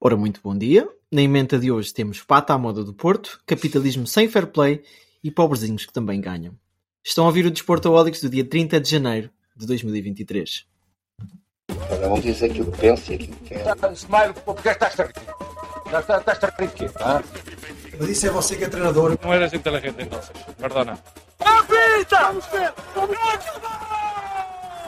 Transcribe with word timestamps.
Ora, 0.00 0.16
muito 0.16 0.40
bom 0.40 0.56
dia. 0.56 0.88
Na 1.10 1.22
emenda 1.22 1.58
de 1.58 1.72
hoje 1.72 1.92
temos 1.92 2.22
pata 2.22 2.54
à 2.54 2.58
moda 2.58 2.84
do 2.84 2.94
Porto, 2.94 3.40
capitalismo 3.44 4.06
sem 4.06 4.28
fair 4.28 4.46
play 4.46 4.84
e 5.24 5.28
pobrezinhos 5.28 5.84
que 5.86 5.92
também 5.92 6.20
ganham. 6.20 6.54
Estão 7.04 7.24
a 7.24 7.26
ouvir 7.26 7.44
o 7.44 7.50
Desporto 7.50 7.88
Desportaólicos 7.88 8.20
do 8.20 8.28
dia 8.28 8.44
30 8.44 8.80
de 8.80 8.88
janeiro 8.88 9.28
de 9.56 9.66
2023. 9.66 10.66
Cada 11.88 12.14
um 12.14 12.20
diz 12.20 12.40
aquilo 12.44 12.70
que 12.70 12.78
pensa 12.78 13.10
e 13.10 13.14
aquilo 13.16 13.36
que 13.38 13.44
quer. 13.48 13.92
Smile, 13.94 14.34
porque 14.44 14.68
estás 14.68 15.00
a 15.00 15.04
rir? 15.04 15.14
Estás 15.86 16.44
a 16.44 16.56
rir 16.56 16.68
de 16.68 16.74
quê? 16.74 16.90
Mas 17.98 18.08
isso 18.08 18.26
é 18.28 18.30
você 18.30 18.54
que 18.54 18.64
é 18.64 18.68
treinador. 18.68 19.18
Não 19.20 19.34
eres 19.34 19.52
inteligente 19.52 20.00
entonces, 20.00 20.30
perdona. 20.56 20.96
Apita! 21.40 22.34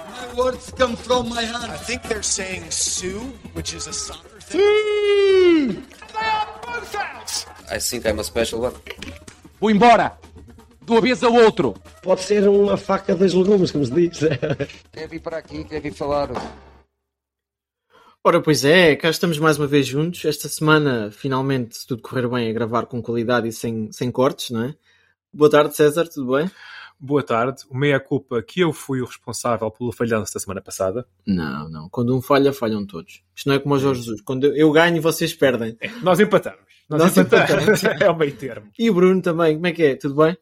My 0.07 0.37
words 0.37 0.71
come 0.79 0.95
from 0.95 1.29
my 1.31 1.45
heart. 1.45 1.69
I 1.69 1.79
think 1.79 2.03
they're 2.03 2.23
saying 2.23 2.71
Sue, 2.71 3.33
which 3.55 3.75
is 3.75 3.89
a 3.89 3.93
soccer 3.93 4.40
thing. 4.51 5.83
I 7.71 7.79
think 7.79 8.07
I'm 8.07 8.19
a 8.19 8.25
special 8.25 8.63
one. 8.63 8.75
Vou 9.61 9.71
embora! 9.71 10.19
De 10.83 10.91
uma 10.91 11.01
vez 11.01 11.23
ao 11.23 11.33
outro! 11.33 11.75
Pode 12.03 12.23
ser 12.23 12.49
uma 12.49 12.77
faca 12.77 13.15
dos 13.15 13.33
legumes, 13.33 13.71
como 13.71 13.85
se 13.85 13.93
diz. 13.93 14.19
Quer 14.91 15.09
vir 15.09 15.21
para 15.21 15.39
aqui, 15.39 15.65
quer 15.65 15.81
vir 15.81 15.93
falar. 15.93 16.31
Ora, 18.25 18.43
pois 18.43 18.65
é, 18.65 18.97
cá 18.97 19.09
estamos 19.09 19.39
mais 19.39 19.57
uma 19.57 19.67
vez 19.67 19.87
juntos. 19.87 20.25
Esta 20.25 20.49
semana, 20.49 21.11
finalmente, 21.13 21.77
se 21.77 21.87
tudo 21.87 22.03
correr 22.03 22.29
bem, 22.29 22.51
a 22.51 22.53
gravar 22.53 22.87
com 22.87 23.01
qualidade 23.01 23.49
e 23.49 23.53
sem, 23.53 23.91
sem 23.93 24.11
cortes, 24.11 24.51
não 24.51 24.65
é? 24.65 24.75
Boa 25.33 25.49
tarde, 25.49 25.77
César, 25.77 26.09
tudo 26.09 26.37
bem? 26.37 26.51
Boa 27.03 27.23
tarde. 27.23 27.63
O 27.71 27.77
meia-culpa 27.77 28.43
que 28.43 28.61
eu 28.61 28.75
fui 28.75 29.01
o 29.01 29.07
responsável 29.07 29.71
pelo 29.71 29.91
falhanço 29.91 30.35
da 30.35 30.41
semana 30.41 30.61
passada. 30.61 31.07
Não, 31.27 31.67
não. 31.71 31.89
Quando 31.89 32.15
um 32.15 32.21
falha, 32.21 32.53
falham 32.53 32.87
todos. 32.87 33.23
Isto 33.35 33.49
não 33.49 33.57
é 33.57 33.59
como 33.59 33.75
o 33.75 33.79
Jorge 33.79 34.03
Jesus. 34.03 34.21
Quando 34.21 34.47
eu 34.55 34.71
ganho, 34.71 34.99
e 34.99 35.01
vocês 35.01 35.33
perdem. 35.33 35.79
É, 35.81 35.89
nós 36.03 36.21
empatamos. 36.21 36.61
Nós, 36.91 37.01
Nós 37.01 37.17
empatamos. 37.17 37.83
é 38.03 38.11
o 38.11 38.17
meio 38.17 38.37
termo. 38.37 38.69
E 38.79 38.91
o 38.91 38.95
Bruno 38.95 39.23
também, 39.23 39.55
como 39.55 39.67
é 39.67 39.73
que 39.73 39.83
é? 39.83 39.97
Tudo 39.97 40.15
bem? 40.17 40.37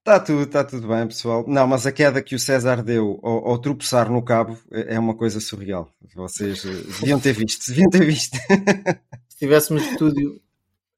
Está 0.00 0.18
tudo, 0.18 0.42
está 0.42 0.64
tudo 0.64 0.88
bem, 0.88 1.06
pessoal. 1.06 1.44
Não, 1.46 1.66
mas 1.66 1.86
a 1.86 1.92
queda 1.92 2.22
que 2.22 2.34
o 2.34 2.38
César 2.38 2.82
deu 2.82 3.20
ao, 3.22 3.50
ao 3.50 3.58
tropeçar 3.58 4.10
no 4.10 4.24
cabo 4.24 4.58
é 4.72 4.94
é 4.94 4.98
uma 4.98 5.14
coisa 5.14 5.38
surreal. 5.38 5.88
Vocês 6.16 6.64
eh, 6.64 6.70
deviam 7.00 7.20
ter 7.20 7.34
visto, 7.34 7.68
deviam 7.68 7.90
ter 7.90 8.04
visto. 8.04 8.36
Se 9.28 9.38
tivéssemos 9.38 9.86
estúdio. 9.86 10.40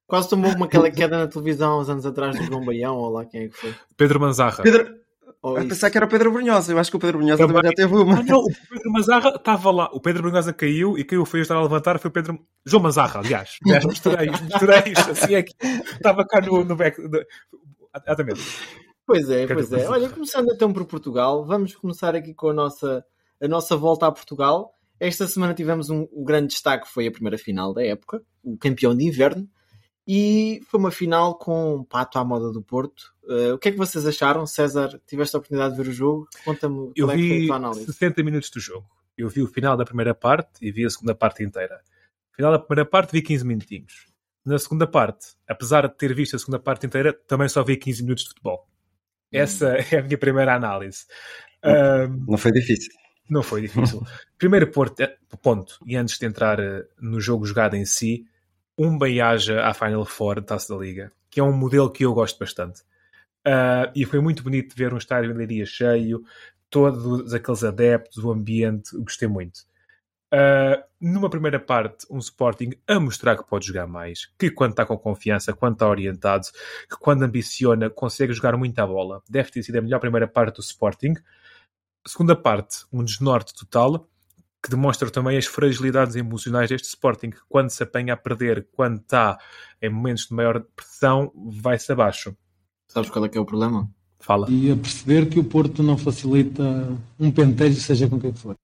Quase 0.06 0.28
tomou 0.28 0.50
uma 0.54 0.66
aquela 0.66 0.90
queda 0.90 1.16
na 1.18 1.26
televisão 1.26 1.72
há 1.72 1.80
uns 1.80 1.88
anos 1.88 2.04
atrás 2.04 2.36
do 2.36 2.44
João 2.44 2.64
Baião, 2.64 2.96
ou 2.96 3.10
lá 3.10 3.24
quem 3.24 3.44
é 3.44 3.48
que 3.48 3.56
foi. 3.56 3.74
Pedro 3.96 4.20
Manzarra. 4.20 4.62
Pedro, 4.62 4.94
Ou 5.40 5.56
a 5.56 5.60
pensar 5.64 5.90
que 5.90 5.96
era 5.96 6.04
o 6.06 6.08
Pedro 6.08 6.30
Brunhosa. 6.30 6.72
Eu 6.72 6.78
acho 6.78 6.90
que 6.90 6.96
o 6.96 7.00
Pedro 7.00 7.18
Brunhosa 7.18 7.38
também, 7.46 7.56
Também. 7.62 7.70
já 7.70 7.74
teve 7.76 7.94
uma. 7.96 8.18
Ah, 8.18 8.22
não, 8.22 8.38
o 8.40 8.46
Pedro 8.68 8.92
Manzarra 8.92 9.30
estava 9.36 9.70
lá. 9.70 9.88
O 9.92 10.00
Pedro 10.00 10.22
Brunhosa 10.22 10.52
caiu 10.52 10.98
e 10.98 11.04
quem 11.04 11.18
o 11.18 11.24
fez 11.24 11.42
estar 11.42 11.56
a 11.56 11.62
levantar 11.62 11.98
foi 11.98 12.08
o 12.10 12.12
Pedro. 12.12 12.38
João 12.66 12.82
Manzarra, 12.82 13.20
aliás. 13.20 13.56
aliás 13.64 13.84
misturei, 13.86 14.30
misturei 14.30 14.92
isto. 14.92 15.10
Assim 15.12 15.34
é 15.34 15.42
que 15.42 15.54
estava 15.94 16.26
cá 16.26 16.40
no, 16.40 16.62
no 16.64 16.76
back. 16.76 17.00
no- 17.00 17.24
Exatamente. 18.06 18.40
Pois 19.06 19.28
é, 19.30 19.46
Quer 19.46 19.54
pois 19.54 19.72
é. 19.72 19.88
Olha, 19.88 20.08
começando 20.08 20.50
então 20.52 20.72
por 20.72 20.84
Portugal, 20.86 21.44
vamos 21.44 21.74
começar 21.74 22.14
aqui 22.14 22.32
com 22.34 22.50
a 22.50 22.54
nossa, 22.54 23.04
a 23.42 23.48
nossa 23.48 23.76
volta 23.76 24.06
a 24.06 24.12
Portugal. 24.12 24.72
Esta 25.00 25.26
semana 25.26 25.52
tivemos 25.54 25.90
um, 25.90 26.06
o 26.12 26.24
grande 26.24 26.48
destaque, 26.48 26.88
foi 26.88 27.06
a 27.08 27.12
primeira 27.12 27.36
final 27.36 27.74
da 27.74 27.84
época, 27.84 28.22
o 28.42 28.56
campeão 28.56 28.96
de 28.96 29.04
inverno, 29.04 29.48
e 30.06 30.60
foi 30.68 30.80
uma 30.80 30.90
final 30.90 31.38
com 31.38 31.76
um 31.76 31.84
pato 31.84 32.18
à 32.18 32.24
moda 32.24 32.50
do 32.52 32.62
Porto. 32.62 33.12
Eh, 33.28 33.52
o 33.52 33.58
que 33.58 33.68
é 33.68 33.72
que 33.72 33.78
vocês 33.78 34.04
acharam? 34.06 34.46
César, 34.46 35.00
tiveste 35.06 35.36
a 35.36 35.38
oportunidade 35.38 35.76
de 35.76 35.82
ver 35.82 35.88
o 35.90 35.92
jogo? 35.92 36.28
Conta-me 36.44 36.92
Eu 36.96 37.06
qual 37.06 37.16
é 37.16 37.20
que 37.20 37.28
foi 37.28 37.36
a 37.36 37.40
vi 37.40 37.46
tua 37.46 37.56
análise. 37.56 37.84
60 37.86 38.22
minutos 38.22 38.50
do 38.50 38.60
jogo. 38.60 38.86
Eu 39.16 39.28
vi 39.28 39.42
o 39.42 39.46
final 39.46 39.76
da 39.76 39.84
primeira 39.84 40.14
parte 40.14 40.50
e 40.60 40.72
vi 40.72 40.84
a 40.84 40.90
segunda 40.90 41.14
parte 41.14 41.42
inteira. 41.44 41.76
No 42.30 42.36
final 42.36 42.52
da 42.52 42.58
primeira 42.58 42.88
parte 42.88 43.12
vi 43.12 43.22
15 43.22 43.44
minutinhos. 43.44 44.06
Na 44.44 44.58
segunda 44.58 44.86
parte, 44.88 45.28
apesar 45.46 45.86
de 45.86 45.96
ter 45.96 46.12
visto 46.14 46.34
a 46.34 46.38
segunda 46.38 46.58
parte 46.58 46.84
inteira, 46.86 47.12
também 47.12 47.48
só 47.48 47.62
vi 47.62 47.76
15 47.76 48.02
minutos 48.02 48.24
de 48.24 48.30
futebol. 48.30 48.66
Essa 49.30 49.76
é 49.92 49.98
a 49.98 50.02
minha 50.02 50.18
primeira 50.18 50.54
análise. 50.56 51.04
Ahm, 51.62 52.24
Não 52.26 52.36
foi 52.36 52.50
difícil. 52.52 52.90
não 53.30 53.42
foi 53.42 53.60
difícil. 53.62 54.02
Primeiro 54.36 54.68
porto- 54.72 55.00
eh, 55.00 55.16
ponto, 55.40 55.78
e 55.86 55.94
antes 55.96 56.18
de 56.18 56.26
entrar 56.26 56.58
eh, 56.58 56.84
no 57.00 57.20
jogo 57.20 57.46
jogado 57.46 57.76
em 57.76 57.84
si, 57.84 58.24
um 58.78 58.98
bem-aja 58.98 59.62
à 59.62 59.74
Final 59.74 60.04
Four 60.04 60.36
da 60.36 60.42
Taça 60.42 60.74
da 60.74 60.80
Liga, 60.80 61.12
que 61.30 61.40
é 61.40 61.42
um 61.42 61.52
modelo 61.52 61.90
que 61.90 62.04
eu 62.04 62.14
gosto 62.14 62.38
bastante. 62.38 62.82
Ah, 63.44 63.90
e 63.94 64.04
foi 64.04 64.20
muito 64.20 64.42
bonito 64.42 64.74
ver 64.76 64.92
um 64.92 64.98
estádio 64.98 65.30
em 65.30 65.34
Leiria 65.34 65.66
cheio, 65.66 66.24
todos 66.70 67.34
aqueles 67.34 67.64
adeptos, 67.64 68.24
o 68.24 68.30
ambiente, 68.30 68.96
gostei 68.98 69.28
muito. 69.28 69.60
Ah, 70.32 70.82
numa 71.00 71.28
primeira 71.28 71.60
parte, 71.60 72.06
um 72.10 72.18
Sporting 72.18 72.70
a 72.86 72.98
mostrar 72.98 73.36
que 73.36 73.44
pode 73.44 73.66
jogar 73.66 73.86
mais, 73.86 74.26
que 74.38 74.50
quando 74.50 74.70
está 74.70 74.86
com 74.86 74.96
confiança, 74.96 75.52
quando 75.52 75.74
está 75.74 75.86
orientado, 75.88 76.46
que 76.88 76.96
quando 76.98 77.22
ambiciona, 77.22 77.90
consegue 77.90 78.32
jogar 78.32 78.56
muita 78.56 78.86
bola. 78.86 79.22
Deve 79.28 79.50
ter 79.50 79.62
sido 79.62 79.76
a 79.76 79.82
melhor 79.82 80.00
primeira 80.00 80.26
parte 80.26 80.56
do 80.56 80.62
Sporting. 80.62 81.14
Segunda 82.06 82.34
parte, 82.34 82.86
um 82.92 83.04
desnorte 83.04 83.54
total, 83.54 84.08
que 84.62 84.70
demonstra 84.70 85.10
também 85.10 85.36
as 85.36 85.46
fragilidades 85.46 86.14
emocionais 86.14 86.68
deste 86.68 86.88
Sporting, 86.88 87.30
que 87.30 87.40
quando 87.48 87.70
se 87.70 87.82
apanha 87.82 88.14
a 88.14 88.16
perder, 88.16 88.68
quando 88.72 89.00
está 89.00 89.38
em 89.80 89.90
momentos 89.90 90.26
de 90.26 90.34
maior 90.34 90.64
pressão, 90.76 91.32
vai-se 91.34 91.90
abaixo. 91.90 92.36
Sabes 92.86 93.10
qual 93.10 93.24
é 93.24 93.28
que 93.28 93.36
é 93.36 93.40
o 93.40 93.44
problema? 93.44 93.90
Fala. 94.20 94.46
E 94.48 94.70
a 94.70 94.76
perceber 94.76 95.26
que 95.28 95.40
o 95.40 95.44
Porto 95.44 95.82
não 95.82 95.98
facilita 95.98 96.62
um 97.18 97.30
pentejo, 97.30 97.80
seja 97.80 98.08
com 98.08 98.20
quem 98.20 98.32
for. 98.32 98.56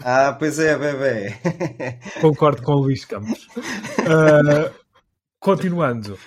Ah, 0.00 0.32
pois 0.36 0.58
é, 0.58 0.76
bebê. 0.76 1.34
Concordo 2.20 2.62
com 2.62 2.72
o 2.72 2.80
Luís 2.80 3.04
Campos. 3.04 3.48
Ah, 4.06 4.72
continuando, 5.38 6.18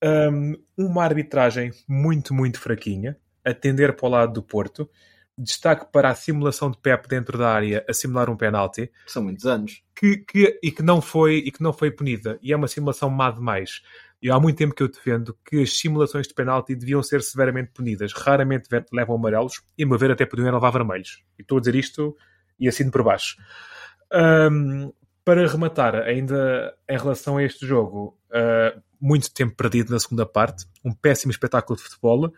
Um, 0.00 0.54
uma 0.76 1.02
arbitragem 1.02 1.72
muito, 1.88 2.32
muito 2.32 2.60
fraquinha, 2.60 3.16
a 3.44 3.52
tender 3.52 3.96
para 3.96 4.06
o 4.06 4.10
lado 4.10 4.32
do 4.34 4.42
Porto. 4.42 4.88
Destaque 5.40 5.86
para 5.92 6.10
a 6.10 6.14
simulação 6.16 6.68
de 6.70 6.78
Pep 6.78 7.06
dentro 7.08 7.38
da 7.38 7.48
área 7.52 7.84
a 7.88 7.92
simular 7.92 8.28
um 8.28 8.36
penalti 8.36 8.90
São 9.06 9.22
muitos 9.22 9.46
anos. 9.46 9.82
que, 9.94 10.16
que- 10.18 10.58
e, 10.62 10.72
que 10.72 10.82
não 10.82 11.00
foi, 11.00 11.36
e 11.36 11.52
que 11.52 11.62
não 11.62 11.72
foi 11.72 11.90
punida. 11.92 12.38
E 12.42 12.52
é 12.52 12.56
uma 12.56 12.66
simulação 12.66 13.08
má 13.08 13.30
demais. 13.30 13.80
E 14.20 14.28
há 14.30 14.40
muito 14.40 14.56
tempo 14.58 14.74
que 14.74 14.82
eu 14.82 14.88
defendo 14.88 15.38
que 15.48 15.62
as 15.62 15.78
simulações 15.78 16.26
de 16.26 16.34
penalti 16.34 16.74
deviam 16.74 17.00
ser 17.04 17.22
severamente 17.22 17.70
punidas. 17.72 18.12
Raramente 18.12 18.68
levam 18.92 19.14
amarelos 19.14 19.62
e, 19.78 19.84
a 19.84 19.86
meu 19.86 19.96
ver, 19.96 20.10
até 20.10 20.26
podiam 20.26 20.52
levar 20.52 20.70
vermelhos. 20.72 21.22
E 21.38 21.42
estou 21.42 21.58
a 21.58 21.60
dizer 21.60 21.76
isto 21.76 22.16
e 22.58 22.66
assim 22.68 22.90
por 22.90 23.04
baixo. 23.04 23.36
Ahm, 24.12 24.90
para 25.24 25.46
rematar, 25.46 25.94
ainda 25.94 26.74
em 26.88 26.96
relação 26.98 27.36
a 27.36 27.44
este 27.44 27.66
jogo, 27.66 28.18
ah, 28.32 28.74
muito 29.00 29.32
tempo 29.32 29.54
perdido 29.54 29.92
na 29.92 30.00
segunda 30.00 30.26
parte, 30.26 30.64
um 30.84 30.92
péssimo 30.92 31.30
espetáculo 31.30 31.76
de 31.76 31.84
futebol 31.84 32.32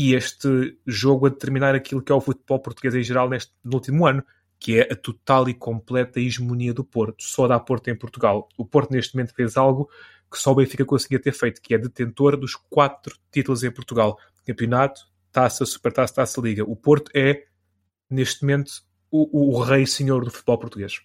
e 0.00 0.14
este 0.14 0.78
jogo 0.86 1.26
a 1.26 1.28
determinar 1.28 1.74
aquilo 1.74 2.00
que 2.00 2.12
é 2.12 2.14
o 2.14 2.20
futebol 2.20 2.60
português 2.60 2.94
em 2.94 3.02
geral 3.02 3.28
neste, 3.28 3.52
no 3.64 3.74
último 3.74 4.06
ano, 4.06 4.22
que 4.60 4.78
é 4.78 4.92
a 4.92 4.96
total 4.96 5.48
e 5.48 5.54
completa 5.54 6.20
hegemonia 6.20 6.72
do 6.72 6.84
Porto. 6.84 7.22
Só 7.24 7.48
dá 7.48 7.58
Porto 7.58 7.88
em 7.88 7.96
Portugal. 7.96 8.48
O 8.56 8.64
Porto 8.64 8.92
neste 8.92 9.16
momento 9.16 9.34
fez 9.34 9.56
algo 9.56 9.88
que 10.30 10.38
só 10.38 10.52
o 10.52 10.54
Benfica 10.54 10.84
conseguia 10.84 11.18
ter 11.20 11.32
feito, 11.32 11.60
que 11.60 11.74
é 11.74 11.78
detentor 11.78 12.36
dos 12.36 12.54
quatro 12.54 13.16
títulos 13.32 13.64
em 13.64 13.70
Portugal. 13.72 14.16
Campeonato, 14.46 15.00
Taça, 15.32 15.66
Supertaça, 15.66 16.14
Taça 16.14 16.40
Liga. 16.40 16.62
O 16.64 16.76
Porto 16.76 17.10
é, 17.14 17.46
neste 18.08 18.42
momento, 18.42 18.70
o, 19.10 19.48
o 19.56 19.60
rei 19.60 19.84
senhor 19.86 20.24
do 20.24 20.30
futebol 20.30 20.58
português. 20.58 21.00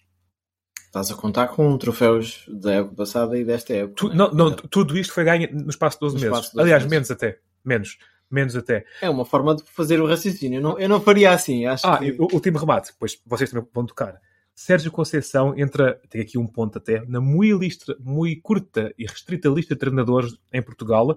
Estás 0.86 1.10
a 1.10 1.14
contar 1.16 1.48
com 1.48 1.76
troféus 1.78 2.44
da 2.48 2.74
época 2.74 2.94
passada 2.94 3.36
e 3.36 3.44
desta 3.44 3.72
época. 3.74 3.94
Tu- 3.96 4.12
é? 4.12 4.14
não, 4.14 4.30
não, 4.30 4.54
tudo 4.54 4.96
isto 4.96 5.12
foi 5.12 5.24
ganho 5.24 5.48
no 5.52 5.70
espaço 5.70 5.96
de 5.96 6.00
12 6.00 6.14
No 6.14 6.20
meses. 6.30 6.44
de 6.46 6.52
12 6.52 6.60
Aliás, 6.62 6.82
meses. 6.84 6.90
menos 6.90 7.10
até. 7.10 7.40
Menos. 7.64 7.98
Menos 8.34 8.56
até. 8.56 8.84
É 9.00 9.08
uma 9.08 9.24
forma 9.24 9.54
de 9.54 9.62
fazer 9.70 10.00
o 10.00 10.06
raciocínio. 10.06 10.58
Eu 10.58 10.62
não, 10.62 10.78
eu 10.78 10.88
não 10.88 11.00
faria 11.00 11.30
assim. 11.30 11.66
Acho 11.66 11.86
Ah, 11.86 11.98
que... 11.98 12.10
o 12.18 12.24
último 12.32 12.58
remate, 12.58 12.92
pois 12.98 13.16
vocês 13.24 13.48
também 13.48 13.64
vão 13.72 13.86
tocar. 13.86 14.20
Sérgio 14.52 14.90
Conceição 14.90 15.56
entra, 15.56 16.00
tem 16.10 16.20
aqui 16.20 16.36
um 16.36 16.46
ponto 16.46 16.78
até, 16.78 17.04
na 17.06 17.20
muito, 17.20 17.58
lista, 17.58 17.96
muito 18.00 18.42
curta 18.42 18.92
e 18.98 19.04
restrita 19.06 19.48
lista 19.48 19.74
de 19.74 19.78
treinadores 19.78 20.32
em 20.52 20.60
Portugal, 20.62 21.16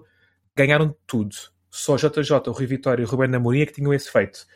ganharam 0.56 0.94
tudo. 1.06 1.34
Só 1.70 1.96
JJ, 1.96 2.32
o 2.46 2.52
Rui 2.52 2.66
Vitória 2.66 3.02
e 3.02 3.04
o 3.04 3.08
Rubén 3.08 3.34
Amorim 3.34 3.60
é 3.62 3.66
que 3.66 3.72
tinham 3.72 3.92
esse 3.92 4.10
feito. 4.10 4.46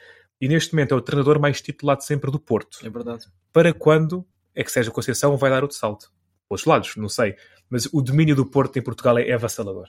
E 0.41 0.49
neste 0.49 0.73
momento 0.75 0.95
é 0.95 0.97
o 0.97 1.01
treinador 1.01 1.41
mais 1.41 1.61
titulado 1.61 2.03
sempre 2.05 2.31
do 2.31 2.39
Porto. 2.39 2.79
É 2.85 2.91
verdade. 2.91 3.27
Para 3.53 3.73
quando 3.73 4.25
é 4.55 4.63
que 4.63 4.71
Sérgio 4.73 4.93
Conceição 4.93 5.37
vai 5.37 5.51
dar 5.51 5.63
outro 5.63 5.77
salto? 5.77 6.13
Pelos 6.49 6.65
lados, 6.65 6.97
não 6.97 7.09
sei. 7.09 7.35
Mas 7.71 7.87
o 7.93 8.03
domínio 8.03 8.35
do 8.37 8.45
Porto 8.47 8.79
em 8.79 8.83
Portugal 8.83 9.19
é 9.19 9.33
avassalador. 9.33 9.89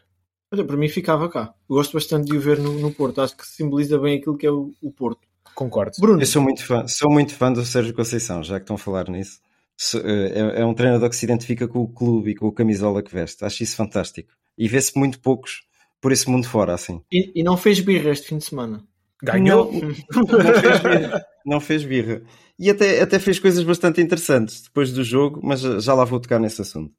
Olha, 0.53 0.63
para 0.63 0.77
mim 0.77 0.87
ficava 0.87 1.27
cá. 1.29 1.53
Eu 1.69 1.75
gosto 1.77 1.93
bastante 1.93 2.29
de 2.29 2.37
o 2.37 2.39
ver 2.39 2.59
no, 2.59 2.73
no 2.79 2.91
Porto. 2.91 3.21
Acho 3.21 3.35
que 3.35 3.45
simboliza 3.47 3.97
bem 3.97 4.17
aquilo 4.19 4.37
que 4.37 4.45
é 4.45 4.51
o, 4.51 4.71
o 4.81 4.91
Porto. 4.91 5.21
Concordo. 5.55 5.93
Bruno, 5.99 6.21
Eu 6.21 6.25
sou 6.27 6.41
muito 6.41 6.63
fã, 6.65 6.87
sou 6.87 7.11
muito 7.11 7.33
fã 7.33 7.51
do 7.51 7.65
Sérgio 7.65 7.93
Conceição, 7.93 8.43
já 8.43 8.55
que 8.59 8.63
estão 8.63 8.75
a 8.75 8.79
falar 8.79 9.09
nisso. 9.09 9.39
So- 9.75 9.99
É, 10.05 10.61
é 10.61 10.65
um 10.65 10.73
treinador 10.75 11.09
que 11.09 11.15
se 11.15 11.25
identifica 11.25 11.67
com 11.67 11.79
o 11.79 11.87
clube 11.87 12.31
e 12.31 12.35
com 12.35 12.47
a 12.47 12.53
camisola 12.53 13.01
que 13.01 13.11
veste. 13.13 13.43
Acho 13.43 13.63
isso 13.63 13.75
fantástico. 13.75 14.31
E 14.57 14.67
vê-se 14.67 14.97
muito 14.97 15.19
poucos 15.19 15.63
por 15.99 16.11
esse 16.11 16.29
mundo 16.29 16.47
fora, 16.47 16.73
assim. 16.73 17.01
e, 17.11 17.31
e 17.39 17.43
não 17.43 17.57
fez 17.57 17.79
birra 17.79 18.11
este 18.11 18.27
fim 18.27 18.37
de 18.37 18.43
semana. 18.45 18.83
Ganhou. 19.23 19.71
Não, 19.71 20.21
não 20.23 20.61
fez 20.61 20.79
birra. 20.81 21.25
Não 21.45 21.59
fez 21.59 21.83
birra. 21.85 22.21
e 22.59 22.69
até, 22.69 23.01
até 23.01 23.17
fez 23.19 23.39
coisas 23.39 23.63
bastante 23.63 24.01
interessantes 24.01 24.61
depois 24.63 24.91
do 24.91 25.03
jogo, 25.03 25.39
mas 25.43 25.61
já 25.61 25.93
lá 25.93 26.03
vou 26.05 26.19
tocar 26.19 26.39
nesse 26.39 26.61
assunto. 26.61 26.93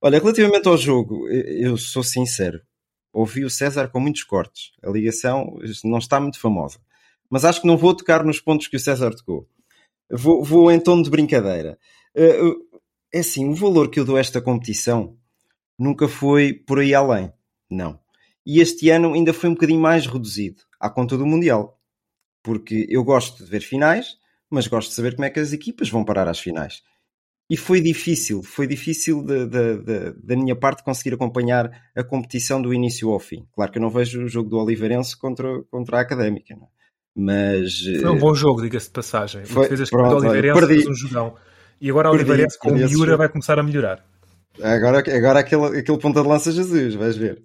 Olha, 0.00 0.18
relativamente 0.18 0.66
ao 0.68 0.76
jogo, 0.76 1.28
eu 1.28 1.76
sou 1.76 2.02
sincero, 2.04 2.60
ouvi 3.18 3.44
o 3.44 3.50
César 3.50 3.88
com 3.88 4.00
muitos 4.00 4.22
cortes. 4.22 4.72
A 4.82 4.90
ligação 4.90 5.58
não 5.84 5.98
está 5.98 6.20
muito 6.20 6.38
famosa. 6.38 6.78
Mas 7.28 7.44
acho 7.44 7.60
que 7.60 7.66
não 7.66 7.76
vou 7.76 7.94
tocar 7.94 8.24
nos 8.24 8.40
pontos 8.40 8.68
que 8.68 8.76
o 8.76 8.80
César 8.80 9.14
tocou. 9.14 9.48
Vou, 10.10 10.42
vou 10.42 10.70
em 10.70 10.80
tom 10.80 11.02
de 11.02 11.10
brincadeira. 11.10 11.78
Eh, 12.14 12.40
é 13.12 13.18
assim, 13.18 13.48
o 13.48 13.54
valor 13.54 13.90
que 13.90 14.00
eu 14.00 14.04
dou 14.04 14.16
a 14.16 14.20
esta 14.20 14.40
competição 14.40 15.16
nunca 15.78 16.08
foi 16.08 16.52
por 16.52 16.78
aí 16.78 16.94
além. 16.94 17.32
Não. 17.70 17.98
E 18.46 18.60
este 18.60 18.88
ano 18.88 19.12
ainda 19.12 19.34
foi 19.34 19.50
um 19.50 19.54
bocadinho 19.54 19.80
mais 19.80 20.06
reduzido, 20.06 20.62
à 20.80 20.88
conta 20.88 21.18
do 21.18 21.26
Mundial. 21.26 21.78
Porque 22.42 22.86
eu 22.88 23.04
gosto 23.04 23.44
de 23.44 23.50
ver 23.50 23.60
finais, 23.60 24.16
mas 24.48 24.66
gosto 24.66 24.88
de 24.88 24.94
saber 24.94 25.14
como 25.14 25.26
é 25.26 25.30
que 25.30 25.40
as 25.40 25.52
equipas 25.52 25.90
vão 25.90 26.04
parar 26.04 26.28
às 26.28 26.38
finais. 26.38 26.82
E 27.50 27.56
foi 27.56 27.80
difícil, 27.80 28.42
foi 28.42 28.66
difícil 28.66 29.22
de, 29.22 29.46
de, 29.46 29.78
de, 29.78 30.12
da 30.22 30.36
minha 30.36 30.54
parte 30.54 30.84
conseguir 30.84 31.14
acompanhar 31.14 31.70
a 31.96 32.04
competição 32.04 32.60
do 32.60 32.74
início 32.74 33.10
ao 33.10 33.18
fim. 33.18 33.46
Claro 33.54 33.72
que 33.72 33.78
eu 33.78 33.82
não 33.82 33.88
vejo 33.88 34.24
o 34.24 34.28
jogo 34.28 34.50
do 34.50 34.58
Oliveirense 34.58 35.16
contra, 35.16 35.62
contra 35.70 35.98
a 35.98 36.00
Académica, 36.02 36.54
não? 36.54 36.64
É? 36.64 36.78
mas... 37.18 37.82
Foi 38.00 38.10
um 38.10 38.18
bom 38.18 38.32
jogo, 38.32 38.62
diga-se 38.62 38.86
de 38.86 38.92
passagem. 38.92 39.44
Foi, 39.44 39.64
defesas 39.64 39.90
pronto, 39.90 40.20
do 40.20 40.28
Oliveirense 40.28 40.66
fez 40.66 40.86
um 40.86 40.94
jogão. 40.94 41.34
E 41.80 41.90
agora 41.90 42.10
o 42.10 42.12
Oliveirense 42.12 42.56
com 42.58 42.70
o 42.70 42.74
Miura 42.74 43.16
vai 43.16 43.28
começar 43.28 43.58
a 43.58 43.62
melhorar. 43.62 44.04
Agora, 44.62 44.98
agora 44.98 45.40
aquele, 45.40 45.78
aquele 45.78 45.98
ponta 45.98 46.22
de 46.22 46.28
lança 46.28 46.52
Jesus, 46.52 46.94
vais 46.94 47.16
ver. 47.16 47.42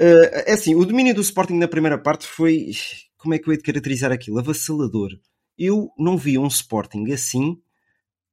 Uh, 0.00 0.32
é 0.46 0.52
assim, 0.52 0.74
o 0.74 0.84
domínio 0.84 1.14
do 1.14 1.20
Sporting 1.20 1.58
na 1.58 1.68
primeira 1.68 1.98
parte 1.98 2.26
foi... 2.26 2.70
Como 3.18 3.34
é 3.34 3.38
que 3.38 3.48
eu 3.48 3.52
ia 3.52 3.58
de 3.58 3.64
caracterizar 3.64 4.10
aquilo? 4.10 4.38
Avassalador. 4.38 5.10
Eu 5.58 5.90
não 5.98 6.16
vi 6.16 6.38
um 6.38 6.46
Sporting 6.46 7.12
assim 7.12 7.56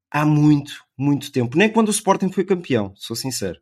há 0.09 0.25
muito, 0.25 0.71
muito 1.01 1.31
tempo. 1.31 1.57
Nem 1.57 1.71
quando 1.71 1.87
o 1.87 1.91
Sporting 1.91 2.31
foi 2.31 2.43
campeão, 2.43 2.93
sou 2.95 3.15
sincero. 3.15 3.59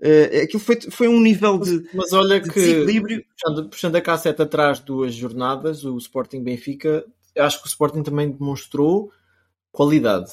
Uh, 0.00 0.44
aquilo 0.44 0.60
foi, 0.60 0.80
foi 0.80 1.08
um 1.08 1.20
nível 1.20 1.58
de, 1.58 1.86
mas, 1.92 2.12
olha 2.12 2.40
de 2.40 2.48
que, 2.48 2.58
desequilíbrio. 2.58 3.22
Puxando, 3.36 3.68
puxando 3.68 3.96
a 3.96 4.00
casseta 4.00 4.44
atrás 4.44 4.80
duas 4.80 5.14
jornadas, 5.14 5.84
o 5.84 5.96
Sporting 5.98 6.42
Benfica, 6.42 7.04
acho 7.36 7.58
que 7.60 7.66
o 7.66 7.68
Sporting 7.68 8.02
também 8.02 8.30
demonstrou 8.30 9.12
qualidade. 9.70 10.32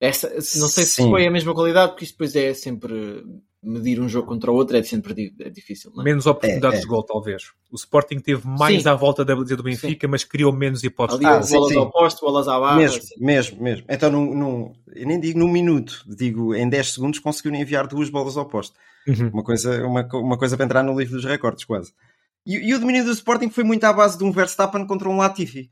Essa, 0.00 0.30
não 0.34 0.68
sei 0.68 0.84
Sim. 0.84 1.04
se 1.04 1.10
foi 1.10 1.26
a 1.26 1.30
mesma 1.30 1.54
qualidade, 1.54 1.92
porque 1.92 2.04
isso 2.04 2.14
depois 2.14 2.34
é 2.34 2.54
sempre 2.54 3.22
medir 3.62 4.00
um 4.00 4.08
jogo 4.08 4.26
contra 4.26 4.50
o 4.50 4.54
outro 4.54 4.76
é 4.76 4.82
sempre 4.82 5.32
é 5.38 5.48
difícil. 5.48 5.92
É? 5.98 6.02
Menos 6.02 6.26
oportunidades 6.26 6.78
é, 6.78 6.78
é. 6.78 6.82
de 6.82 6.88
gol, 6.88 7.02
talvez. 7.04 7.52
O 7.70 7.76
Sporting 7.76 8.18
teve 8.18 8.46
mais 8.46 8.82
sim. 8.82 8.88
à 8.88 8.94
volta 8.94 9.24
da 9.24 9.36
baliza 9.36 9.56
do 9.56 9.62
Benfica, 9.62 10.06
sim. 10.06 10.10
mas 10.10 10.24
criou 10.24 10.52
menos 10.52 10.82
hipóteses. 10.82 11.24
Ali, 11.24 11.38
ah, 11.38 11.42
sim, 11.42 11.54
bolas 11.54 11.76
ao 11.76 11.90
posto, 11.90 12.20
bolas 12.20 12.48
à 12.48 12.58
barra. 12.58 12.76
Mesmo, 12.76 12.98
assim. 12.98 13.24
mesmo, 13.24 13.62
mesmo. 13.62 13.84
Então, 13.88 14.10
num, 14.10 14.34
num, 14.34 14.72
eu 14.94 15.06
nem 15.06 15.20
digo 15.20 15.38
num 15.38 15.48
minuto, 15.48 16.04
digo 16.06 16.54
em 16.54 16.68
10 16.68 16.94
segundos 16.94 17.18
conseguiram 17.20 17.56
enviar 17.56 17.86
duas 17.86 18.10
bolas 18.10 18.36
ao 18.36 18.46
posto. 18.46 18.74
Uhum. 19.06 19.30
Uma, 19.32 19.44
coisa, 19.44 19.86
uma, 19.86 20.08
uma 20.12 20.38
coisa 20.38 20.56
para 20.56 20.66
entrar 20.66 20.82
no 20.82 20.98
livro 20.98 21.14
dos 21.14 21.24
recordes, 21.24 21.64
quase. 21.64 21.92
E, 22.44 22.56
e 22.56 22.74
o 22.74 22.80
domínio 22.80 23.04
do 23.04 23.12
Sporting 23.12 23.48
foi 23.48 23.62
muito 23.62 23.84
à 23.84 23.92
base 23.92 24.18
de 24.18 24.24
um 24.24 24.32
Verstappen 24.32 24.86
contra 24.86 25.08
um 25.08 25.16
Latifi. 25.16 25.70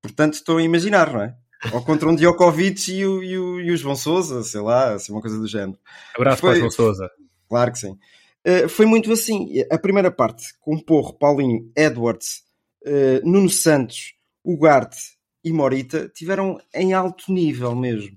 Portanto, 0.00 0.34
estou 0.34 0.58
a 0.58 0.62
imaginar, 0.62 1.12
não 1.12 1.22
é? 1.22 1.34
Ou 1.72 1.82
contra 1.82 2.08
um 2.08 2.14
Djokovic 2.14 2.92
e 2.92 3.06
o, 3.06 3.22
e 3.22 3.38
o, 3.38 3.60
e 3.60 3.70
o 3.72 3.76
João 3.76 3.96
Sousa, 3.96 4.42
sei 4.42 4.60
lá, 4.60 4.94
assim, 4.94 5.12
uma 5.12 5.20
coisa 5.20 5.38
do 5.38 5.46
género. 5.46 5.78
Abraço 6.14 6.40
foi, 6.40 6.50
para 6.50 6.56
o 6.56 6.60
João 6.60 6.70
Sousa. 6.70 7.10
Claro 7.48 7.72
que 7.72 7.78
sim. 7.78 7.98
Uh, 8.46 8.68
foi 8.68 8.86
muito 8.86 9.12
assim. 9.12 9.62
A 9.70 9.78
primeira 9.78 10.10
parte, 10.10 10.54
com 10.60 10.78
Porro, 10.78 11.12
Paulinho, 11.12 11.70
Edwards, 11.76 12.42
uh, 12.86 13.28
Nuno 13.28 13.50
Santos, 13.50 14.14
Ugarte 14.44 15.16
e 15.44 15.52
Morita, 15.52 16.08
tiveram 16.14 16.58
em 16.74 16.92
alto 16.92 17.32
nível 17.32 17.74
mesmo. 17.74 18.16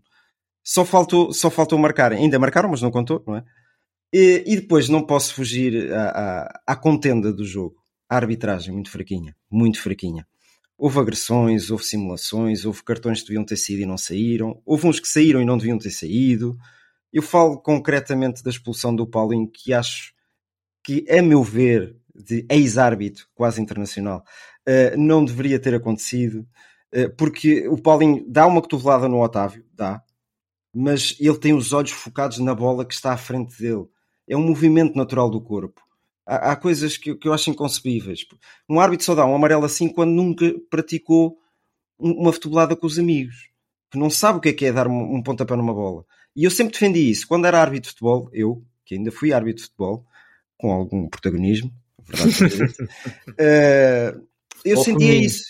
Só 0.63 0.85
faltou, 0.85 1.33
só 1.33 1.49
faltou 1.49 1.79
marcar. 1.79 2.11
Ainda 2.13 2.37
marcaram, 2.37 2.69
mas 2.69 2.81
não 2.81 2.91
contou, 2.91 3.23
não 3.25 3.37
é? 3.37 3.43
E, 4.13 4.43
e 4.45 4.55
depois 4.55 4.89
não 4.89 5.05
posso 5.05 5.33
fugir 5.33 5.91
à, 5.93 6.75
contenda 6.75 7.31
do 7.31 7.45
jogo. 7.45 7.75
A 8.07 8.15
arbitragem 8.15 8.73
muito 8.73 8.89
fraquinha, 8.89 9.35
muito 9.49 9.81
fraquinha. 9.81 10.27
Houve 10.77 10.99
agressões, 10.99 11.69
houve 11.69 11.83
simulações, 11.83 12.65
houve 12.65 12.83
cartões 12.83 13.21
que 13.21 13.27
deviam 13.27 13.43
ter 13.43 13.57
saído 13.57 13.83
e 13.83 13.85
não 13.85 13.97
saíram, 13.97 14.61
houve 14.65 14.87
uns 14.87 14.99
que 14.99 15.07
saíram 15.07 15.41
e 15.41 15.45
não 15.45 15.57
deviam 15.57 15.77
ter 15.77 15.91
saído. 15.91 16.57
Eu 17.11 17.21
falo 17.21 17.59
concretamente 17.59 18.43
da 18.43 18.49
expulsão 18.49 18.95
do 18.95 19.07
Paulinho, 19.07 19.49
que 19.49 19.73
acho 19.73 20.13
que, 20.83 21.05
a 21.09 21.21
meu 21.21 21.43
ver, 21.43 21.95
de 22.13 22.45
ex-árbitro 22.49 23.27
quase 23.33 23.61
internacional, 23.61 24.23
uh, 24.67 24.97
não 24.97 25.23
deveria 25.23 25.59
ter 25.59 25.73
acontecido, 25.73 26.47
uh, 26.93 27.09
porque 27.17 27.67
o 27.67 27.81
Paulinho 27.81 28.23
dá 28.27 28.45
uma 28.45 28.61
cotovelada 28.61 29.07
no 29.07 29.21
Otávio, 29.21 29.65
dá, 29.73 30.03
mas 30.73 31.15
ele 31.19 31.37
tem 31.37 31.53
os 31.53 31.73
olhos 31.73 31.91
focados 31.91 32.39
na 32.39 32.53
bola 32.53 32.85
que 32.85 32.93
está 32.93 33.13
à 33.13 33.17
frente 33.17 33.57
dele. 33.57 33.85
É 34.27 34.37
um 34.37 34.45
movimento 34.45 34.95
natural 34.95 35.29
do 35.29 35.41
corpo. 35.41 35.81
Há, 36.25 36.51
há 36.51 36.55
coisas 36.55 36.97
que, 36.97 37.15
que, 37.15 37.27
eu 37.27 37.33
acho 37.33 37.49
inconcebíveis. 37.49 38.25
Um 38.69 38.79
árbitro 38.79 39.05
só 39.05 39.15
dá 39.15 39.25
um 39.25 39.33
amarelo 39.33 39.65
assim 39.65 39.89
quando 39.89 40.11
nunca 40.11 40.53
praticou 40.69 41.37
uma 41.97 42.31
futebolada 42.31 42.75
com 42.75 42.85
os 42.87 42.99
amigos, 42.99 43.49
que 43.91 43.97
não 43.97 44.09
sabe 44.09 44.37
o 44.37 44.41
que 44.41 44.49
é 44.49 44.53
que 44.53 44.65
é 44.65 44.71
dar 44.71 44.87
um, 44.87 45.15
um 45.15 45.23
pontapé 45.23 45.55
numa 45.55 45.73
bola. 45.73 46.05
E 46.39 46.45
eu 46.45 46.51
sempre 46.51 46.71
defendi 46.71 47.09
isso. 47.11 47.27
Quando 47.27 47.45
era 47.47 47.59
árbitro 47.59 47.81
de 47.81 47.89
futebol, 47.89 48.29
eu, 48.31 48.63
que 48.85 48.95
ainda 48.95 49.11
fui 49.11 49.33
árbitro 49.33 49.57
de 49.57 49.63
futebol, 49.63 50.05
com 50.57 50.71
algum 50.71 51.09
protagonismo, 51.09 51.69
verdade 51.99 52.81
uh, 52.83 54.25
eu 54.63 54.77
Ou 54.77 54.83
sentia 54.85 55.07
comigo. 55.07 55.25
isso. 55.25 55.43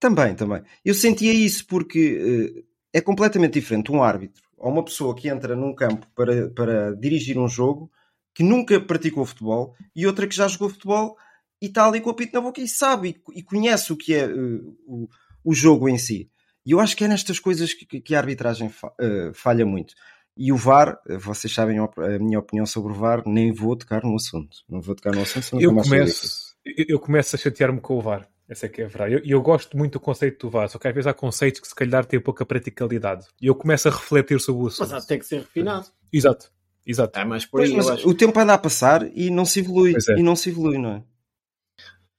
Também, 0.00 0.34
também. 0.34 0.62
Eu 0.84 0.94
sentia 0.94 1.32
isso 1.32 1.64
porque 1.68 2.56
uh, 2.56 2.64
é 2.92 3.00
completamente 3.00 3.52
diferente 3.52 3.92
um 3.92 4.02
árbitro 4.02 4.42
ou 4.56 4.72
uma 4.72 4.84
pessoa 4.84 5.14
que 5.14 5.28
entra 5.28 5.54
num 5.54 5.72
campo 5.72 6.08
para, 6.12 6.50
para 6.50 6.96
dirigir 6.96 7.38
um 7.38 7.48
jogo 7.48 7.88
que 8.34 8.42
nunca 8.42 8.80
praticou 8.80 9.24
futebol 9.24 9.76
e 9.94 10.08
outra 10.08 10.26
que 10.26 10.34
já 10.34 10.48
jogou 10.48 10.70
futebol 10.70 11.16
e 11.62 11.66
está 11.66 11.86
ali 11.86 12.00
com 12.00 12.08
o 12.08 12.12
apito 12.12 12.34
na 12.34 12.40
boca 12.40 12.60
e 12.60 12.66
sabe 12.66 13.22
e, 13.32 13.38
e 13.38 13.42
conhece 13.44 13.92
o 13.92 13.96
que 13.96 14.12
é 14.12 14.26
uh, 14.26 14.76
o, 14.88 15.08
o 15.44 15.54
jogo 15.54 15.88
em 15.88 15.96
si. 15.98 16.28
E 16.66 16.72
eu 16.72 16.80
acho 16.80 16.96
que 16.96 17.04
é 17.04 17.08
nestas 17.08 17.38
coisas 17.38 17.72
que, 17.72 18.00
que 18.00 18.12
a 18.12 18.18
arbitragem 18.18 18.68
fa, 18.68 18.88
uh, 18.88 19.32
falha 19.32 19.64
muito. 19.64 19.94
E 20.36 20.52
o 20.52 20.56
VAR, 20.56 21.00
vocês 21.18 21.52
sabem 21.52 21.78
a 21.78 22.18
minha 22.18 22.38
opinião 22.38 22.66
sobre 22.66 22.92
o 22.92 22.94
VAR, 22.94 23.22
nem 23.26 23.52
vou 23.52 23.74
tocar 23.74 24.02
no 24.02 24.14
assunto. 24.14 24.58
Não 24.68 24.82
vou 24.82 24.94
tocar 24.94 25.14
no 25.14 25.22
assunto. 25.22 25.58
Eu 25.58 25.74
começo, 25.74 26.54
eu 26.64 27.00
começo 27.00 27.36
a 27.36 27.38
chatear-me 27.38 27.80
com 27.80 27.96
o 27.96 28.00
VAR. 28.02 28.28
Essa 28.48 28.66
é 28.66 28.68
que 28.68 28.82
é 28.82 28.84
a 28.84 28.88
verdade. 28.88 29.14
E 29.14 29.30
eu, 29.30 29.38
eu, 29.38 29.42
gosto 29.42 29.76
muito 29.76 29.94
do 29.94 30.00
conceito 30.00 30.46
do 30.46 30.50
VAR, 30.50 30.68
só 30.68 30.78
que 30.78 30.86
às 30.86 30.94
vezes 30.94 31.06
há 31.06 31.14
conceitos 31.14 31.60
que 31.60 31.66
se 31.66 31.74
calhar 31.74 32.04
têm 32.04 32.20
pouca 32.20 32.44
praticalidade. 32.44 33.26
E 33.40 33.46
eu 33.46 33.54
começo 33.54 33.88
a 33.88 33.90
refletir 33.90 34.40
sobre 34.40 34.64
o 34.64 34.66
assunto. 34.68 34.90
Mas 34.90 35.06
tem 35.06 35.18
que 35.18 35.26
ser 35.26 35.38
refinado. 35.38 35.86
Exato. 36.12 36.52
Exato. 36.86 37.18
É 37.18 37.24
mais 37.24 37.44
por 37.44 37.62
aí, 37.62 37.72
pois, 37.72 37.86
mas 37.86 38.04
o 38.04 38.14
tempo 38.14 38.38
anda 38.38 38.54
a 38.54 38.58
passar 38.58 39.10
e 39.16 39.28
não 39.28 39.44
se 39.44 39.58
evolui. 39.58 39.94
É. 40.08 40.18
E 40.18 40.22
não 40.22 40.36
se 40.36 40.50
evolui, 40.50 40.78
não 40.78 40.90
é? 40.90 41.02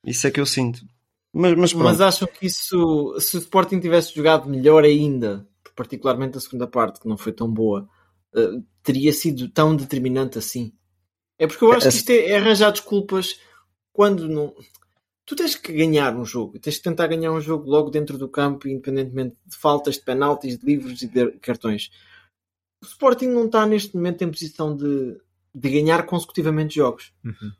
Isso 0.05 0.27
é 0.27 0.31
que 0.31 0.41
eu 0.41 0.45
sinto. 0.45 0.81
Mas, 1.33 1.55
mas, 1.55 1.73
mas 1.73 2.01
acham 2.01 2.27
que 2.27 2.47
isso, 2.47 3.15
se 3.19 3.37
o 3.37 3.39
Sporting 3.39 3.79
tivesse 3.79 4.13
jogado 4.13 4.49
melhor 4.49 4.83
ainda, 4.83 5.47
particularmente 5.75 6.37
a 6.37 6.41
segunda 6.41 6.67
parte, 6.67 6.99
que 6.99 7.07
não 7.07 7.17
foi 7.17 7.31
tão 7.31 7.49
boa, 7.49 7.87
uh, 8.35 8.63
teria 8.83 9.11
sido 9.13 9.49
tão 9.49 9.75
determinante 9.75 10.37
assim? 10.37 10.73
É 11.37 11.45
porque 11.45 11.63
eu 11.63 11.71
acho 11.71 11.89
que 11.89 11.95
isto 11.95 12.09
é, 12.09 12.29
é 12.31 12.37
arranjar 12.37 12.71
desculpas 12.71 13.39
quando 13.93 14.27
não. 14.27 14.55
Tu 15.25 15.35
tens 15.35 15.55
que 15.55 15.73
ganhar 15.73 16.15
um 16.15 16.25
jogo, 16.25 16.57
tens 16.57 16.77
que 16.77 16.83
tentar 16.83 17.07
ganhar 17.07 17.31
um 17.31 17.41
jogo 17.41 17.69
logo 17.69 17.89
dentro 17.89 18.17
do 18.17 18.29
campo, 18.29 18.67
independentemente 18.67 19.35
de 19.45 19.57
faltas, 19.57 19.95
de 19.95 20.01
penaltis, 20.01 20.57
de 20.57 20.65
livros 20.65 21.01
e 21.01 21.07
de 21.07 21.31
cartões. 21.39 21.89
O 22.81 22.85
Sporting 22.85 23.27
não 23.27 23.45
está 23.45 23.65
neste 23.65 23.95
momento 23.95 24.23
em 24.23 24.31
posição 24.31 24.75
de, 24.75 25.19
de 25.53 25.69
ganhar 25.69 26.05
consecutivamente 26.05 26.75
jogos. 26.75 27.13
Uhum. 27.25 27.51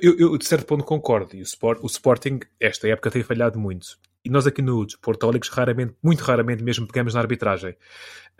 Eu, 0.00 0.18
eu, 0.18 0.38
de 0.38 0.46
certo 0.46 0.66
ponto, 0.66 0.84
concordo. 0.84 1.34
E 1.34 1.40
o, 1.40 1.42
Sport, 1.42 1.82
o 1.82 1.86
Sporting, 1.86 2.40
esta 2.60 2.88
época, 2.88 3.10
tem 3.10 3.22
falhado 3.22 3.58
muito. 3.58 3.98
E 4.26 4.28
nós 4.28 4.44
aqui 4.44 4.60
no 4.60 4.84
Desportólicos, 4.84 5.48
raramente, 5.50 5.94
muito 6.02 6.24
raramente 6.24 6.60
mesmo, 6.60 6.84
pegamos 6.84 7.14
na 7.14 7.20
arbitragem. 7.20 7.76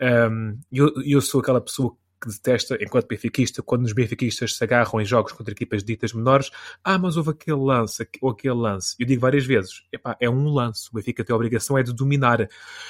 Um, 0.01 0.59
eu, 0.69 0.91
eu 1.05 1.21
sou 1.21 1.39
aquela 1.39 1.61
pessoa 1.61 1.95
que 2.21 2.27
detesta, 2.27 2.77
enquanto 2.81 3.07
benfiquista, 3.07 3.63
quando 3.63 3.85
os 3.85 3.93
benfiquistas 3.93 4.57
se 4.57 4.61
agarram 4.61 4.99
em 4.99 5.05
jogos 5.05 5.31
contra 5.31 5.53
equipas 5.53 5.85
ditas 5.85 6.11
menores, 6.11 6.51
ah, 6.83 6.97
mas 6.97 7.15
houve 7.15 7.29
aquele 7.29 7.59
lance, 7.59 8.05
ou 8.21 8.31
aquele 8.31 8.55
lance. 8.55 8.97
Eu 8.99 9.05
digo 9.05 9.21
várias 9.21 9.45
vezes, 9.45 9.83
epá, 9.89 10.17
é 10.19 10.29
um 10.29 10.49
lance, 10.49 10.89
o 10.91 10.95
Benfica 10.95 11.23
tem 11.23 11.33
a 11.33 11.37
obrigação 11.37 11.77
é 11.77 11.83
de 11.83 11.93
dominar. 11.93 12.49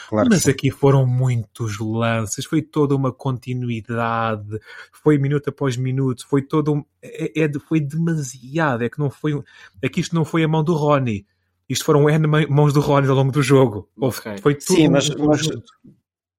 Claro 0.09 0.29
mas 0.31 0.47
aqui 0.47 0.71
foram 0.71 1.05
muitos 1.05 1.77
lances, 1.79 2.45
foi 2.45 2.63
toda 2.63 2.95
uma 2.95 3.11
continuidade, 3.11 4.59
foi 4.91 5.19
minuto 5.19 5.51
após 5.51 5.77
minuto, 5.77 6.25
foi 6.27 6.41
todo 6.41 6.73
um, 6.73 6.85
é, 6.99 7.43
é, 7.43 7.59
foi 7.59 7.79
demasiado, 7.79 8.83
é 8.83 8.89
que 8.89 8.97
não 8.97 9.11
foi, 9.11 9.39
é 9.83 9.87
que 9.87 9.99
isto 9.99 10.15
não 10.15 10.25
foi 10.25 10.43
a 10.43 10.47
mão 10.47 10.63
do 10.63 10.73
Rony. 10.73 11.27
Isto 11.69 11.85
foram 11.85 12.09
N 12.09 12.27
mãos 12.47 12.73
do 12.73 12.79
Rony 12.79 13.07
ao 13.07 13.15
longo 13.15 13.31
do 13.31 13.41
jogo. 13.41 13.89
Okay. 13.99 14.37
Foi 14.37 14.55
tudo 14.55 14.75
Sim, 14.75 14.87
mas, 14.87 15.09
mas 15.09 15.49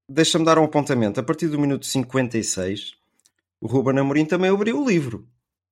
deixa-me 0.08 0.44
dar 0.44 0.58
um 0.58 0.64
apontamento. 0.64 1.20
A 1.20 1.22
partir 1.22 1.48
do 1.48 1.58
minuto 1.58 1.84
56, 1.84 2.92
o 3.60 3.66
Ruben 3.66 3.98
Amorim 3.98 4.24
também 4.24 4.50
abriu 4.50 4.80
o 4.80 4.88
livro. 4.88 5.26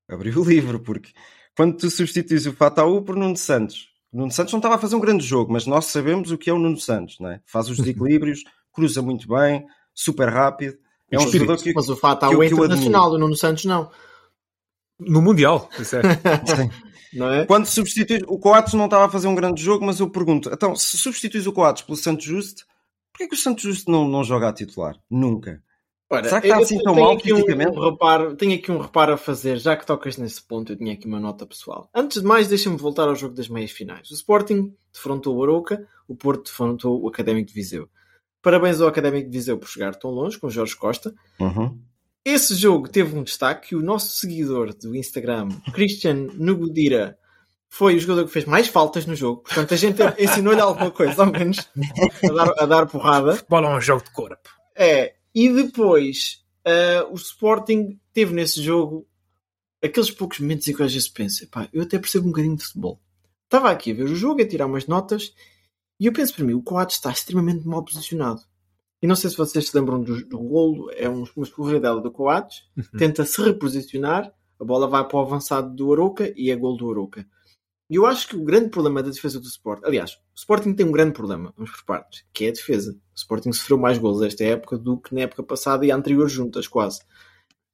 Abriu 0.09 0.41
o 0.41 0.45
livro, 0.45 0.81
porque 0.81 1.11
quando 1.57 1.77
tu 1.77 1.91
substituís 1.91 2.47
o 2.47 2.53
Fataú 2.53 3.03
por 3.03 3.17
Nuno 3.17 3.37
Santos, 3.37 3.89
O 4.13 4.19
Nuno 4.19 4.31
Santos 4.31 4.53
não 4.53 4.59
estava 4.59 4.77
a 4.77 4.79
fazer 4.79 4.95
um 4.95 5.01
grande 5.01 5.25
jogo, 5.25 5.53
mas 5.53 5.67
nós 5.67 5.87
sabemos 5.87 6.31
o 6.31 6.39
que 6.39 6.51
é 6.51 6.53
o 6.53 6.59
Nuno 6.59 6.79
Santos, 6.79 7.19
não 7.19 7.31
é? 7.31 7.41
Faz 7.47 7.69
os 7.69 7.79
desequilíbrios, 7.79 8.45
cruza 8.73 9.01
muito 9.01 9.27
bem, 9.27 9.67
super 9.95 10.29
rápido. 10.29 10.77
É 11.11 11.19
um 11.19 11.31
jogador 11.31 11.57
que, 11.57 11.73
mas 11.73 11.89
o 11.89 11.95
o 11.95 11.97
que 11.97 12.25
eu 12.27 12.45
internacional 12.45 13.11
do 13.11 13.19
Nuno 13.19 13.37
Santos, 13.37 13.65
não. 13.65 13.91
No 14.99 15.21
Mundial, 15.21 15.69
isso 15.79 15.97
é. 15.97 16.03
Sim. 16.47 16.71
Não 17.13 17.31
é? 17.33 17.47
Quando 17.47 17.67
substitui 17.67 18.23
o 18.27 18.39
Coates 18.39 18.75
não 18.75 18.87
estava 18.87 19.07
a 19.07 19.11
fazer 19.11 19.29
um 19.29 19.35
grande 19.35 19.63
jogo, 19.63 19.85
mas 19.85 20.01
eu 20.01 20.11
pergunto, 20.11 20.51
então, 20.53 20.75
se 20.77 20.99
substituís 20.99 21.47
o 21.47 21.53
Coates 21.53 21.83
pelo 21.83 21.97
Santos 21.97 22.25
Justo, 22.25 22.65
porquê 23.13 23.29
que 23.29 23.35
o 23.35 23.39
Santos 23.39 23.65
Justo 23.65 23.91
não, 23.91 24.07
não 24.07 24.23
joga 24.23 24.49
a 24.49 24.53
titular? 24.53 24.97
Nunca. 25.11 25.63
Ora, 26.09 26.29
Será 26.29 26.41
que 26.41 26.47
está 26.47 26.59
assim 26.59 26.79
tão 26.83 26.95
mal 26.95 27.13
aqui 27.13 27.33
um-? 27.33 27.39
Um, 27.39 27.91
reparo, 27.91 28.37
tenho 28.37 28.55
aqui 28.55 28.71
um 28.71 28.79
reparo 28.79 29.15
a 29.15 29.17
fazer, 29.17 29.59
já 29.59 29.77
que 29.77 29.85
tocas 29.85 30.17
nesse 30.17 30.41
ponto, 30.41 30.73
eu 30.73 30.77
tinha 30.77 30.93
aqui 30.93 31.07
uma 31.07 31.19
nota 31.19 31.45
pessoal. 31.45 31.91
Antes 31.93 32.21
de 32.21 32.27
mais, 32.27 32.47
deixa-me 32.47 32.77
voltar 32.77 33.09
ao 33.09 33.17
jogo 33.17 33.35
das 33.35 33.49
meias 33.49 33.73
finais. 33.73 34.11
O 34.11 34.15
Sporting 34.15 34.73
defrontou 34.93 35.37
o 35.37 35.43
Aroca, 35.43 35.85
o 36.07 36.15
Porto 36.15 36.45
defrontou 36.45 37.03
o 37.03 37.09
Académico 37.09 37.49
de 37.49 37.55
Viseu. 37.55 37.89
Parabéns 38.41 38.81
ao 38.81 38.87
Académico 38.87 39.29
de 39.29 39.37
Viseu 39.37 39.59
por 39.59 39.69
chegar 39.69 39.97
tão 39.97 40.11
longe 40.11 40.39
com 40.39 40.47
o 40.47 40.51
Jorge 40.51 40.77
Costa. 40.77 41.13
Uhum. 41.41 41.77
Esse 42.27 42.57
jogo 42.57 42.89
teve 42.89 43.17
um 43.17 43.23
destaque 43.23 43.77
o 43.77 43.81
nosso 43.81 44.19
seguidor 44.19 44.75
do 44.75 44.97
Instagram, 44.97 45.49
Christian 45.73 46.27
Nugudira, 46.35 47.17
foi 47.69 47.95
o 47.95 48.01
jogador 48.01 48.25
que 48.25 48.33
fez 48.33 48.45
mais 48.45 48.67
faltas 48.67 49.07
no 49.07 49.15
jogo. 49.15 49.43
Portanto, 49.43 49.73
a 49.73 49.77
gente 49.77 50.03
ensinou-lhe 50.19 50.61
alguma 50.61 50.91
coisa, 50.91 51.23
ao 51.23 51.31
menos, 51.31 51.69
a 52.25 52.33
dar, 52.33 52.63
a 52.63 52.67
dar 52.67 52.87
porrada. 52.87 53.41
Bola 53.49 53.71
é 53.71 53.77
um 53.77 53.81
jogo 53.81 54.03
de 54.03 54.11
corpo. 54.11 54.51
É, 54.75 55.15
e 55.33 55.49
depois 55.49 56.45
ah, 56.65 57.07
o 57.13 57.15
Sporting 57.15 57.97
teve 58.13 58.35
nesse 58.35 58.61
jogo 58.61 59.07
aqueles 59.81 60.11
poucos 60.11 60.41
momentos 60.41 60.67
em 60.67 60.75
que 60.75 60.83
às 60.83 60.93
vezes 60.93 61.09
penso, 61.09 61.49
pá, 61.49 61.69
eu 61.73 61.83
até 61.83 61.97
percebo 61.97 62.27
um 62.27 62.31
bocadinho 62.31 62.57
de 62.57 62.65
futebol. 62.65 63.01
Estava 63.45 63.71
aqui 63.71 63.93
a 63.93 63.95
ver 63.95 64.03
o 64.03 64.17
jogo, 64.17 64.43
a 64.43 64.49
tirar 64.49 64.67
umas 64.67 64.89
notas, 64.89 65.33
e 66.01 66.07
eu 66.07 66.13
penso 66.13 66.35
para 66.35 66.45
mim, 66.45 66.55
o 66.55 66.63
Coates 66.63 66.97
está 66.97 67.13
extremamente 67.13 67.65
mal 67.65 67.85
posicionado. 67.85 68.43
E 69.03 69.07
não 69.07 69.15
sei 69.15 69.31
se 69.31 69.37
vocês 69.37 69.69
se 69.69 69.77
lembram 69.79 70.03
do, 70.03 70.25
do 70.27 70.39
golo, 70.39 70.91
é 70.93 71.09
um- 71.09 71.25
uma 71.37 71.45
escorredela 71.45 72.01
do 72.01 72.11
Coates, 72.11 72.65
tenta 72.99 73.25
se 73.25 73.41
reposicionar, 73.43 74.33
a 74.59 74.65
bola 74.65 74.89
vai 74.89 75.07
para 75.07 75.17
o 75.19 75.21
avançado 75.21 75.75
do 75.75 75.93
Aroca 75.93 76.33
e 76.37 76.51
é 76.51 76.57
gol 76.57 76.77
do 76.77 76.91
Aroca. 76.91 77.27
E 77.89 77.95
eu 77.97 78.07
acho 78.07 78.27
que 78.27 78.37
o 78.37 78.43
grande 78.43 78.71
problema 78.71 79.03
da 79.03 79.11
defesa 79.11 79.39
do 79.39 79.47
Sporting, 79.47 79.85
aliás, 79.85 80.13
o 80.13 80.19
Sporting 80.39 80.75
tem 80.75 80.85
um 80.85 80.91
grande 80.91 81.13
problema, 81.13 81.53
vamos 81.57 81.71
por 81.71 81.85
partes, 81.85 82.25
que 82.33 82.47
é 82.47 82.49
a 82.49 82.53
defesa. 82.53 82.93
O 82.93 83.17
Sporting 83.17 83.53
sofreu 83.53 83.79
mais 83.79 83.97
gols 83.99 84.23
esta 84.23 84.43
época 84.43 84.77
do 84.77 84.99
que 84.99 85.15
na 85.15 85.21
época 85.21 85.43
passada 85.43 85.87
e 85.87 85.91
anterior 85.93 86.29
juntas, 86.29 86.67
quase. 86.67 87.01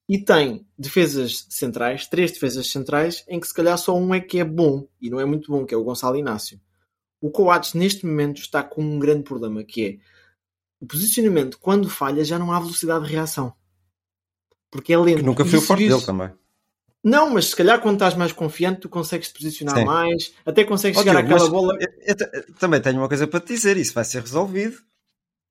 E 0.08 0.18
tem 0.22 0.66
defesas 0.76 1.46
centrais, 1.48 2.06
três 2.08 2.32
defesas 2.32 2.66
centrais, 2.70 3.24
em 3.28 3.40
que 3.40 3.46
se 3.46 3.54
calhar 3.54 3.78
só 3.78 3.96
um 3.96 4.12
é 4.14 4.20
que 4.20 4.38
é 4.38 4.44
bom, 4.44 4.86
e 5.00 5.08
não 5.08 5.18
é 5.18 5.24
muito 5.24 5.50
bom, 5.50 5.64
que 5.64 5.72
é 5.72 5.78
o 5.78 5.84
Gonçalo 5.84 6.16
Inácio. 6.16 6.60
O 7.20 7.30
Coates, 7.30 7.72
neste 7.72 8.04
momento, 8.04 8.38
está 8.38 8.62
com 8.62 8.82
um 8.82 8.98
grande 8.98 9.22
problema, 9.22 9.62
que 9.64 9.86
é 9.86 9.98
o 10.82 10.86
posicionamento, 10.86 11.58
quando 11.60 11.88
falha, 11.88 12.24
já 12.24 12.38
não 12.38 12.52
há 12.52 12.58
velocidade 12.58 13.06
de 13.06 13.12
reação. 13.12 13.54
Porque 14.70 14.92
é 14.92 14.98
lento. 14.98 15.18
Que 15.18 15.22
nunca 15.22 15.44
foi 15.44 15.58
o 15.58 15.62
forte 15.62 15.86
dele 15.88 16.02
também. 16.04 16.30
Não, 17.04 17.30
mas 17.30 17.46
se 17.46 17.56
calhar 17.56 17.80
quando 17.80 17.94
estás 17.96 18.14
mais 18.14 18.32
confiante, 18.32 18.80
tu 18.80 18.88
consegues 18.88 19.28
te 19.28 19.34
posicionar 19.34 19.76
Sim. 19.78 19.84
mais, 19.84 20.32
até 20.46 20.64
consegues 20.64 20.98
Ó, 20.98 21.02
chegar 21.02 21.22
Diogo, 21.22 21.34
àquela 21.34 21.50
bola. 21.50 21.76
eu- 21.80 21.88
eu 22.06 22.16
eu 22.48 22.54
também 22.54 22.80
tenho 22.80 22.98
uma 22.98 23.08
coisa 23.08 23.26
para 23.26 23.40
te 23.40 23.48
dizer, 23.54 23.76
isso 23.76 23.92
vai 23.94 24.04
ser 24.04 24.20
resolvido. 24.22 24.76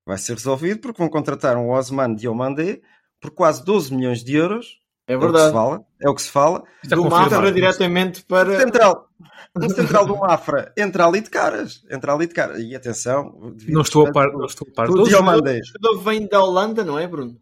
Vai 0.06 0.18
ser 0.18 0.34
resolvido 0.34 0.80
porque 0.80 0.98
vão 0.98 1.10
contratar 1.10 1.56
um 1.58 1.70
Osman 1.70 2.14
Diomandé 2.16 2.82
por 3.22 3.32
quase 3.32 3.64
12 3.64 3.94
milhões 3.94 4.24
de 4.24 4.36
euros. 4.36 4.81
É 5.12 5.14
É 5.14 5.18
o 5.18 5.20
que 5.20 5.26
se 5.28 5.32
verdade. 5.32 5.54
fala. 5.54 5.82
É 6.02 6.10
o 6.10 6.16
que 6.16 6.22
se 6.22 6.30
fala. 6.32 6.64
Está 6.84 6.96
Do 6.96 7.04
confirmado. 7.04 7.32
Mafra 7.36 7.52
diretamente 7.52 8.24
para. 8.24 8.60
Central. 8.60 9.08
Um 9.56 9.70
central 9.70 10.06
do 10.06 10.16
Mafra 10.18 10.72
entra 10.78 11.06
ali 11.06 11.20
de 11.22 11.30
caras. 11.30 11.84
Entra 11.92 12.14
ali 12.14 12.26
de 12.28 12.34
caras. 12.34 12.60
E 12.62 12.74
atenção. 12.76 13.54
Não 13.68 13.82
estou 13.82 14.08
a 14.08 14.12
par. 14.12 14.32
Não 14.32 14.46
estou 14.46 14.68
a 14.72 14.74
par. 14.74 14.90
O 14.90 14.94
Todos- 14.96 15.10
Diomandé. 15.10 15.60
O 15.60 15.66
jogador 15.66 16.04
vem 16.04 16.28
da 16.28 16.42
Holanda, 16.42 16.84
não 16.86 16.98
é, 16.98 17.06
Bruno? 17.08 17.36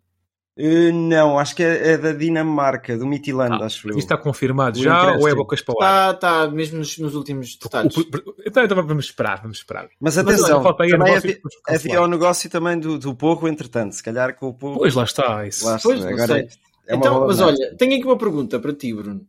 Eh, 0.62 0.92
não, 0.92 1.40
acho 1.40 1.56
que 1.56 1.64
é, 1.64 1.92
é 1.94 1.98
da 1.98 2.12
Dinamarca, 2.12 2.98
do 2.98 3.08
Midtjylland, 3.08 3.62
Ah, 3.62 3.66
acho 3.68 3.88
eu. 3.88 3.92
Isto 3.92 4.00
está 4.00 4.18
confirmado 4.18 4.78
O 4.78 4.84
já 4.84 5.14
ou 5.16 5.30
é 5.30 5.34
bocas 5.34 5.62
para 5.62 5.74
o 5.74 5.82
ar? 5.82 6.14
Está, 6.16 6.42
está 6.44 6.52
mesmo 6.52 6.80
nos, 6.80 6.98
nos 6.98 7.16
últimos 7.16 7.56
detalhes. 7.56 7.96
O- 7.96 8.02
o- 8.02 8.36
Então, 8.46 8.64
então 8.66 8.86
vamos 8.86 9.06
esperar, 9.06 9.40
vamos 9.42 9.60
esperar. 9.60 9.84
Mas 10.02 10.18
Mas 10.18 10.18
atenção, 10.18 10.56
olha, 10.56 10.64
falta 10.64 10.84
aí 10.84 10.90
também 10.90 11.08
negócio 11.14 11.30
havia, 11.30 11.76
havia 11.78 12.02
o 12.02 12.08
negócio 12.08 12.50
também 12.50 12.78
do, 12.78 12.98
do 13.00 13.16
Porro, 13.16 13.48
entretanto. 13.48 13.94
Se 13.96 14.04
calhar 14.04 14.36
com 14.36 14.48
o 14.50 14.54
Porro. 14.54 14.80
Pois 14.80 14.96
lá 14.96 15.04
está. 15.06 15.48
Isso. 15.48 15.64
Lá 15.66 15.78
está, 15.78 15.88
Pois, 15.88 16.02
não 16.04 16.10
agora 16.10 16.28
sei. 16.34 16.50
É 16.90 16.96
então, 16.96 17.26
mas 17.28 17.40
olha, 17.40 17.76
tenho 17.78 17.96
aqui 17.96 18.04
uma 18.06 18.18
pergunta 18.18 18.60
para 18.60 18.74
ti, 18.74 18.94
Bruno. 18.94 19.26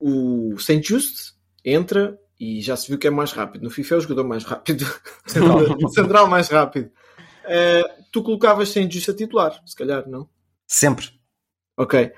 O 0.00 0.56
Saint 0.58 0.84
Just 0.86 1.32
entra 1.64 2.18
e 2.38 2.60
já 2.60 2.76
se 2.76 2.88
viu 2.88 2.98
que 2.98 3.06
é 3.06 3.10
mais 3.10 3.32
rápido. 3.32 3.62
No 3.64 3.70
FIFA 3.70 3.94
é 3.94 3.98
o 3.98 4.00
jogador 4.00 4.24
mais 4.24 4.44
rápido. 4.44 4.84
Central. 5.26 5.58
O 5.82 5.88
Central 5.88 6.26
mais 6.28 6.48
rápido. 6.48 6.90
Eh, 7.44 7.82
tu 8.12 8.22
colocavas 8.22 8.68
Saint 8.68 8.92
Just 8.92 9.08
a 9.08 9.14
titular, 9.14 9.60
se 9.66 9.74
calhar, 9.74 10.08
não? 10.08 10.28
Sempre. 10.66 11.08
Ok. 11.76 12.12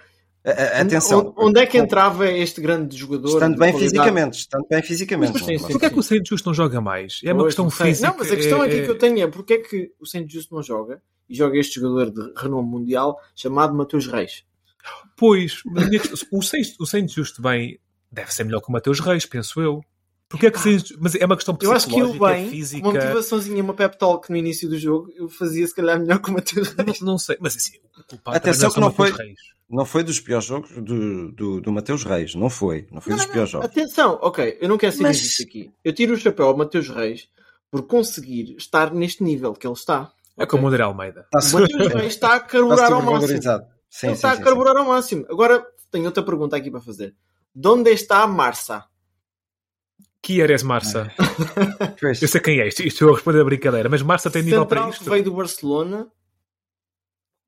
A- 0.45 0.81
Atenção. 0.81 1.33
Onde, 1.37 1.61
é 1.61 1.67
que 1.67 1.79
entrava 1.79 2.29
este 2.31 2.61
grande 2.61 2.97
jogador? 2.97 3.29
Estando 3.29 3.59
bem 3.59 3.73
qualidade? 3.73 3.85
fisicamente. 3.85 4.39
Estando 4.39 4.67
bem 4.69 4.83
fisicamente. 4.83 5.33
Mas, 5.35 5.43
é? 5.49 5.59
sim. 5.59 5.67
Porquê 5.69 5.87
é 5.87 5.91
que 5.91 5.99
o 5.99 6.03
Saint 6.03 6.27
Justo 6.29 6.47
não 6.49 6.55
joga 6.55 6.81
mais? 6.81 7.21
É 7.25 7.33
uma 7.33 7.43
Pois, 7.43 7.55
questão 7.55 7.71
física. 7.71 8.09
Não, 8.09 8.17
mas 8.19 8.33
a 8.33 8.37
questão 8.37 8.65
é- 8.65 8.67
aqui 8.67 8.83
que 8.83 8.91
eu 8.91 8.99
tenho 8.99 9.23
é 9.23 9.27
porque 9.27 9.53
é 9.55 9.59
que 9.59 9.93
o 10.01 10.07
Saint 10.07 10.31
Just 10.31 10.51
não 10.51 10.63
joga 10.63 11.01
e 11.31 11.35
joga 11.37 11.57
este 11.59 11.81
jogador 11.81 12.11
de 12.11 12.33
renome 12.39 12.69
mundial 12.69 13.19
chamado 13.35 13.73
Mateus 13.75 14.07
Reis. 14.07 14.45
Pois, 15.17 15.63
o 16.31 16.43
Saint- 16.43 16.75
o 16.79 16.87
Saint 16.87 17.09
Justo 17.11 17.41
bem 17.43 17.79
deve 18.11 18.33
ser 18.35 18.45
melhor 18.45 18.61
que 18.61 18.69
o 18.69 18.73
Mateus 18.73 19.01
Reis, 19.01 19.25
penso 19.27 19.61
eu. 19.61 19.81
Porque 20.29 20.47
é 20.47 20.51
que 20.51 20.59
Saint- 20.61 20.93
mas 21.01 21.15
é 21.17 21.25
uma 21.27 21.37
questão 21.37 21.57
Eu 21.61 21.73
acho 21.73 21.87
que 21.89 21.93
psicológica, 21.95 22.27
bem, 22.27 22.51
física. 22.51 22.87
uma 22.89 22.93
motivaçãozinha, 22.95 23.63
uma 23.63 23.75
pep 23.75 23.99
talk 23.99 24.31
no 24.31 24.37
início 24.37 24.69
do 24.69 24.79
jogo, 24.79 25.11
eu 25.17 25.29
fazia 25.29 25.67
se 25.67 25.75
calhar 25.75 25.99
melhor 26.01 26.19
com 26.21 26.31
o 26.31 26.35
Mateus 26.35 26.69
Reis. 26.69 27.01
Não, 27.01 27.07
não 27.13 27.19
sei, 27.19 27.37
mas 27.41 27.57
assim, 27.57 27.79
o 27.99 28.05
culpado 28.05 28.37
Atenção 28.37 28.71
também 28.71 28.75
que 28.75 28.81
não 28.81 28.87
é 28.87 28.91
o 28.91 28.95
foi- 29.15 29.25
Reis. 29.27 29.39
Não 29.69 29.85
foi 29.85 30.03
dos 30.03 30.19
piores 30.19 30.45
jogos 30.47 30.71
do, 30.83 31.31
do, 31.31 31.61
do 31.61 31.73
Mateus 31.73 32.03
Reis. 32.03 32.35
Não 32.35 32.51
foi. 32.51 32.89
Não 32.91 33.01
foi 33.01 33.11
Não, 33.13 33.17
dos 33.19 33.27
não, 33.27 33.33
piores 33.33 33.53
não. 33.53 33.61
jogos. 33.63 33.77
Atenção, 33.77 34.19
ok, 34.21 34.59
eu 34.61 34.69
não 34.69 34.77
quero 34.79 34.93
ser 34.97 35.03
Mas- 35.03 35.19
injusto 35.21 35.43
aqui. 35.45 35.71
Eu 35.85 35.93
tiro 35.93 36.15
o 36.15 36.17
chapéu 36.17 36.47
ao 36.47 36.57
Mateus 36.57 36.89
Reis 36.89 37.29
por 37.71 37.83
conseguir 37.87 38.57
estar 38.59 38.93
neste 38.93 39.23
nível 39.23 39.53
que 39.53 39.65
ele 39.67 39.75
está. 39.75 40.13
É 40.39 40.47
como 40.47 40.65
o 40.65 40.69
André 40.69 40.83
Almeida. 40.83 41.27
Está 41.35 41.59
Reis 41.99 42.13
está 42.15 42.35
a 42.35 42.41
carburar 42.41 42.93
ao 42.93 43.03
máximo. 43.03 43.43
Sim, 43.43 43.49
ele 43.49 43.67
sim, 43.91 44.11
está 44.13 44.35
sim, 44.35 44.41
a 44.41 44.45
carburar 44.45 44.77
ao 44.77 44.85
máximo. 44.87 45.27
Agora, 45.29 45.65
tenho 45.91 46.07
outra 46.07 46.23
pergunta 46.23 46.57
aqui 46.57 46.71
para 46.71 46.81
fazer. 46.81 47.15
De 47.55 47.69
onde 47.69 47.91
está 47.91 48.23
a 48.23 48.27
Marça? 48.27 48.85
Quieres 50.23 50.63
Marça? 50.63 51.11
sim. 51.17 51.97
Pois. 52.01 52.23
Eu 52.23 52.29
sei 52.29 52.41
quem 52.41 52.61
é 52.61 52.69
isto. 52.69 52.83
Isto 52.83 53.05
eu 53.05 53.11
a 53.11 53.15
responder 53.15 53.41
a 53.41 53.45
brincadeira, 53.45 53.89
mas 53.89 54.03
Marça 54.03 54.31
tem 54.31 54.43
nível 54.43 54.67
para 54.67 54.81
Central 54.81 54.93
isto. 54.93 55.05
que 55.05 55.11
veio 55.11 55.25
do 55.25 55.33
Barcelona. 55.33 56.09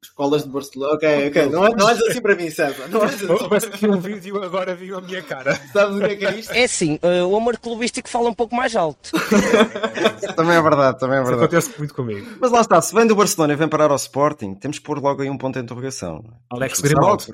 Escolas 0.05 0.43
de 0.45 0.51
Barcelona. 0.51 0.95
Ok, 0.95 1.29
ok. 1.29 1.47
Não, 1.49 1.63
não 1.69 1.87
olhes 1.87 2.03
assim 2.03 2.21
para 2.21 2.35
mim, 2.35 2.51
César. 2.51 2.89
Não 2.89 3.01
olhes 3.01 3.15
assim. 3.23 3.27
Mas 3.51 3.65
aqui 3.65 3.87
um 3.87 4.01
vídeo 4.01 4.43
agora 4.43 4.75
viu 4.75 4.99
a 4.99 5.01
minha 5.01 5.23
cara. 5.23 5.55
Sabes 5.73 5.97
o 5.97 5.99
que 6.01 6.05
é 6.07 6.17
que 6.17 6.27
é 6.27 6.39
isto? 6.39 6.53
É 6.53 6.65
assim, 6.65 6.99
eh, 7.03 7.23
o 7.23 7.37
amor 7.37 7.57
clubístico 7.59 8.09
fala 8.09 8.29
um 8.29 8.35
pouco 8.35 8.55
mais 8.55 8.75
alto. 8.75 9.11
Também 10.37 10.57
é 10.57 10.63
verdade, 10.63 10.99
também 10.99 11.19
é 11.19 11.23
Isso 11.23 11.31
verdade. 11.31 11.57
acontece 11.57 11.79
muito 11.79 11.95
comigo. 11.95 12.27
Mas 12.41 12.51
lá 12.51 12.61
está, 12.63 12.81
se 12.81 12.95
vem 12.95 13.07
do 13.07 13.15
Barcelona 13.15 13.53
e 13.53 13.57
vem 13.57 13.69
parar 13.69 13.91
ao 13.91 13.97
Sporting, 13.97 14.55
temos 14.55 14.79
que 14.79 14.85
pôr 14.85 14.99
logo 14.99 15.21
aí 15.23 15.29
um 15.31 15.37
ponto 15.39 15.55
de 15.59 15.65
interrogação. 15.65 16.25
é? 16.27 16.37
Alex 16.51 16.81
Grimaldo. 16.81 17.25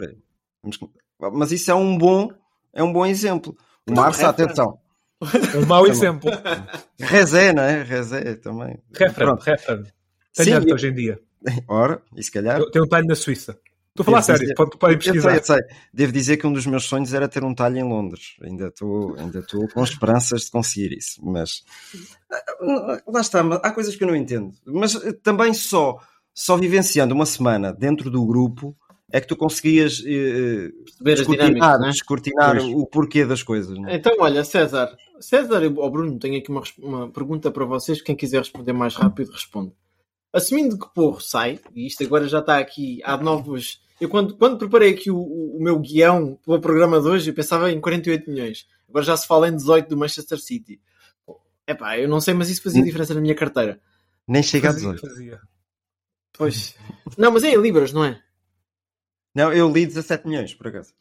Mas 1.32 1.52
isso 1.52 1.70
é 1.70 1.74
um 1.74 1.96
bom, 1.96 2.28
é 2.74 2.82
um 2.82 2.92
bom 2.92 3.06
exemplo. 3.06 3.56
O 3.88 3.94
Marça, 3.94 4.26
reference. 4.30 4.42
atenção. 4.60 4.78
Um 5.62 5.66
mau 5.66 5.86
exemplo. 5.86 6.30
Rezé, 6.98 7.52
não 7.52 7.62
é? 7.62 7.82
Rezé 7.82 8.34
também. 8.36 8.78
Referen, 8.92 9.14
Pronto. 9.14 9.42
referen. 9.42 9.84
Sim, 10.32 10.44
Tenho 10.60 10.74
hoje 10.74 10.88
em 10.88 10.94
dia. 10.94 11.20
Ora, 11.68 12.02
e 12.16 12.22
se 12.22 12.30
calhar. 12.30 12.58
Eu 12.60 12.70
tenho 12.70 12.84
um 12.84 12.88
talho 12.88 13.06
na 13.06 13.14
Suíça. 13.14 13.58
Estou 13.90 14.02
a 14.02 14.04
falar 14.04 14.16
Devo 14.18 14.26
sério, 14.26 14.40
dizer- 14.42 14.54
pode- 14.54 14.78
podem 14.78 14.96
Eu 14.96 15.02
sei, 15.02 15.12
pesquisar. 15.12 15.36
eu 15.36 15.44
sei. 15.44 15.76
Devo 15.92 16.12
dizer 16.12 16.36
que 16.36 16.46
um 16.46 16.52
dos 16.52 16.66
meus 16.66 16.84
sonhos 16.84 17.12
era 17.12 17.26
ter 17.28 17.42
um 17.42 17.52
talho 17.54 17.78
em 17.78 17.82
Londres. 17.82 18.36
Ainda 18.42 18.68
estou 18.68 19.16
ainda 19.18 19.40
estou 19.40 19.66
com 19.68 19.82
esperanças 19.82 20.42
de 20.42 20.50
conseguir 20.52 20.92
isso. 20.96 21.20
Mas 21.24 21.64
ah, 22.30 23.02
lá 23.08 23.20
está, 23.20 23.42
mas 23.42 23.58
há 23.62 23.72
coisas 23.72 23.96
que 23.96 24.04
eu 24.04 24.08
não 24.08 24.14
entendo. 24.14 24.52
Mas 24.64 24.94
eh, 24.94 25.12
também 25.12 25.52
só, 25.52 25.98
só 26.32 26.56
vivenciando 26.56 27.12
uma 27.14 27.26
semana 27.26 27.72
dentro 27.72 28.08
do 28.08 28.24
grupo 28.24 28.76
é 29.10 29.20
que 29.20 29.26
tu 29.26 29.34
conseguias 29.36 30.00
eh, 30.06 30.70
Ver 31.00 31.14
as 31.14 31.18
descortinar, 31.20 31.46
dinâmicas, 31.48 31.80
né? 31.80 31.90
descortinar 31.90 32.56
o 32.58 32.86
porquê 32.86 33.24
das 33.24 33.42
coisas. 33.42 33.76
não 33.76 33.88
é? 33.88 33.96
Então, 33.96 34.12
olha, 34.20 34.44
César. 34.44 34.96
César 35.18 35.60
ou 35.76 35.90
Bruno, 35.90 36.18
tenho 36.20 36.38
aqui 36.38 36.50
uma, 36.50 36.62
uma 36.78 37.10
pergunta 37.10 37.50
para 37.50 37.64
vocês. 37.64 38.00
Quem 38.00 38.14
quiser 38.14 38.38
responder 38.38 38.72
mais 38.72 38.94
rápido, 38.94 39.32
responde. 39.32 39.72
Assumindo 40.32 40.78
que 40.78 40.92
Porro 40.94 41.20
sai, 41.20 41.58
e 41.74 41.86
isto 41.86 42.04
agora 42.04 42.28
já 42.28 42.40
está 42.40 42.58
aqui, 42.58 43.00
há 43.04 43.16
novos. 43.16 43.80
Eu, 44.00 44.08
quando, 44.08 44.36
quando 44.36 44.58
preparei 44.58 44.90
aqui 44.92 45.10
o, 45.10 45.18
o- 45.18 45.58
meu 45.60 45.78
guião 45.78 46.38
para 46.44 46.54
o 46.54 46.60
programa 46.60 47.00
de 47.00 47.08
hoje, 47.08 47.30
eu 47.30 47.34
pensava 47.34 47.70
em 47.72 47.80
48 47.80 48.30
milhões. 48.30 48.66
Agora 48.88 49.04
já 49.04 49.16
se 49.16 49.26
fala 49.26 49.48
em 49.48 49.56
18 49.56 49.88
do 49.88 49.96
Manchester 49.96 50.38
City. 50.38 50.80
Epá, 51.66 51.98
eu 51.98 52.08
não 52.08 52.20
sei, 52.20 52.34
mas 52.34 52.48
isso 52.50 52.62
fazia 52.62 52.82
diferença 52.82 53.14
na 53.14 53.20
minha 53.20 53.34
carteira. 53.34 53.80
Nem 54.26 54.42
chega 54.42 54.68
a 54.68 54.72
Fazia, 54.72 54.92
18. 54.92 55.08
fazia. 55.08 55.40
Pois. 56.36 56.74
Não, 57.16 57.32
mas 57.32 57.42
é 57.42 57.48
em 57.50 57.60
Libras, 57.60 57.92
não 57.92 58.04
é? 58.04 58.22
Não, 59.34 59.52
eu 59.52 59.70
li 59.70 59.86
17 59.86 60.26
milhões, 60.28 60.54
por 60.54 60.68
acaso. 60.68 60.92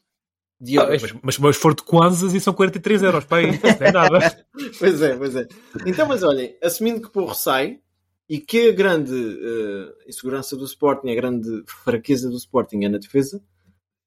Ah, 0.80 0.86
mas, 0.88 1.12
mas, 1.22 1.38
mas 1.38 1.56
for 1.56 1.74
de 1.74 1.82
Kwanzas 1.84 2.34
e 2.34 2.40
são 2.40 2.52
43 2.52 3.02
euros. 3.02 3.24
Pá, 3.24 3.36
aí, 3.38 3.46
não 3.52 3.70
é 3.86 3.92
nada. 3.92 4.46
pois 4.78 5.00
é, 5.00 5.16
pois 5.16 5.36
é. 5.36 5.46
Então, 5.86 6.06
mas 6.08 6.22
olhem, 6.22 6.56
assumindo 6.62 7.00
que 7.00 7.10
Porro 7.12 7.34
sai 7.34 7.80
e 8.28 8.38
que 8.38 8.68
a 8.68 8.72
grande 8.72 9.12
uh, 9.14 9.94
insegurança 10.08 10.56
do 10.56 10.64
Sporting, 10.64 11.10
a 11.10 11.14
grande 11.14 11.62
fraqueza 11.66 12.28
do 12.28 12.36
Sporting 12.36 12.84
é 12.84 12.88
na 12.88 12.98
defesa, 12.98 13.42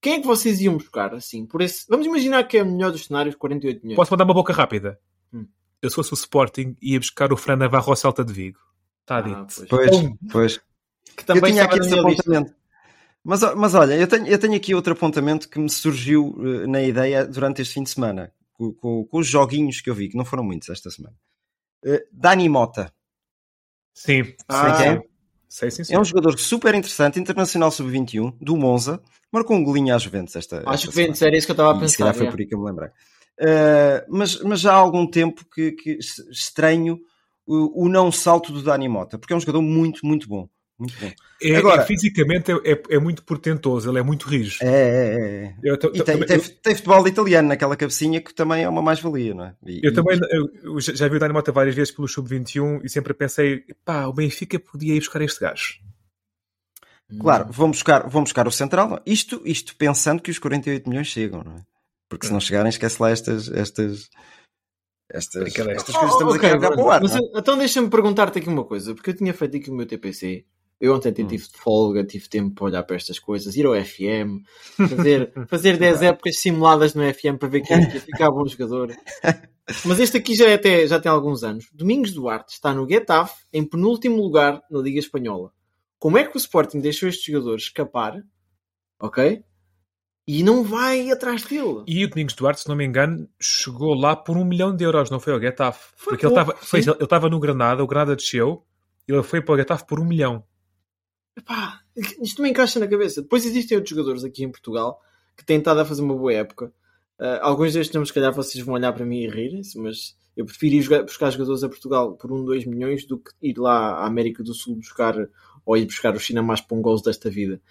quem 0.01 0.13
é 0.13 0.19
que 0.21 0.27
vocês 0.27 0.59
iam 0.61 0.77
buscar 0.77 1.13
assim? 1.13 1.45
Por 1.45 1.61
esse... 1.61 1.85
Vamos 1.89 2.05
imaginar 2.05 2.43
que 2.45 2.57
é 2.57 2.63
o 2.63 2.65
melhor 2.65 2.91
dos 2.91 3.05
cenários, 3.05 3.35
48 3.35 3.81
milhões. 3.83 3.95
Posso 3.95 4.11
mandar 4.11 4.23
uma 4.25 4.33
boca 4.33 4.51
rápida? 4.53 4.99
Hum. 5.33 5.45
Eu 5.81 5.89
se 5.89 5.95
fosse 5.95 6.13
o 6.13 6.15
Sporting 6.15 6.75
ia 6.81 6.99
buscar 6.99 7.31
o 7.33 7.37
Fran 7.37 7.55
Navarro 7.55 7.89
ao 7.91 7.95
Celta 7.95 8.23
de 8.23 8.33
Vigo. 8.33 8.59
Está 9.01 9.17
Ah, 9.17 9.21
dito. 9.21 9.67
Pois, 9.67 9.89
pois. 10.31 10.57
Que 11.15 11.21
Eu 11.23 11.25
também 11.25 11.51
tinha 11.51 11.63
estava 11.63 11.75
aqui 11.81 11.85
esse 11.87 11.95
lista. 11.95 12.21
apontamento. 12.21 12.55
Mas, 13.23 13.41
mas 13.55 13.73
olha, 13.75 13.93
eu 13.95 14.07
tenho, 14.07 14.25
eu 14.27 14.39
tenho 14.39 14.55
aqui 14.55 14.73
outro 14.73 14.93
apontamento 14.93 15.47
que 15.49 15.59
me 15.59 15.69
surgiu 15.69 16.35
eh, 16.39 16.65
na 16.67 16.81
ideia 16.81 17.23
durante 17.25 17.61
este 17.61 17.75
fim 17.75 17.83
de 17.83 17.89
semana, 17.91 18.31
com, 18.53 18.73
com- 18.73 19.05
com 19.05 19.17
os 19.19 19.27
joguinhos 19.27 19.79
que 19.81 19.89
eu 19.91 19.93
vi, 19.95 20.09
que 20.09 20.17
não 20.17 20.25
foram 20.25 20.43
muitos 20.43 20.69
esta 20.69 20.89
semana. 20.89 21.15
Eh, 21.85 22.03
Dani 22.11 22.49
Mota. 22.49 22.91
Sim. 23.93 24.33
Ah, 24.47 24.73
Sei 24.73 24.85
quem 24.85 24.93
é? 24.93 25.01
Sei 25.49 25.71
sim, 25.71 25.83
sim. 25.83 25.93
É 25.93 25.99
um 25.99 26.05
jogador 26.05 26.37
super 26.39 26.73
interessante, 26.73 27.19
internacional 27.19 27.71
sub-21, 27.71 28.33
do 28.39 28.55
Monza, 28.55 29.01
marcou 29.31 29.57
um 29.57 29.63
golinho 29.63 29.93
às 29.93 30.01
Juventus 30.01 30.35
esta, 30.35 30.57
Acho 30.65 30.73
esta 30.73 30.87
que 30.87 30.95
Ventos 30.95 31.21
era 31.21 31.37
isso 31.37 31.45
que 31.47 31.51
eu 31.51 31.53
estava 31.53 31.71
a 31.71 31.83
E 31.83 31.89
se 31.89 31.97
calhar 31.97 32.13
pensar. 32.13 32.17
foi 32.19 32.27
é. 32.27 32.31
por 32.31 32.39
aí 32.39 32.45
que 32.47 32.55
eu 32.55 32.59
me 32.59 32.65
lembrei. 32.65 32.89
Uh, 33.39 34.05
mas, 34.09 34.39
mas 34.41 34.59
já 34.61 34.73
há 34.73 34.75
algum 34.75 35.05
tempo 35.09 35.43
que, 35.53 35.71
que 35.71 35.91
es- 35.93 36.19
estranho 36.29 36.99
o, 37.45 37.85
o 37.85 37.89
não 37.89 38.11
salto 38.11 38.51
do 38.53 38.61
Dani 38.61 38.87
Mota, 38.87 39.17
porque 39.17 39.33
é 39.33 39.35
um 39.35 39.39
jogador 39.39 39.61
muito, 39.61 40.05
muito 40.05 40.27
bom. 40.27 40.47
Muito 40.81 40.99
bom. 40.99 41.11
É, 41.43 41.55
Agora- 41.57 41.83
é 41.83 41.85
fisicamente 41.85 42.51
é, 42.51 42.55
é- 42.71 42.83
é 42.95 42.99
muito 42.99 43.23
portentoso, 43.23 43.87
ele 43.89 43.99
é 43.99 44.01
muito 44.03 44.27
rijo. 44.27 44.57
É, 44.63 44.67
é, 44.67 45.45
é. 45.45 45.55
Eu, 45.63 45.77
ta- 45.77 45.87
E 45.89 45.91
tem, 45.91 46.03
também- 46.03 46.27
tem, 46.27 46.39
tem 46.39 46.75
futebol 46.75 47.07
italiano 47.07 47.47
naquela 47.49 47.75
cabecinha 47.75 48.19
que 48.19 48.33
também 48.33 48.63
é 48.63 48.69
uma 48.69 48.81
mais-valia, 48.81 49.33
não 49.35 49.45
é? 49.45 49.55
E- 49.65 49.79
Eu 49.83 49.91
e- 49.91 49.93
também 49.93 50.19
eu, 50.31 50.49
eu 50.63 50.79
já 50.81 51.07
vi 51.07 51.17
o 51.17 51.19
Dani 51.19 51.33
Mota 51.33 51.51
várias 51.51 51.75
vezes 51.75 51.93
pelo 51.93 52.07
Sub-21 52.07 52.81
e 52.83 52.89
sempre 52.89 53.13
pensei, 53.13 53.63
pá, 53.85 54.07
o 54.07 54.13
Benfica 54.13 54.59
podia 54.59 54.95
ir 54.95 54.99
buscar 54.99 55.21
este 55.21 55.39
gajo. 55.39 55.79
Claro, 57.19 57.51
vão 57.51 57.69
buscar, 57.69 58.07
vão 58.09 58.23
buscar 58.23 58.47
o 58.47 58.51
Central. 58.51 58.95
é? 58.95 59.01
Isto, 59.05 59.41
isto 59.45 59.75
pensando 59.75 60.21
que 60.21 60.31
os 60.31 60.39
48 60.39 60.89
milhões 60.89 61.07
chegam, 61.07 61.43
não 61.43 61.57
é? 61.57 61.61
Porque 62.09 62.25
se 62.25 62.33
não 62.33 62.39
chegarem, 62.39 62.69
esquece 62.69 63.01
lá 63.01 63.09
estas. 63.11 63.51
estas 63.51 64.09
estas, 65.13 65.43
estas 65.45 65.53
coisas 65.55 65.83
que 65.83 65.91
estamos 65.91 66.21
Oh, 66.21 66.37
ok, 66.37 66.37
aqui 66.37 66.45
a 66.45 66.49
jogar 66.51 66.71
para 66.71 66.81
o 66.85 66.89
ar. 66.89 67.01
mas 67.01 67.13
é? 67.13 67.19
eu- 67.19 67.31
então 67.35 67.57
deixa-me 67.57 67.89
perguntar-te 67.89 68.39
aqui 68.39 68.47
uma 68.47 68.63
coisa, 68.63 68.95
porque 68.95 69.09
eu 69.09 69.13
tinha 69.13 69.33
feito 69.33 69.57
aqui 69.57 69.69
o 69.69 69.73
meu 69.73 69.85
TPC. 69.85 70.45
Eu 70.81 70.95
ontem 70.95 71.09
até 71.09 71.21
Hum. 71.21 71.27
tive 71.27 71.43
de 71.43 71.57
folga, 71.57 72.03
tive 72.03 72.27
tempo 72.27 72.55
para 72.55 72.65
olhar 72.65 72.83
para 72.83 72.95
estas 72.95 73.19
coisas, 73.19 73.55
ir 73.55 73.67
ao 73.67 73.75
FM, 73.75 74.43
fazer, 74.89 75.31
fazer 75.47 75.77
10 75.77 76.01
épocas 76.01 76.39
simuladas 76.39 76.95
no 76.95 77.03
FM 77.03 77.37
para 77.39 77.47
ver 77.47 77.61
quem 77.61 77.77
é 77.77 77.99
ficar 77.99 78.31
bom 78.31 78.45
jogador. 78.47 78.91
Mas 79.85 79.99
este 79.99 80.17
aqui 80.17 80.33
já, 80.33 80.49
é 80.49 80.55
até, 80.55 80.87
já 80.87 80.99
tem 80.99 81.11
alguns 81.11 81.43
anos. 81.43 81.67
Domingos 81.71 82.11
Duarte 82.13 82.53
está 82.53 82.73
no 82.73 82.89
Getafe, 82.89 83.45
em 83.53 83.63
penúltimo 83.63 84.17
lugar 84.17 84.59
na 84.71 84.79
Liga 84.79 84.99
Espanhola. 84.99 85.51
Como 85.99 86.17
é 86.17 86.25
que 86.25 86.35
o 86.35 86.39
Sporting 86.39 86.79
deixou 86.79 87.07
este 87.07 87.31
jogador 87.31 87.57
escapar? 87.57 88.19
Ok? 88.99 89.43
E 90.27 90.43
não 90.43 90.63
vai 90.63 91.11
atrás 91.11 91.43
dele. 91.43 91.83
E 91.87 92.03
o 92.03 92.09
Domingos 92.09 92.33
Duarte, 92.33 92.61
se 92.61 92.69
não 92.69 92.75
me 92.75 92.85
engano, 92.85 93.29
chegou 93.39 93.93
lá 93.93 94.15
por 94.15 94.35
um 94.35 94.43
milhão 94.43 94.75
de 94.75 94.83
euros, 94.83 95.11
não 95.11 95.19
foi 95.19 95.33
ao 95.33 95.39
Getafe. 95.39 95.91
Foi 95.95 96.13
Porque 96.13 96.25
ele 96.25 96.33
pouco, 96.33 96.59
ele 96.73 97.03
estava 97.03 97.29
no 97.29 97.39
Granada, 97.39 97.83
o 97.83 97.87
Granada 97.87 98.15
desceu, 98.15 98.65
e 99.07 99.11
ele 99.11 99.23
foi 99.23 99.41
para 99.41 99.53
o 99.53 99.57
Getafe 99.57 99.85
por 99.85 99.99
um 99.99 100.05
milhão. 100.05 100.43
Epá, 101.37 101.79
isto 102.21 102.41
me 102.41 102.49
encaixa 102.49 102.79
na 102.79 102.87
cabeça. 102.87 103.21
Depois 103.21 103.45
existem 103.45 103.77
outros 103.77 103.95
jogadores 103.95 104.23
aqui 104.23 104.43
em 104.43 104.51
Portugal 104.51 104.99
que 105.37 105.45
têm 105.45 105.57
estado 105.59 105.79
a 105.79 105.85
fazer 105.85 106.01
uma 106.01 106.15
boa 106.15 106.33
época. 106.33 106.71
Ah, 107.19 107.39
alguns 107.41 107.73
destes 107.73 107.93
nomes, 107.93 108.09
se 108.09 108.13
calhar, 108.13 108.33
vocês 108.33 108.63
vão 108.63 108.75
olhar 108.75 108.91
para 108.93 109.05
mim 109.05 109.19
e 109.21 109.29
rirem-se, 109.29 109.77
mas 109.79 110.15
eu 110.35 110.45
prefiro 110.45 110.75
ir 110.75 110.81
jogar- 110.81 111.03
buscar 111.03 111.29
jogadores 111.31 111.63
a 111.63 111.69
Portugal 111.69 112.13
por 112.15 112.31
um, 112.31 112.43
dois 112.43 112.65
milhões 112.65 113.05
do 113.05 113.17
que 113.17 113.31
ir 113.41 113.57
lá 113.57 113.93
à 114.01 114.05
América 114.07 114.43
do 114.43 114.53
Sul 114.53 114.75
buscar 114.75 115.15
ou 115.65 115.77
ir 115.77 115.85
buscar 115.85 116.15
os 116.15 116.23
China 116.23 116.41
mais 116.41 116.61
pongosos 116.61 117.03
desta 117.03 117.29
vida. 117.29 117.61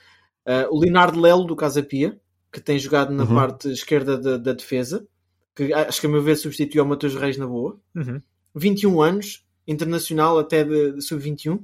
Ah, 0.47 0.67
o 0.71 0.79
Leonardo 0.81 1.21
Lelo, 1.21 1.45
do 1.45 1.55
Casa 1.57 1.83
Pia, 1.83 2.19
que 2.53 2.61
tem 2.61 2.79
jogado 2.79 3.13
na 3.13 3.25
Uhum. 3.25 3.35
parte 3.35 3.71
esquerda 3.71 4.17
da, 4.19 4.37
da 4.37 4.53
defesa, 4.53 5.07
que 5.55 5.73
acho 5.73 6.01
que, 6.01 6.07
a 6.07 6.11
meu 6.11 6.23
ver, 6.23 6.37
substituiu 6.37 6.83
ao 6.83 6.89
Matheus 6.89 7.15
Reis 7.15 7.37
na 7.37 7.47
boa. 7.47 7.79
Uhum. 7.95 8.21
21 8.55 9.01
anos, 9.03 9.45
internacional 9.67 10.39
até 10.39 10.65
de, 10.65 10.93
de 10.93 11.03
sub-21. 11.03 11.61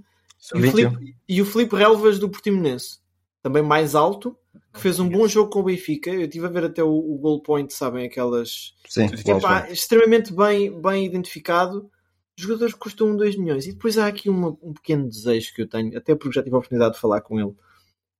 E 0.54 0.58
o, 0.58 0.60
21. 0.60 0.90
Filipe, 0.90 1.16
e 1.28 1.42
o 1.42 1.46
Filipe 1.46 1.76
Relvas 1.76 2.18
do 2.18 2.28
Portimonense, 2.28 2.98
também 3.42 3.62
mais 3.62 3.94
alto, 3.94 4.36
que 4.72 4.80
fez 4.80 4.98
um 5.00 5.08
bom 5.08 5.26
jogo 5.26 5.50
com 5.50 5.60
o 5.60 5.64
Benfica. 5.64 6.10
Eu 6.10 6.22
estive 6.22 6.46
a 6.46 6.50
ver 6.50 6.64
até 6.64 6.82
o, 6.82 6.90
o 6.90 7.18
goal 7.18 7.42
point, 7.42 7.72
sabem? 7.72 8.06
Aquelas. 8.06 8.74
Sim, 8.88 9.06
Epá, 9.26 9.70
extremamente 9.70 10.32
bem, 10.32 10.80
bem 10.80 11.04
identificado. 11.04 11.90
Jogadores 12.38 12.74
que 12.74 12.80
custam 12.80 13.16
2 13.16 13.36
milhões. 13.36 13.66
E 13.66 13.72
depois 13.72 13.96
há 13.96 14.06
aqui 14.06 14.28
uma- 14.28 14.56
um 14.62 14.74
pequeno 14.74 15.08
desejo 15.08 15.54
que 15.54 15.62
eu 15.62 15.68
tenho, 15.68 15.96
até 15.96 16.14
porque 16.14 16.34
já 16.34 16.42
tive 16.42 16.54
a 16.54 16.58
oportunidade 16.58 16.94
de 16.94 17.00
falar 17.00 17.22
com 17.22 17.40
ele. 17.40 17.54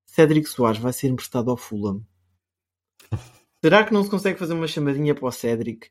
Cédric 0.06 0.48
Soares 0.48 0.80
vai 0.80 0.92
ser 0.92 1.08
emprestado 1.08 1.50
ao 1.50 1.56
Fulham. 1.56 2.02
Será 3.62 3.84
que 3.84 3.92
não 3.92 4.02
se 4.02 4.10
consegue 4.10 4.38
fazer 4.38 4.54
uma 4.54 4.66
chamadinha 4.66 5.14
para 5.14 5.26
o 5.26 5.32
Cédric 5.32 5.90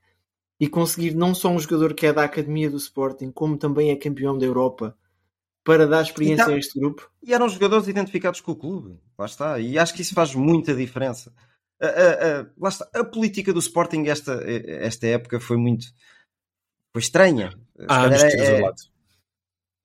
e 0.59 0.67
conseguir 0.67 1.13
não 1.13 1.35
só 1.35 1.49
um 1.49 1.59
jogador 1.59 1.93
que 1.93 2.05
é 2.07 2.13
da 2.13 2.23
Academia 2.23 2.69
do 2.69 2.77
Sporting, 2.77 3.31
como 3.31 3.57
também 3.57 3.91
é 3.91 3.95
campeão 3.95 4.37
da 4.37 4.45
Europa, 4.45 4.97
para 5.65 5.85
dar 5.85 6.01
experiência 6.03 6.43
Então- 6.43 6.55
a 6.55 6.57
este 6.57 6.79
grupo? 6.79 7.11
E 7.21 7.33
eram 7.33 7.49
jogadores 7.49 7.87
identificados 7.89 8.39
com 8.39 8.53
o 8.53 8.55
clube. 8.55 8.97
Lá 9.17 9.25
está. 9.25 9.59
E 9.59 9.77
acho 9.77 9.93
que 9.93 10.01
isso 10.03 10.13
faz 10.13 10.33
muita 10.33 10.73
diferença. 10.73 11.33
A, 11.81 11.87
a- 11.87 12.39
a- 12.41 12.47
lá 12.57 12.69
está. 12.69 12.87
A 12.93 13.03
política 13.03 13.51
do 13.51 13.59
Sporting 13.59 14.05
esta, 14.05 14.41
esta 14.45 15.07
época 15.07 15.39
foi 15.41 15.57
muito. 15.57 15.87
Foi 16.93 17.01
estranha. 17.01 17.51
Há 17.79 17.87
calhar 17.87 18.05
anos 18.05 18.23
é- 18.23 18.29
tiros 18.29 18.45
é- 18.47 18.55
ao 18.55 18.61
lado. 18.61 18.77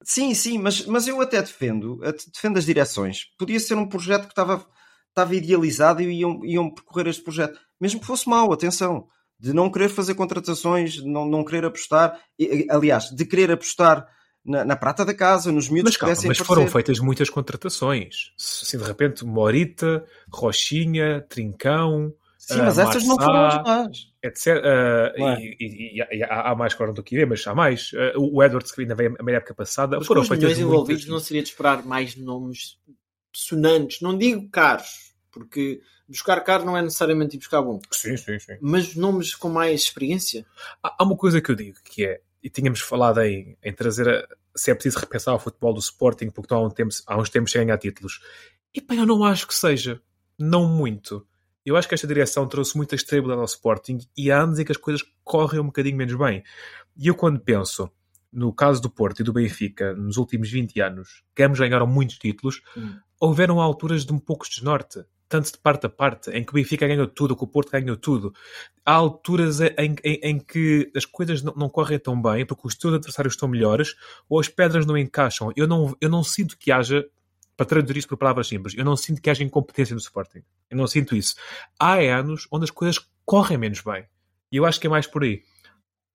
Sim, 0.03 0.33
sim, 0.33 0.57
mas, 0.57 0.85
mas 0.85 1.07
eu 1.07 1.21
até 1.21 1.39
defendo, 1.41 1.99
defendo 2.33 2.57
as 2.57 2.65
direções. 2.65 3.25
Podia 3.37 3.59
ser 3.59 3.75
um 3.75 3.87
projeto 3.87 4.23
que 4.23 4.31
estava, 4.31 4.65
estava 5.09 5.35
idealizado 5.35 6.01
e 6.01 6.11
iam, 6.21 6.43
iam 6.45 6.73
percorrer 6.73 7.07
este 7.07 7.23
projeto. 7.23 7.59
Mesmo 7.79 7.99
que 7.99 8.05
fosse 8.07 8.27
mau, 8.27 8.51
atenção. 8.51 9.07
De 9.39 9.53
não 9.53 9.69
querer 9.69 9.89
fazer 9.89 10.15
contratações, 10.15 10.93
de 10.93 11.05
não, 11.05 11.27
não 11.27 11.43
querer 11.43 11.65
apostar. 11.65 12.19
e, 12.39 12.65
Aliás, 12.69 13.09
de 13.09 13.25
querer 13.25 13.51
apostar 13.51 14.07
na, 14.45 14.65
na 14.65 14.75
prata 14.75 15.05
da 15.05 15.13
casa, 15.13 15.51
nos 15.51 15.69
miúdos 15.69 15.91
Mas 15.91 15.97
que 15.97 16.05
calma, 16.05 16.21
mas 16.27 16.37
foram 16.39 16.67
feitas 16.67 16.99
muitas 16.99 17.29
contratações. 17.29 18.33
Assim, 18.37 18.77
de 18.77 18.83
repente, 18.83 19.23
Morita, 19.25 20.05
Rochinha, 20.31 21.21
Trincão, 21.29 22.13
Sim, 22.37 22.57
mas 22.63 22.79
ah, 22.79 22.83
essas 22.83 23.05
não 23.05 23.15
foram 23.17 23.45
as 23.45 23.61
más. 23.63 23.97
etc. 24.23 24.63
Não 25.17 25.29
é? 25.29 25.39
e, 25.39 25.57
e- 25.59 26.01
e- 26.01 26.17
e 26.17 26.23
há 26.23 26.51
há 26.51 26.55
mais 26.55 26.73
que 26.73 26.77
agora 26.77 26.87
não 26.87 26.93
estou 26.93 27.03
aqui 27.03 27.15
a 27.15 27.19
ver, 27.19 27.27
mas 27.27 27.45
há 27.45 27.53
mais. 27.53 27.91
Ah, 27.95 28.13
o 28.17 28.41
Edwards, 28.43 28.71
que 28.71 28.81
ainda 28.81 28.95
veio 28.95 29.15
a 29.19 29.23
meia 29.23 29.37
época 29.37 29.53
passada, 29.53 29.97
Mas 29.97 30.07
foram 30.07 30.21
os 30.21 30.27
feitas 30.27 30.43
milhões 30.49 30.59
envolvidos 30.59 31.03
muitas. 31.05 31.11
não 31.13 31.19
seria 31.19 31.43
de 31.43 31.49
esperar 31.49 31.85
mais 31.85 32.15
nomes 32.15 32.79
sonantes. 33.33 34.01
Não 34.01 34.17
digo 34.17 34.49
caros, 34.49 35.13
porque 35.31 35.81
buscar 36.09 36.41
caro 36.43 36.65
não 36.65 36.75
é 36.75 36.81
necessariamente 36.81 37.35
ir 37.35 37.39
buscar 37.39 37.61
bom. 37.61 37.79
Sim, 37.91 38.17
sim, 38.17 38.39
sim. 38.39 38.53
Mas 38.59 38.95
nomes 38.95 39.35
com 39.35 39.47
mais 39.49 39.81
experiência. 39.81 40.45
Há 40.83 40.95
há 40.99 41.03
uma 41.05 41.15
coisa 41.15 41.39
que 41.39 41.51
eu 41.51 41.55
digo, 41.55 41.77
que 41.85 42.03
é, 42.05 42.21
e 42.43 42.49
tínhamos 42.49 42.81
falado 42.81 43.21
em, 43.21 43.57
em 43.63 43.73
trazer 43.73 44.09
a, 44.09 44.27
se 44.55 44.71
é 44.71 44.73
preciso 44.73 44.99
repensar 44.99 45.33
o 45.35 45.39
futebol 45.39 45.73
do 45.73 45.79
Sporting, 45.79 46.29
porque 46.29 46.45
estão 46.45 46.59
há, 46.59 46.67
um 46.67 46.69
tempo, 46.69 46.93
há 47.05 47.17
uns 47.17 47.29
tempos 47.29 47.51
sem 47.51 47.65
ganhar 47.65 47.77
títulos. 47.77 48.19
E 48.73 48.81
pá, 48.81 48.95
eu 48.95 49.05
não 49.05 49.23
acho 49.23 49.47
que 49.47 49.53
seja. 49.53 50.01
Não 50.37 50.67
muito. 50.67 51.25
Eu 51.65 51.77
acho 51.77 51.87
que 51.87 51.93
esta 51.93 52.07
direção 52.07 52.47
trouxe 52.47 52.75
muita 52.75 52.95
estabilidade 52.95 53.39
ao 53.39 53.45
Sporting 53.45 53.99
e 54.17 54.31
há 54.31 54.41
anos 54.41 54.57
em 54.57 54.65
que 54.65 54.71
as 54.71 54.77
coisas 54.77 55.03
correm 55.23 55.59
um 55.59 55.65
bocadinho 55.65 55.97
menos 55.97 56.15
bem. 56.15 56.43
E 56.97 57.07
eu 57.07 57.15
quando 57.15 57.39
penso 57.39 57.91
no 58.31 58.53
caso 58.53 58.81
do 58.81 58.89
Porto 58.89 59.19
e 59.19 59.23
do 59.23 59.33
Benfica, 59.33 59.93
nos 59.93 60.17
últimos 60.17 60.49
20 60.49 60.79
anos, 60.79 61.23
que 61.35 61.43
ambos 61.43 61.59
ganharam 61.59 61.85
muitos 61.85 62.17
títulos, 62.17 62.61
Hum. 62.77 62.97
houveram 63.19 63.59
alturas 63.59 64.05
de 64.05 64.13
um 64.13 64.19
pouco 64.19 64.45
de 64.45 64.51
desnorte. 64.51 65.03
Tanto 65.31 65.49
de 65.49 65.57
parte 65.59 65.85
a 65.85 65.89
parte, 65.89 66.29
em 66.31 66.43
que 66.43 66.51
o 66.51 66.55
Benfica 66.55 66.85
ganhou 66.85 67.07
tudo, 67.07 67.37
que 67.37 67.43
o 67.45 67.47
Porto 67.47 67.71
ganhou 67.71 67.95
tudo. 67.95 68.33
Há 68.85 68.91
alturas 68.95 69.61
em, 69.61 69.95
em- 70.03 70.19
em 70.21 70.37
que 70.37 70.91
as 70.93 71.05
coisas 71.05 71.41
não, 71.41 71.53
não 71.55 71.69
correm 71.69 71.97
tão 71.97 72.21
bem, 72.21 72.45
porque 72.45 72.67
os 72.67 72.75
teus 72.75 72.93
adversários 72.95 73.35
estão 73.35 73.47
melhores, 73.47 73.95
ou 74.27 74.41
as 74.41 74.49
pedras 74.49 74.85
não 74.85 74.97
encaixam. 74.97 75.49
Eu 75.55 75.65
não, 75.65 75.95
eu 76.01 76.09
não 76.09 76.21
sinto 76.21 76.57
que 76.57 76.69
haja, 76.69 77.07
para 77.55 77.65
traduzir 77.65 77.95
isto 77.99 78.09
por 78.09 78.17
palavras 78.17 78.47
simples, 78.47 78.73
eu 78.75 78.83
não 78.83 78.97
sinto 78.97 79.21
que 79.21 79.29
haja 79.29 79.41
incompetência 79.41 79.93
no 79.93 80.01
Sporting. 80.01 80.41
Eu 80.69 80.75
não 80.75 80.85
sinto 80.85 81.15
isso. 81.15 81.35
Há 81.79 81.95
anos 81.99 82.45
onde 82.51 82.65
as 82.65 82.71
coisas 82.71 82.99
correm 83.23 83.57
menos 83.57 83.79
bem. 83.79 84.05
E 84.51 84.57
eu 84.57 84.65
acho 84.65 84.81
que 84.81 84.87
é 84.87 84.89
mais 84.89 85.07
por 85.07 85.23
aí. 85.23 85.43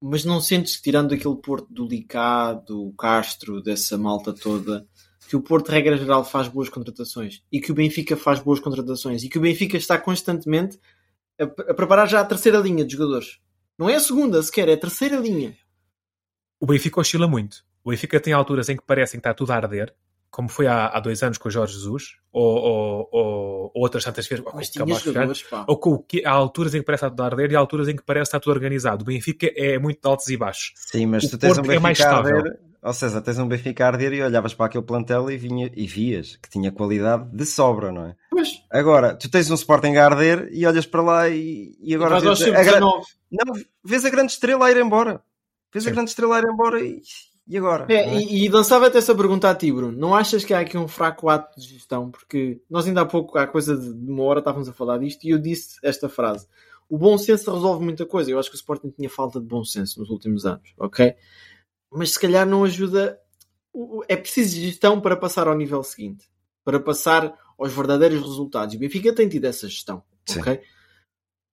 Mas 0.02 0.26
não 0.26 0.42
sentes 0.42 0.76
que, 0.76 0.82
tirando 0.82 1.14
aquele 1.14 1.36
Porto 1.36 1.72
do 1.72 1.88
Licá, 1.88 2.52
do 2.52 2.92
Castro, 2.98 3.62
dessa 3.62 3.96
malta 3.96 4.34
toda, 4.34 4.86
que 5.26 5.36
o 5.36 5.40
Porto, 5.40 5.70
regra 5.70 5.96
geral, 5.96 6.24
faz 6.24 6.48
boas 6.48 6.68
contratações 6.68 7.42
e 7.50 7.60
que 7.60 7.72
o 7.72 7.74
Benfica 7.74 8.16
faz 8.16 8.40
boas 8.40 8.60
contratações 8.60 9.22
e 9.22 9.28
que 9.28 9.38
o 9.38 9.40
Benfica 9.40 9.76
está 9.76 9.98
constantemente 9.98 10.78
a, 11.38 11.44
a 11.44 11.74
preparar 11.74 12.08
já 12.08 12.20
a 12.20 12.24
terceira 12.24 12.58
linha 12.58 12.84
de 12.84 12.92
jogadores. 12.92 13.38
Não 13.78 13.90
é 13.90 13.96
a 13.96 14.00
segunda 14.00 14.42
sequer, 14.42 14.68
é 14.68 14.72
a 14.72 14.78
terceira 14.78 15.16
linha. 15.16 15.56
O 16.58 16.66
Benfica 16.66 17.00
oscila 17.00 17.28
muito. 17.28 17.64
O 17.84 17.90
Benfica 17.90 18.18
tem 18.18 18.32
alturas 18.32 18.68
em 18.68 18.76
que 18.76 18.84
parecem 18.84 19.20
que 19.20 19.20
está 19.20 19.34
tudo 19.34 19.52
a 19.52 19.56
arder, 19.56 19.94
como 20.36 20.50
foi 20.50 20.66
há, 20.66 20.88
há 20.88 21.00
dois 21.00 21.22
anos 21.22 21.38
com 21.38 21.48
o 21.48 21.50
Jorge 21.50 21.72
Jesus, 21.72 22.16
ou, 22.30 22.42
ou, 22.56 23.08
ou, 23.10 23.70
ou 23.74 23.82
outras 23.82 24.04
tantas 24.04 24.26
vezes, 24.28 24.44
ou 24.44 24.50
com 24.52 24.58
Mas 24.58 24.68
o 24.68 24.70
tinha 24.72 24.94
jogadores, 24.98 25.42
ou 25.66 25.78
com 25.78 25.90
o 25.92 25.98
que 25.98 26.22
há 26.26 26.30
alturas 26.30 26.74
em 26.74 26.80
que 26.80 26.84
parece 26.84 27.06
estar 27.06 27.08
tudo 27.10 27.22
a 27.22 27.24
arder 27.24 27.52
e 27.52 27.56
há 27.56 27.58
alturas 27.58 27.88
em 27.88 27.96
que 27.96 28.02
parece 28.02 28.28
estar 28.28 28.38
tudo 28.40 28.52
organizado. 28.52 29.00
O 29.00 29.06
Benfica 29.06 29.50
é 29.56 29.78
muito 29.78 29.98
de 30.02 30.06
altos 30.06 30.28
e 30.28 30.36
baixos. 30.36 30.72
Sim, 30.76 31.06
mas 31.06 31.24
O 31.24 31.30
tu 31.30 31.38
tens 31.38 31.52
um 31.52 31.62
Porto 31.62 31.70
é 31.72 31.78
mais 31.78 31.96
Benfica 31.96 32.14
a 32.16 32.20
estável. 32.20 32.36
arder, 32.36 32.60
ou 32.82 32.92
seja, 32.92 33.20
tens 33.22 33.38
um 33.38 33.48
Benfica 33.48 33.84
a 33.84 33.86
arder 33.88 34.12
e 34.12 34.22
olhavas 34.22 34.52
para 34.52 34.66
aquele 34.66 34.84
plantel 34.84 35.30
e, 35.30 35.38
vinha, 35.38 35.72
e 35.74 35.86
vias 35.86 36.36
que 36.36 36.50
tinha 36.50 36.70
qualidade 36.70 37.30
de 37.34 37.46
sobra, 37.46 37.90
não 37.90 38.04
é? 38.04 38.14
Pois. 38.30 38.60
Agora, 38.70 39.14
tu 39.16 39.30
tens 39.30 39.50
um 39.50 39.54
Sporting 39.54 39.96
a 39.96 40.04
arder 40.04 40.50
e 40.52 40.66
olhas 40.66 40.84
para 40.84 41.00
lá 41.00 41.28
e, 41.30 41.74
e 41.80 41.94
agora 41.94 42.20
vês, 42.20 42.42
a, 42.42 42.50
gra- 42.62 42.78
sub-19. 42.78 43.02
não, 43.32 43.54
vês 43.82 44.04
a 44.04 44.10
grande 44.10 44.32
estrela 44.32 44.66
a 44.66 44.70
ir 44.70 44.76
embora. 44.76 45.22
Vês 45.72 45.86
a 45.86 45.88
Sim. 45.88 45.94
grande 45.94 46.10
estrela 46.10 46.36
a 46.36 46.40
ir 46.40 46.44
embora 46.44 46.78
e, 46.82 47.00
e 47.46 47.56
agora? 47.56 47.86
É, 47.88 47.96
é? 47.96 48.16
e, 48.16 48.44
e 48.44 48.48
lançava-te 48.48 48.96
essa 48.96 49.14
pergunta 49.14 49.48
a 49.48 49.54
ti, 49.54 49.70
Bruno. 49.70 49.96
Não 49.96 50.14
achas 50.14 50.44
que 50.44 50.52
há 50.52 50.60
aqui 50.60 50.76
um 50.76 50.88
fraco 50.88 51.28
ato 51.28 51.60
de 51.60 51.66
gestão? 51.66 52.10
Porque 52.10 52.60
nós 52.68 52.86
ainda 52.86 53.02
há 53.02 53.06
pouco, 53.06 53.38
há 53.38 53.46
coisa 53.46 53.76
de 53.76 54.10
uma 54.10 54.24
hora, 54.24 54.40
estávamos 54.40 54.68
a 54.68 54.72
falar 54.72 54.98
disto 54.98 55.24
e 55.24 55.30
eu 55.30 55.38
disse 55.38 55.78
esta 55.82 56.08
frase. 56.08 56.48
O 56.88 56.98
bom 56.98 57.16
senso 57.16 57.52
resolve 57.52 57.84
muita 57.84 58.04
coisa. 58.04 58.30
Eu 58.30 58.38
acho 58.38 58.50
que 58.50 58.56
o 58.56 58.58
Sporting 58.58 58.90
tinha 58.90 59.08
falta 59.08 59.40
de 59.40 59.46
bom 59.46 59.64
senso 59.64 60.00
nos 60.00 60.10
últimos 60.10 60.44
anos, 60.44 60.74
ok? 60.78 61.14
Mas 61.90 62.10
se 62.12 62.20
calhar 62.20 62.46
não 62.46 62.64
ajuda. 62.64 63.18
É 64.08 64.16
preciso 64.16 64.56
gestão 64.58 65.00
para 65.00 65.16
passar 65.16 65.46
ao 65.48 65.56
nível 65.56 65.82
seguinte. 65.82 66.24
Para 66.64 66.80
passar 66.80 67.32
aos 67.58 67.72
verdadeiros 67.72 68.20
resultados. 68.22 68.74
E 68.74 68.76
o 68.76 68.80
Benfica 68.80 69.12
tem 69.12 69.28
tido 69.28 69.44
essa 69.44 69.68
gestão, 69.68 70.02
Sim. 70.26 70.40
ok? 70.40 70.60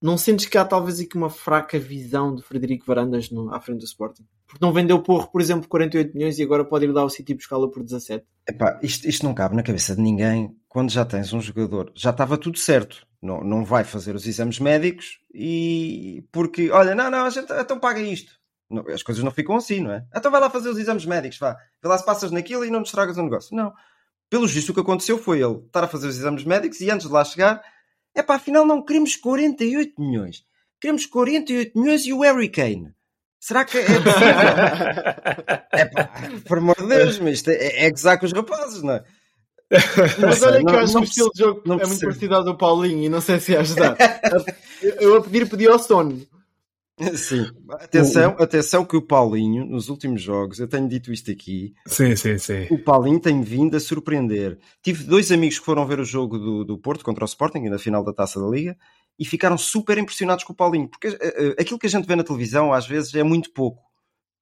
Não 0.03 0.17
sentes 0.17 0.45
que 0.47 0.57
há 0.57 0.65
talvez 0.65 0.99
aqui 0.99 1.15
uma 1.15 1.29
fraca 1.29 1.79
visão 1.79 2.35
de 2.35 2.43
Frederico 2.43 2.85
Varandas 2.85 3.29
no- 3.31 3.53
à 3.55 3.59
frente 3.61 3.79
do 3.79 3.85
Sporting? 3.85 4.25
Porque 4.45 4.63
não 4.63 4.73
vendeu 4.73 5.01
Porro, 5.01 5.31
por 5.31 5.39
exemplo, 5.39 5.69
48 5.69 6.13
milhões 6.13 6.37
e 6.37 6.43
agora 6.43 6.65
pode 6.65 6.83
ir 6.85 6.93
dar 6.93 7.01
ao 7.01 7.09
City 7.09 7.33
buscá-lo 7.33 7.71
por 7.71 7.81
17. 7.81 8.25
Epá, 8.47 8.77
isto, 8.83 9.07
isto 9.07 9.23
não 9.25 9.33
cabe 9.33 9.55
na 9.55 9.63
cabeça 9.63 9.95
de 9.95 10.01
ninguém 10.01 10.53
quando 10.67 10.91
já 10.91 11.05
tens 11.05 11.31
um 11.31 11.39
jogador. 11.39 11.89
Já 11.95 12.09
estava 12.09 12.37
tudo 12.37 12.59
certo. 12.59 13.07
Não, 13.21 13.41
não 13.41 13.63
vai 13.63 13.85
fazer 13.85 14.13
os 14.13 14.27
exames 14.27 14.59
médicos 14.59 15.19
e 15.33 16.25
porque, 16.33 16.69
olha, 16.69 16.93
não, 16.93 17.09
não, 17.09 17.23
a 17.25 17.29
gente, 17.29 17.51
então 17.53 17.79
paga 17.79 18.01
isto. 18.01 18.33
Não, 18.69 18.83
as 18.89 19.01
coisas 19.01 19.23
não 19.23 19.31
ficam 19.31 19.55
assim, 19.55 19.79
não 19.79 19.93
é? 19.93 20.05
Então 20.13 20.29
vai 20.29 20.41
lá 20.41 20.49
fazer 20.49 20.67
os 20.69 20.77
exames 20.77 21.05
médicos, 21.05 21.37
vá. 21.39 21.53
Vê 21.81 21.87
lá 21.87 21.97
se 21.97 22.05
passas 22.05 22.29
naquilo 22.29 22.65
e 22.65 22.69
não 22.69 22.79
nos 22.81 22.89
estragas 22.89 23.17
o 23.17 23.23
negócio. 23.23 23.55
Não. 23.55 23.71
Pelo 24.29 24.45
visto, 24.47 24.69
o 24.71 24.73
que 24.73 24.81
aconteceu 24.81 25.17
foi 25.17 25.41
ele 25.41 25.59
estar 25.65 25.85
a 25.85 25.87
fazer 25.87 26.07
os 26.07 26.17
exames 26.17 26.43
médicos 26.43 26.81
e 26.81 26.91
antes 26.91 27.07
de 27.07 27.13
lá 27.13 27.23
chegar, 27.23 27.61
é 28.15 28.21
pá, 28.23 28.35
afinal 28.35 28.65
não 28.65 28.81
queremos 28.83 29.15
48 29.15 30.01
milhões. 30.01 30.43
Queremos 30.79 31.05
48 31.05 31.79
milhões 31.79 32.05
e 32.05 32.13
o 32.13 32.21
Harry 32.21 32.49
Kane. 32.49 32.91
Será 33.39 33.65
que 33.65 33.77
é 33.77 33.83
possível? 33.83 34.03
É 35.75 35.85
pá, 35.85 36.09
por 36.47 36.59
amor 36.59 36.75
de 36.79 36.87
Deus, 36.87 37.17
mas 37.19 37.33
isto 37.35 37.49
é, 37.49 37.85
é 37.85 37.89
gozar 37.89 38.19
com 38.19 38.25
os 38.27 38.31
rapazes, 38.31 38.83
não 38.83 38.93
é? 38.93 39.03
Mas 40.21 40.43
olha 40.43 40.59
que 40.59 40.63
não- 40.65 40.73
eu 40.73 40.79
acho 40.79 40.87
que 40.89 40.93
não 40.93 41.01
o 41.01 41.03
estilo 41.03 41.31
de 41.33 41.39
jogo 41.39 41.61
não 41.65 41.79
é 41.79 41.85
muito 41.85 41.99
parecido 41.99 42.35
ao 42.35 42.43
do 42.43 42.55
Paulinho 42.57 43.03
e 43.03 43.09
não 43.09 43.19
sei 43.19 43.39
se 43.39 43.53
ia 43.53 43.61
ajudar. 43.61 43.97
eu 45.01 45.17
a 45.17 45.21
pedir 45.23 45.49
pedi 45.49 45.67
ao 45.67 45.79
sono. 45.79 46.21
Sim. 47.15 47.47
Atenção, 47.71 48.35
atenção 48.39 48.85
que 48.85 48.95
o 48.95 49.01
Paulinho, 49.01 49.65
nos 49.65 49.89
últimos 49.89 50.21
jogos, 50.21 50.59
eu 50.59 50.67
tenho 50.67 50.87
dito 50.87 51.11
isto 51.11 51.31
aqui, 51.31 51.73
Sim, 51.87 52.15
sim, 52.15 52.37
sim. 52.37 52.67
o 52.69 52.77
Paulinho 52.77 53.19
tem 53.19 53.41
vindo 53.41 53.75
a 53.75 53.79
surpreender. 53.79 54.59
Tive 54.81 55.03
dois 55.03 55.31
amigos 55.31 55.57
que 55.57 55.65
foram 55.65 55.87
ver 55.87 55.99
o 55.99 56.05
jogo 56.05 56.37
do, 56.37 56.63
do 56.63 56.77
Porto 56.77 57.03
contra 57.03 57.23
o 57.23 57.27
Sporting, 57.27 57.63
na 57.63 57.79
final 57.79 58.03
da 58.03 58.13
Taça 58.13 58.39
da 58.39 58.47
Liga, 58.47 58.77
e 59.17 59.25
ficaram 59.25 59.57
super 59.57 59.97
impressionados 59.97 60.43
com 60.43 60.53
o 60.53 60.55
Paulinho, 60.55 60.87
porque 60.87 61.07
eh, 61.07 61.55
aquilo 61.59 61.79
que 61.79 61.87
a 61.87 61.89
gente 61.89 62.07
vê 62.07 62.15
na 62.15 62.23
televisão 62.23 62.73
às 62.73 62.87
vezes 62.87 63.13
é 63.15 63.23
muito 63.23 63.51
pouco 63.51 63.81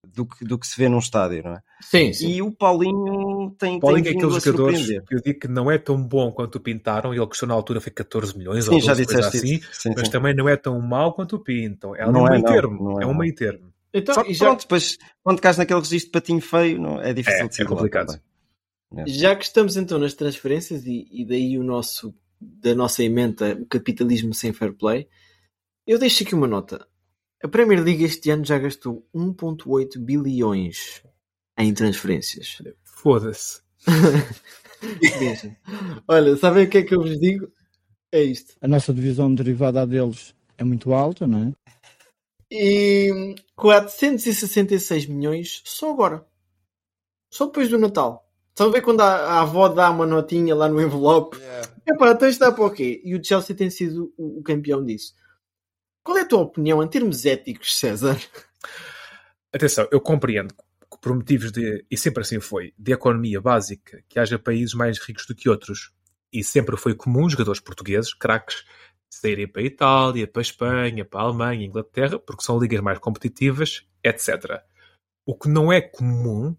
do 0.03 0.25
que, 0.25 0.43
do 0.45 0.57
que 0.57 0.67
se 0.67 0.77
vê 0.77 0.89
num 0.89 0.99
estádio, 0.99 1.43
não 1.43 1.53
é? 1.55 1.61
Sim, 1.81 2.11
E 2.19 2.41
o 2.41 2.51
Paulinho 2.51 3.51
tem, 3.57 3.79
Paulinho 3.79 4.03
tem 4.03 4.13
é 4.13 4.15
aqueles 4.15 4.35
a 4.35 4.39
jogadores 4.39 4.79
surpreender. 4.79 5.05
que 5.05 5.15
eu 5.15 5.21
digo 5.21 5.39
que 5.39 5.47
não 5.47 5.69
é 5.69 5.77
tão 5.77 6.01
bom 6.01 6.31
quanto 6.31 6.55
o 6.55 6.59
pintaram, 6.59 7.13
ele 7.13 7.25
custou 7.27 7.47
na 7.47 7.53
altura 7.55 7.79
foi 7.81 7.91
14 7.91 8.37
milhões 8.37 8.65
Sim, 8.65 8.71
ou 8.71 8.79
já 8.81 8.93
12, 8.93 9.05
coisa 9.05 9.21
disseste 9.21 9.37
assim, 9.37 9.55
isso. 9.55 9.69
Sim, 9.71 9.93
mas 9.95 10.07
sim. 10.07 10.11
também 10.11 10.35
não 10.35 10.49
é 10.49 10.57
tão 10.57 10.79
mau 10.81 11.13
quanto 11.13 11.35
o 11.35 11.39
pintam. 11.43 11.95
É 11.95 12.05
Não 12.11 12.23
um 12.23 12.27
é, 12.27 12.31
meio 12.31 12.43
não, 12.43 12.51
termo. 12.51 12.83
não 12.83 13.01
é, 13.01 13.03
é 13.03 13.07
um 13.07 13.13
meio 13.13 13.33
termo. 13.35 13.71
Então, 13.93 14.15
Só 14.15 14.23
que 14.23 14.33
já, 14.33 14.45
pronto, 14.47 14.61
depois 14.61 14.97
quando 15.23 15.41
cais 15.41 15.57
naquele 15.57 15.79
registro 15.81 16.07
de 16.07 16.11
patinho 16.11 16.41
feio, 16.41 16.79
não, 16.81 17.01
é 17.01 17.13
difícil 17.13 17.45
É, 17.45 17.47
de 17.47 17.47
é 17.47 17.47
decidir 17.49 17.69
lá 17.69 17.69
complicado. 17.69 18.07
também. 18.89 19.05
já 19.07 19.35
que 19.35 19.43
estamos 19.45 19.77
então 19.77 19.99
nas 19.99 20.13
transferências 20.13 20.85
e, 20.85 21.07
e 21.11 21.25
daí 21.25 21.57
o 21.57 21.63
nosso 21.63 22.13
da 22.39 22.73
nossa 22.73 23.03
emenda, 23.03 23.55
o 23.61 23.65
capitalismo 23.67 24.33
sem 24.33 24.51
fair 24.51 24.73
play, 24.73 25.07
eu 25.85 25.99
deixo 25.99 26.23
aqui 26.23 26.33
uma 26.33 26.47
nota. 26.47 26.87
A 27.43 27.47
Premier 27.47 27.83
League 27.83 28.03
este 28.03 28.29
ano 28.29 28.45
já 28.45 28.59
gastou 28.59 29.03
1.8 29.15 29.97
bilhões 29.97 31.01
em 31.57 31.73
transferências. 31.73 32.61
Foda-se. 32.83 33.61
Olha, 36.07 36.37
sabem 36.37 36.65
o 36.65 36.69
que 36.69 36.77
é 36.79 36.83
que 36.83 36.93
eu 36.93 37.01
vos 37.01 37.19
digo? 37.19 37.51
É 38.11 38.21
isto. 38.21 38.53
A 38.61 38.67
nossa 38.67 38.93
divisão 38.93 39.33
derivada 39.33 39.87
deles 39.87 40.35
é 40.55 40.63
muito 40.63 40.93
alta, 40.93 41.25
não 41.25 41.47
é? 41.47 41.53
E 42.51 43.33
466 43.55 45.07
milhões 45.07 45.63
só 45.65 45.91
agora. 45.91 46.23
Só 47.31 47.47
depois 47.47 47.69
do 47.69 47.79
Natal. 47.79 48.29
Estão 48.49 48.67
a 48.67 48.71
ver 48.71 48.81
quando 48.81 49.01
a, 49.01 49.15
a 49.15 49.41
avó 49.41 49.67
dá 49.67 49.89
uma 49.89 50.05
notinha 50.05 50.53
lá 50.53 50.69
no 50.69 50.79
envelope? 50.79 51.37
Epá, 51.87 52.11
então 52.11 52.27
isto 52.27 52.41
dá 52.41 52.51
para 52.51 52.65
o 52.65 52.69
quê? 52.69 53.01
E 53.03 53.15
o 53.15 53.23
Chelsea 53.23 53.55
tem 53.55 53.71
sido 53.71 54.13
o, 54.15 54.39
o 54.39 54.43
campeão 54.43 54.85
disso. 54.85 55.15
Qual 56.03 56.17
é 56.17 56.21
a 56.21 56.27
tua 56.27 56.41
opinião 56.41 56.81
em 56.81 56.87
termos 56.87 57.25
éticos, 57.25 57.77
César? 57.77 58.19
Atenção, 59.53 59.87
eu 59.91 60.01
compreendo 60.01 60.53
que 60.53 60.97
por 60.99 61.15
motivos 61.15 61.51
de, 61.51 61.85
e 61.89 61.97
sempre 61.97 62.21
assim 62.21 62.39
foi, 62.39 62.73
de 62.77 62.91
economia 62.91 63.39
básica, 63.39 64.03
que 64.09 64.19
haja 64.19 64.39
países 64.39 64.73
mais 64.73 64.99
ricos 64.99 65.25
do 65.25 65.35
que 65.35 65.49
outros. 65.49 65.91
E 66.33 66.43
sempre 66.43 66.77
foi 66.77 66.95
comum 66.95 67.29
jogadores 67.29 67.59
portugueses, 67.59 68.13
craques, 68.13 68.63
saírem 69.09 69.47
para 69.47 69.61
a 69.61 69.65
Itália, 69.65 70.27
para 70.27 70.39
a 70.39 70.43
Espanha, 70.43 71.05
para 71.05 71.19
a 71.19 71.23
Alemanha, 71.23 71.65
Inglaterra, 71.65 72.17
porque 72.17 72.43
são 72.43 72.57
ligas 72.57 72.79
mais 72.81 72.99
competitivas, 72.99 73.85
etc. 74.03 74.61
O 75.25 75.37
que 75.37 75.49
não 75.49 75.71
é 75.71 75.81
comum 75.81 76.55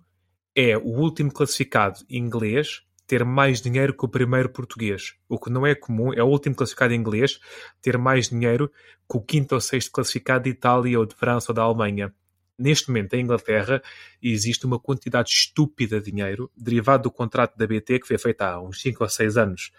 é 0.55 0.77
o 0.77 0.99
último 0.99 1.33
classificado 1.33 2.01
inglês 2.09 2.83
ter 3.13 3.27
mais 3.27 3.61
dinheiro 3.61 3.95
que 3.95 4.07
o 4.07 4.09
primeiro 4.09 4.49
português. 4.49 5.13
O 5.29 5.39
que 5.39 5.51
não 5.51 5.67
é 5.67 5.75
comum 5.75 6.15
é 6.15 6.23
o 6.23 6.29
último 6.29 6.55
classificado 6.55 6.95
inglês 6.95 7.39
ter 7.83 7.99
mais 7.99 8.31
dinheiro 8.31 8.73
que 9.07 9.19
o 9.19 9.21
quinto 9.21 9.55
ou 9.55 9.61
sexto 9.61 9.93
classificado 9.93 10.45
de 10.45 10.51
Itália 10.51 10.99
ou 10.99 11.05
de 11.05 11.15
França 11.15 11.53
ou 11.53 11.55
da 11.55 11.61
Alemanha. 11.61 12.11
Neste 12.59 12.89
momento, 12.89 13.13
em 13.13 13.21
Inglaterra, 13.21 13.83
existe 14.23 14.65
uma 14.65 14.81
quantidade 14.81 15.29
estúpida 15.29 16.01
de 16.01 16.11
dinheiro 16.11 16.51
derivado 16.57 17.03
do 17.03 17.11
contrato 17.11 17.55
da 17.55 17.67
BT 17.67 17.99
que 17.99 18.07
foi 18.07 18.17
feito 18.17 18.41
há 18.41 18.59
uns 18.63 18.81
5 18.81 19.05
ou 19.05 19.11
6 19.11 19.37
anos. 19.37 19.73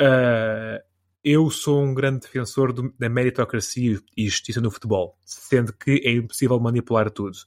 Uh, 0.00 0.82
eu 1.22 1.48
sou 1.50 1.80
um 1.80 1.94
grande 1.94 2.22
defensor 2.22 2.72
do, 2.72 2.92
da 2.98 3.08
meritocracia 3.08 4.00
e 4.16 4.28
justiça 4.28 4.60
no 4.60 4.72
futebol, 4.72 5.16
sendo 5.24 5.72
que 5.72 6.02
é 6.04 6.10
impossível 6.10 6.58
manipular 6.58 7.12
tudo. 7.12 7.38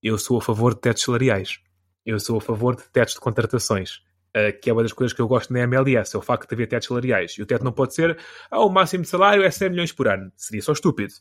Eu 0.00 0.16
sou 0.16 0.38
a 0.38 0.40
favor 0.40 0.74
de 0.74 0.80
tetos 0.80 1.02
salariais. 1.02 1.58
Eu 2.06 2.20
sou 2.20 2.38
a 2.38 2.40
favor 2.40 2.76
de 2.76 2.84
tetos 2.92 3.14
de 3.14 3.20
contratações. 3.20 4.08
Uh, 4.30 4.56
que 4.62 4.70
é 4.70 4.72
uma 4.72 4.82
das 4.82 4.92
coisas 4.92 5.12
que 5.12 5.20
eu 5.20 5.26
gosto 5.26 5.52
na 5.52 5.60
MLS, 5.60 6.14
é 6.14 6.18
o 6.18 6.22
facto 6.22 6.48
de 6.48 6.54
haver 6.54 6.68
tetos 6.68 6.86
salariais. 6.86 7.32
E 7.32 7.42
o 7.42 7.46
teto 7.46 7.64
não 7.64 7.72
pode 7.72 7.94
ser, 7.94 8.16
ah, 8.48 8.60
o 8.60 8.68
máximo 8.68 9.02
de 9.02 9.08
salário 9.08 9.42
é 9.42 9.50
100 9.50 9.70
milhões 9.70 9.92
por 9.92 10.06
ano. 10.06 10.30
Seria 10.36 10.62
só 10.62 10.72
estúpido. 10.72 11.12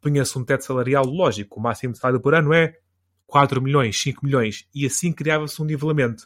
Punha-se 0.00 0.38
um 0.38 0.44
teto 0.44 0.64
salarial 0.64 1.04
lógico. 1.04 1.58
O 1.58 1.62
máximo 1.62 1.92
de 1.92 1.98
salário 1.98 2.20
por 2.20 2.34
ano 2.34 2.52
é 2.52 2.78
4 3.26 3.60
milhões, 3.60 4.00
5 4.00 4.24
milhões. 4.24 4.64
E 4.72 4.86
assim 4.86 5.12
criava-se 5.12 5.60
um 5.60 5.64
nivelamento. 5.64 6.24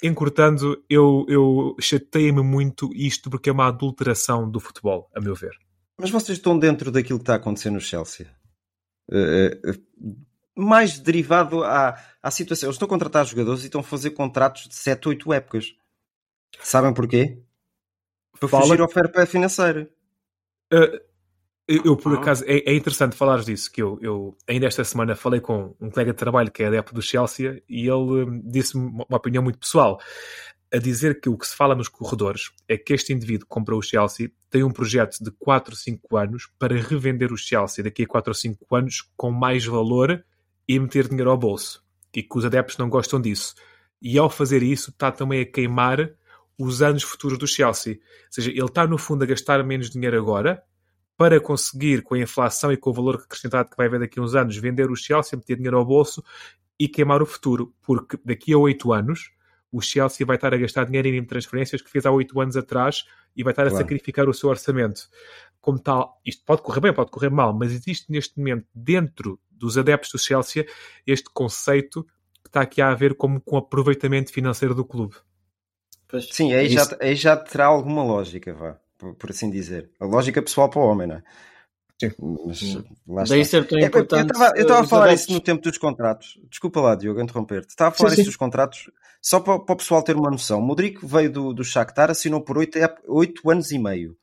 Encurtando, 0.00 0.80
eu, 0.88 1.26
eu 1.28 1.74
chateia-me 1.80 2.42
muito 2.42 2.88
isto 2.94 3.28
porque 3.28 3.50
é 3.50 3.52
uma 3.52 3.66
adulteração 3.66 4.48
do 4.48 4.60
futebol, 4.60 5.10
a 5.12 5.20
meu 5.20 5.34
ver. 5.34 5.56
Mas 5.98 6.10
vocês 6.10 6.38
estão 6.38 6.56
dentro 6.56 6.92
daquilo 6.92 7.18
que 7.18 7.24
está 7.24 7.32
a 7.32 7.36
acontecer 7.36 7.70
no 7.70 7.80
Chelsea? 7.80 8.28
Uh, 9.10 9.70
uh, 9.70 10.27
mais 10.58 10.98
derivado 10.98 11.62
à, 11.62 11.96
à 12.22 12.30
situação. 12.30 12.66
Eles 12.66 12.74
estão 12.74 12.86
a 12.86 12.88
contratar 12.88 13.24
jogadores 13.24 13.62
e 13.62 13.66
estão 13.66 13.80
a 13.80 13.84
fazer 13.84 14.10
contratos 14.10 14.68
de 14.68 14.74
7, 14.74 15.08
8 15.08 15.32
épocas. 15.32 15.74
Sabem 16.60 16.92
porquê? 16.92 17.40
Para 18.38 18.48
Fala. 18.48 18.64
fugir 18.64 18.80
ao 18.80 18.88
fair 18.88 19.10
play 19.10 19.26
financeiro. 19.26 19.88
Uh, 20.72 20.98
eu, 21.68 21.82
eu, 21.84 21.96
por 21.96 22.16
Ah. 22.16 22.20
acaso, 22.20 22.44
é, 22.46 22.70
é 22.70 22.74
interessante 22.74 23.14
falares 23.14 23.44
disso, 23.44 23.70
que 23.70 23.82
eu, 23.82 23.98
eu 24.00 24.36
ainda 24.48 24.66
esta 24.66 24.82
semana 24.84 25.14
falei 25.14 25.40
com 25.40 25.76
um 25.80 25.90
colega 25.90 26.12
de 26.12 26.18
trabalho 26.18 26.50
que 26.50 26.62
é 26.62 26.66
adepto 26.66 26.94
do 26.94 27.02
Chelsea 27.02 27.62
e 27.68 27.82
ele 27.82 28.24
hum, 28.24 28.42
disse-me 28.44 28.84
uma, 28.84 29.04
uma 29.08 29.18
opinião 29.18 29.42
muito 29.42 29.58
pessoal, 29.58 30.00
a 30.72 30.78
dizer 30.78 31.20
que 31.20 31.28
o 31.28 31.36
que 31.38 31.46
se 31.46 31.54
fala 31.54 31.74
nos 31.74 31.88
corredores 31.88 32.50
é 32.66 32.76
que 32.76 32.92
este 32.92 33.12
indivíduo 33.12 33.46
que 33.46 33.54
comprou 33.54 33.78
o 33.78 33.82
Chelsea 33.82 34.30
tem 34.50 34.62
um 34.64 34.70
projeto 34.70 35.22
de 35.22 35.30
4 35.30 35.72
ou 35.72 35.76
5 35.76 36.16
anos 36.16 36.48
para 36.58 36.76
revender 36.76 37.32
o 37.32 37.36
Chelsea 37.36 37.84
daqui 37.84 38.02
a 38.02 38.06
4 38.06 38.30
ou 38.30 38.34
5 38.34 38.76
anos 38.76 39.08
com 39.16 39.30
mais 39.30 39.64
valor 39.64 40.24
e 40.68 40.78
meter 40.78 41.08
dinheiro 41.08 41.30
ao 41.30 41.38
bolso. 41.38 41.82
E 42.14 42.22
que 42.22 42.38
os 42.38 42.44
adeptos 42.44 42.76
não 42.76 42.88
gostam 42.88 43.20
disso. 43.20 43.54
E 44.00 44.18
ao 44.18 44.28
fazer 44.28 44.62
isso, 44.62 44.90
está 44.90 45.10
também 45.10 45.40
a 45.40 45.46
queimar 45.46 46.10
os 46.58 46.82
anos 46.82 47.02
futuros 47.02 47.38
do 47.38 47.46
Chelsea. 47.46 47.94
Ou 47.94 48.00
seja, 48.30 48.50
ele 48.50 48.64
está 48.64 48.86
no 48.86 48.98
fundo 48.98 49.22
a 49.22 49.26
gastar 49.26 49.62
menos 49.64 49.90
dinheiro 49.90 50.18
agora 50.18 50.62
para 51.16 51.40
conseguir, 51.40 52.02
com 52.02 52.14
a 52.14 52.18
inflação 52.18 52.72
e 52.72 52.76
com 52.76 52.90
o 52.90 52.92
valor 52.92 53.16
acrescentado 53.16 53.70
que 53.70 53.76
vai 53.76 53.86
haver 53.86 54.00
daqui 54.00 54.20
a 54.20 54.22
uns 54.22 54.34
anos, 54.36 54.56
vender 54.56 54.88
o 54.90 54.94
Chelsea, 54.94 55.36
meter 55.36 55.56
dinheiro 55.56 55.78
ao 55.78 55.84
bolso 55.84 56.22
e 56.78 56.88
queimar 56.88 57.22
o 57.22 57.26
futuro. 57.26 57.74
Porque 57.82 58.18
daqui 58.24 58.52
a 58.52 58.58
oito 58.58 58.92
anos, 58.92 59.32
o 59.70 59.80
Chelsea 59.80 60.26
vai 60.26 60.36
estar 60.36 60.52
a 60.54 60.56
gastar 60.56 60.84
dinheiro 60.84 61.08
em 61.08 61.24
transferências 61.24 61.82
que 61.82 61.90
fez 61.90 62.06
há 62.06 62.10
oito 62.10 62.40
anos 62.40 62.56
atrás 62.56 63.04
e 63.36 63.42
vai 63.42 63.52
estar 63.52 63.66
a 63.66 63.70
Claro. 63.70 63.84
sacrificar 63.84 64.28
o 64.28 64.34
seu 64.34 64.48
orçamento. 64.48 65.08
Como 65.60 65.78
tal, 65.78 66.20
isto 66.24 66.44
pode 66.44 66.62
correr 66.62 66.80
bem, 66.80 66.92
pode 66.94 67.10
correr 67.10 67.30
mal, 67.30 67.52
mas 67.52 67.72
existe 67.72 68.10
neste 68.10 68.38
momento, 68.38 68.66
dentro 68.74 69.38
dos 69.50 69.76
adeptos 69.76 70.10
do 70.12 70.18
Chelsea, 70.18 70.66
este 71.06 71.28
conceito 71.32 72.04
que 72.42 72.48
está 72.48 72.60
aqui 72.62 72.80
a 72.80 72.94
ver 72.94 73.14
como 73.14 73.40
com 73.40 73.56
aproveitamento 73.56 74.32
financeiro 74.32 74.74
do 74.74 74.84
clube. 74.84 75.16
Pois, 76.06 76.28
Sim, 76.30 76.54
aí 76.54 76.68
já, 76.68 76.82
isso- 76.82 76.96
aí 77.00 77.14
já 77.14 77.36
terá 77.36 77.66
alguma 77.66 78.02
lógica, 78.02 78.54
vá, 78.54 78.78
por, 78.96 79.14
por 79.14 79.30
assim 79.30 79.50
dizer. 79.50 79.90
A 80.00 80.06
lógica 80.06 80.40
pessoal 80.40 80.70
para 80.70 80.80
o 80.80 80.84
homem, 80.84 81.06
não 81.06 81.16
é? 81.16 81.22
Sim. 82.00 82.84
Mas 83.06 83.28
lá 83.28 83.34
Daí 83.34 83.40
está. 83.40 83.58
ser 83.58 83.66
tão 83.66 83.78
É, 83.78 83.82
eu 83.82 83.86
importante. 83.88 84.30
estava- 84.32 84.52
eu 84.56 84.62
estava 84.62 84.80
a 84.80 84.84
falar 84.86 85.04
adeptos. 85.06 85.24
isso 85.24 85.32
no 85.32 85.40
tempo 85.40 85.62
dos 85.62 85.78
contratos. 85.78 86.38
Desculpa 86.48 86.80
lá, 86.80 86.94
Diogo, 86.94 87.20
interromper-te. 87.20 87.70
Estava 87.70 87.90
a 87.90 87.92
falar 87.92 88.10
Sim, 88.10 88.14
isso 88.14 88.22
sim. 88.22 88.28
dos 88.28 88.36
contratos 88.36 88.90
só 89.20 89.40
para, 89.40 89.58
para 89.58 89.72
o 89.72 89.76
pessoal 89.76 90.02
ter 90.02 90.14
uma 90.16 90.30
noção. 90.30 90.60
O 90.60 90.62
Modric 90.62 91.04
veio 91.04 91.30
do, 91.30 91.52
do 91.52 91.64
Shakhtar, 91.64 92.10
assinou 92.10 92.40
por 92.40 92.56
8, 92.56 93.50
anos 93.50 93.70
e 93.72 93.78
meio. 93.78 94.16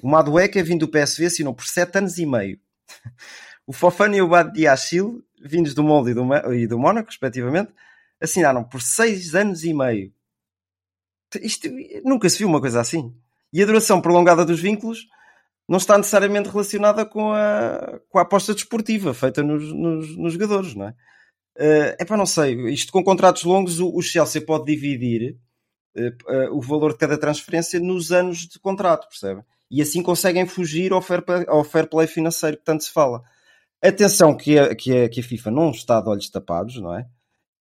O 0.00 0.08
Madueca, 0.08 0.62
vindo 0.62 0.86
do 0.86 0.88
PSV, 0.88 1.26
assinou 1.26 1.52
por 1.52 1.66
7 1.66 1.98
anos 1.98 2.18
e 2.18 2.24
meio. 2.26 2.60
O 3.66 3.72
Fofana 3.72 4.16
e 4.16 4.22
o 4.22 4.28
Bad 4.28 4.52
Diachil, 4.52 5.22
vindos 5.42 5.74
do 5.74 5.82
Molde 5.82 6.12
e 6.12 6.14
do, 6.14 6.52
e 6.54 6.66
do 6.68 6.78
Mónaco, 6.78 7.08
respectivamente, 7.08 7.72
assinaram 8.20 8.62
por 8.62 8.80
6 8.80 9.34
anos 9.34 9.64
e 9.64 9.74
meio. 9.74 10.12
Isto 11.42 11.68
nunca 12.04 12.28
se 12.30 12.38
viu 12.38 12.48
uma 12.48 12.60
coisa 12.60 12.80
assim. 12.80 13.12
E 13.52 13.62
a 13.62 13.66
duração 13.66 14.00
prolongada 14.00 14.44
dos 14.44 14.60
vínculos 14.60 15.06
não 15.68 15.76
está 15.76 15.98
necessariamente 15.98 16.48
relacionada 16.48 17.04
com 17.04 17.32
a, 17.32 18.00
com 18.08 18.18
a 18.18 18.22
aposta 18.22 18.54
desportiva 18.54 19.12
feita 19.12 19.42
nos, 19.42 19.72
nos, 19.72 20.16
nos 20.16 20.32
jogadores, 20.32 20.74
não 20.74 20.86
é? 20.88 20.94
é 21.98 22.04
para 22.04 22.16
não 22.16 22.26
sei, 22.26 22.54
isto 22.72 22.92
com 22.92 23.02
contratos 23.02 23.42
longos, 23.42 23.80
o, 23.80 23.94
o 23.94 24.00
Chelsea 24.00 24.40
pode 24.40 24.64
dividir 24.64 25.36
eh, 25.98 26.12
eh, 26.28 26.48
o 26.50 26.60
valor 26.60 26.92
de 26.92 26.98
cada 26.98 27.18
transferência 27.18 27.80
nos 27.80 28.12
anos 28.12 28.46
de 28.46 28.58
contrato, 28.60 29.08
percebe? 29.08 29.42
E 29.70 29.82
assim 29.82 30.02
conseguem 30.02 30.46
fugir 30.46 30.92
ao 30.92 31.02
fair 31.02 31.22
play, 31.22 31.44
ao 31.48 31.64
fair 31.64 31.88
play 31.88 32.06
financeiro 32.06 32.56
que 32.56 32.64
tanto 32.64 32.84
se 32.84 32.92
fala. 32.92 33.22
Atenção 33.82 34.36
que 34.36 34.58
a, 34.58 34.74
que, 34.74 35.04
a, 35.04 35.08
que 35.08 35.20
a 35.20 35.22
FIFA 35.22 35.50
não 35.50 35.70
está 35.70 36.00
de 36.00 36.08
olhos 36.08 36.30
tapados, 36.30 36.76
não 36.80 36.94
é? 36.94 37.06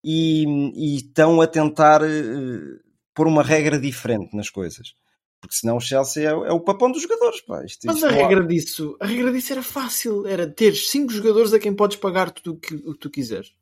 E, 0.03 0.45
e 0.75 0.97
estão 0.97 1.41
a 1.41 1.47
tentar 1.47 2.01
eh, 2.03 2.79
pôr 3.15 3.27
uma 3.27 3.43
regra 3.43 3.79
diferente 3.79 4.35
nas 4.35 4.49
coisas. 4.49 4.93
Porque 5.39 5.55
senão 5.55 5.77
o 5.77 5.79
Chelsea 5.81 6.23
é, 6.23 6.31
é 6.31 6.51
o 6.51 6.59
papão 6.59 6.91
dos 6.91 7.01
jogadores. 7.03 7.41
Pá. 7.41 7.63
Isto, 7.63 7.85
Mas 7.85 7.97
isto 7.97 8.07
a 8.07 8.11
não 8.11 8.17
há- 8.17 8.27
regra 8.27 8.45
disso, 8.47 8.97
a 8.99 9.05
regra 9.05 9.31
disso 9.31 9.53
era 9.53 9.61
fácil, 9.63 10.25
era 10.25 10.47
ter 10.49 10.73
cinco 10.75 11.11
jogadores 11.11 11.53
a 11.53 11.59
quem 11.59 11.75
podes 11.75 11.97
pagar 11.97 12.31
tudo 12.31 12.53
o 12.55 12.59
que, 12.59 12.73
o 12.75 12.93
que 12.93 12.99
tu 12.99 13.09
quiseres. 13.09 13.53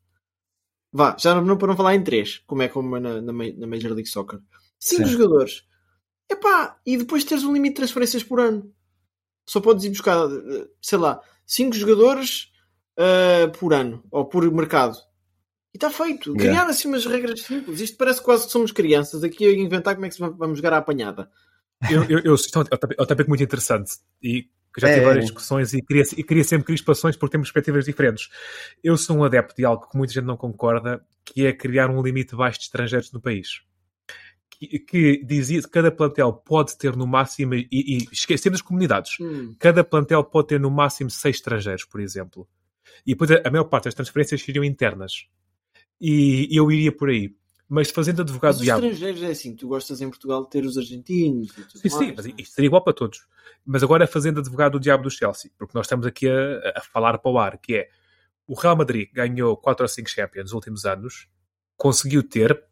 Vá, 0.92 1.14
já 1.18 1.38
não 1.40 1.58
para 1.58 1.68
não 1.68 1.76
falar 1.76 1.94
em 1.94 2.02
três, 2.02 2.38
como 2.46 2.62
é 2.62 2.68
como 2.68 2.98
na, 2.98 3.20
na, 3.20 3.32
Ma- 3.32 3.52
na 3.56 3.66
Major 3.66 3.92
League 3.92 4.08
Soccer. 4.08 4.40
Cinco 4.78 5.04
Sim. 5.06 5.12
jogadores. 5.12 5.64
Epá, 6.30 6.78
e 6.86 6.96
depois 6.96 7.24
teres 7.24 7.44
um 7.44 7.52
limite 7.52 7.74
de 7.74 7.76
transferências 7.76 8.22
por 8.24 8.40
ano. 8.40 8.72
Só 9.46 9.60
podes 9.60 9.84
ir 9.84 9.90
buscar, 9.90 10.26
sei 10.80 10.98
lá, 10.98 11.20
cinco 11.46 11.76
jogadores 11.76 12.50
eh, 12.96 13.46
por 13.58 13.74
ano, 13.74 14.02
ou 14.10 14.24
por 14.24 14.50
mercado. 14.50 14.96
E 15.72 15.76
está 15.76 15.90
feito. 15.90 16.30
Yeah. 16.30 16.40
Criar 16.42 16.66
assim 16.70 16.88
umas 16.88 17.04
regras 17.04 17.42
simples. 17.42 17.80
Isto 17.80 17.96
parece 17.98 18.22
quase 18.22 18.46
que 18.46 18.52
somos 18.52 18.72
crianças 18.72 19.22
aqui 19.22 19.44
a 19.46 19.52
inventar 19.52 19.94
como 19.94 20.06
é 20.06 20.10
que 20.10 20.18
vamos 20.18 20.56
jogar 20.58 20.72
à 20.72 20.78
apanhada. 20.78 21.30
Eu, 21.90 22.04
eu, 22.04 22.18
eu, 22.20 22.34
isto 22.34 22.58
é 22.58 22.62
um 22.62 22.64
tópico- 22.64 22.94
é 22.98 23.02
um 23.02 23.06
tópico 23.06 23.28
muito 23.28 23.42
interessante 23.42 23.92
e 24.22 24.44
que 24.74 24.80
já 24.80 24.88
tive 24.88 25.00
é. 25.00 25.04
várias 25.04 25.24
discussões 25.26 25.72
e 25.72 25.82
queria, 25.82 26.02
e 26.16 26.22
queria 26.22 26.44
sempre 26.44 26.66
crispações 26.66 27.16
porque 27.16 27.32
temos 27.32 27.48
perspectivas 27.48 27.84
diferentes. 27.84 28.28
Eu 28.82 28.96
sou 28.96 29.16
um 29.18 29.24
adepto 29.24 29.54
de 29.56 29.64
algo 29.64 29.88
que 29.88 29.96
muita 29.96 30.12
gente 30.12 30.24
não 30.24 30.36
concorda, 30.36 31.04
que 31.24 31.46
é 31.46 31.52
criar 31.52 31.90
um 31.90 32.02
limite 32.02 32.34
baixo 32.36 32.58
de 32.58 32.64
estrangeiros 32.66 33.10
no 33.12 33.20
país. 33.20 33.62
Que, 34.50 34.78
que 34.78 35.24
dizia 35.24 35.60
que 35.60 35.68
cada 35.68 35.90
plantel 35.90 36.32
pode 36.32 36.78
ter 36.78 36.96
no 36.96 37.06
máximo, 37.06 37.54
e, 37.54 37.68
e 37.70 38.08
esquecendo 38.10 38.54
as 38.56 38.62
comunidades, 38.62 39.12
Hum. 39.20 39.54
cada 39.58 39.84
plantel 39.84 40.24
pode 40.24 40.48
ter 40.48 40.60
no 40.60 40.70
máximo 40.70 41.10
seis 41.10 41.36
estrangeiros, 41.36 41.84
por 41.84 42.00
exemplo. 42.00 42.48
E 43.06 43.12
depois 43.12 43.30
a, 43.30 43.42
a 43.46 43.50
maior 43.50 43.64
parte 43.64 43.84
das 43.84 43.94
transferências 43.94 44.40
seriam 44.42 44.64
internas. 44.64 45.26
E 46.00 46.48
eu 46.50 46.70
iria 46.70 46.92
por 46.92 47.08
aí. 47.10 47.34
Mas 47.68 47.90
fazendo 47.90 48.22
advogado 48.22 48.52
Mas 48.52 48.60
os 48.60 48.64
diabo. 48.64 48.84
estrangeiros 48.84 49.22
é 49.22 49.30
assim, 49.30 49.56
tu 49.56 49.66
gostas 49.68 50.00
em 50.00 50.08
Portugal 50.08 50.44
de 50.44 50.50
ter 50.50 50.64
os 50.64 50.78
argentinos 50.78 51.50
e 51.58 51.62
tudo 51.62 51.78
Sim, 51.80 51.88
sim, 51.88 51.96
mais, 51.96 52.16
mas 52.16 52.26
não 52.26 52.32
é? 52.32 52.34
isto 52.40 52.54
seria 52.54 52.66
igual 52.68 52.82
para 52.84 52.92
todos. 52.92 53.26
Mas 53.64 53.82
agora 53.82 54.06
fazendo 54.06 54.38
advogado 54.40 54.72
do 54.72 54.80
diabo 54.80 55.02
do 55.02 55.10
Chelsea, 55.10 55.50
porque 55.58 55.76
nós 55.76 55.86
estamos 55.86 56.06
aqui 56.06 56.28
a, 56.28 56.74
a 56.76 56.80
falar 56.80 57.18
para 57.18 57.30
o 57.30 57.38
ar, 57.38 57.58
que 57.58 57.74
é 57.74 57.88
o 58.46 58.54
Real 58.54 58.76
Madrid 58.76 59.08
ganhou 59.12 59.56
4 59.56 59.84
ou 59.84 59.88
5 59.88 60.08
Champions 60.08 60.44
nos 60.44 60.52
últimos 60.52 60.84
anos, 60.84 61.28
conseguiu 61.76 62.22
ter, 62.22 62.62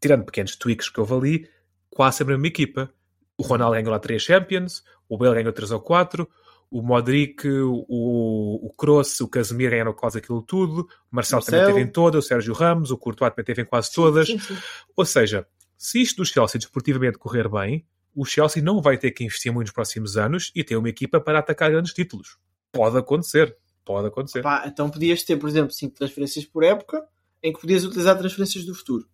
tirando 0.00 0.24
pequenos 0.24 0.54
tweaks 0.56 0.88
que 0.88 1.00
houve 1.00 1.14
ali, 1.14 1.50
quase 1.90 2.22
a 2.22 2.26
mesma 2.26 2.46
equipa. 2.46 2.92
O 3.36 3.42
Ronaldo 3.42 3.74
ganhou 3.74 3.90
lá 3.90 3.98
3 3.98 4.22
Champions, 4.22 4.84
o 5.08 5.18
Bale 5.18 5.34
ganhou 5.34 5.52
3 5.52 5.72
ou 5.72 5.80
4, 5.80 6.28
o 6.74 6.82
Modric, 6.82 7.46
o, 7.46 8.66
o 8.66 8.74
Kroos, 8.76 9.20
o 9.20 9.28
Casemiro 9.28 9.70
ganharam 9.70 9.92
quase 9.92 10.18
aquilo 10.18 10.42
tudo, 10.42 10.80
o 10.80 11.14
Marcelo, 11.14 11.40
também 11.40 11.64
teve 11.66 11.80
em 11.80 11.86
todas, 11.86 12.24
o 12.24 12.26
Sérgio 12.26 12.52
Ramos, 12.52 12.90
o 12.90 12.98
Courtois 12.98 13.30
também 13.30 13.44
teve 13.44 13.62
em 13.62 13.64
quase 13.64 13.92
todas. 13.92 14.26
Sim, 14.26 14.40
sim. 14.40 14.56
Ou 14.96 15.04
seja, 15.04 15.46
se 15.78 16.02
isto 16.02 16.16
do 16.16 16.26
Chelsea 16.26 16.58
desportivamente 16.58 17.16
correr 17.16 17.48
bem, 17.48 17.86
o 18.12 18.24
Chelsea 18.24 18.60
não 18.60 18.82
vai 18.82 18.98
ter 18.98 19.12
que 19.12 19.22
investir 19.22 19.52
muito 19.52 19.68
nos 19.68 19.72
próximos 19.72 20.16
anos 20.16 20.50
e 20.52 20.64
ter 20.64 20.74
uma 20.76 20.88
equipa 20.88 21.20
para 21.20 21.38
atacar 21.38 21.70
grandes 21.70 21.92
títulos. 21.92 22.38
Pode 22.72 22.98
acontecer. 22.98 23.56
Pode 23.84 24.08
acontecer. 24.08 24.42
Pá, 24.42 24.64
então 24.66 24.90
podias 24.90 25.22
ter, 25.22 25.36
por 25.36 25.48
exemplo, 25.48 25.70
5 25.70 25.94
transferências 25.94 26.44
por 26.44 26.64
época 26.64 27.06
em 27.40 27.52
que 27.52 27.60
podias 27.60 27.84
utilizar 27.84 28.18
transferências 28.18 28.64
do 28.64 28.74
futuro. 28.74 29.06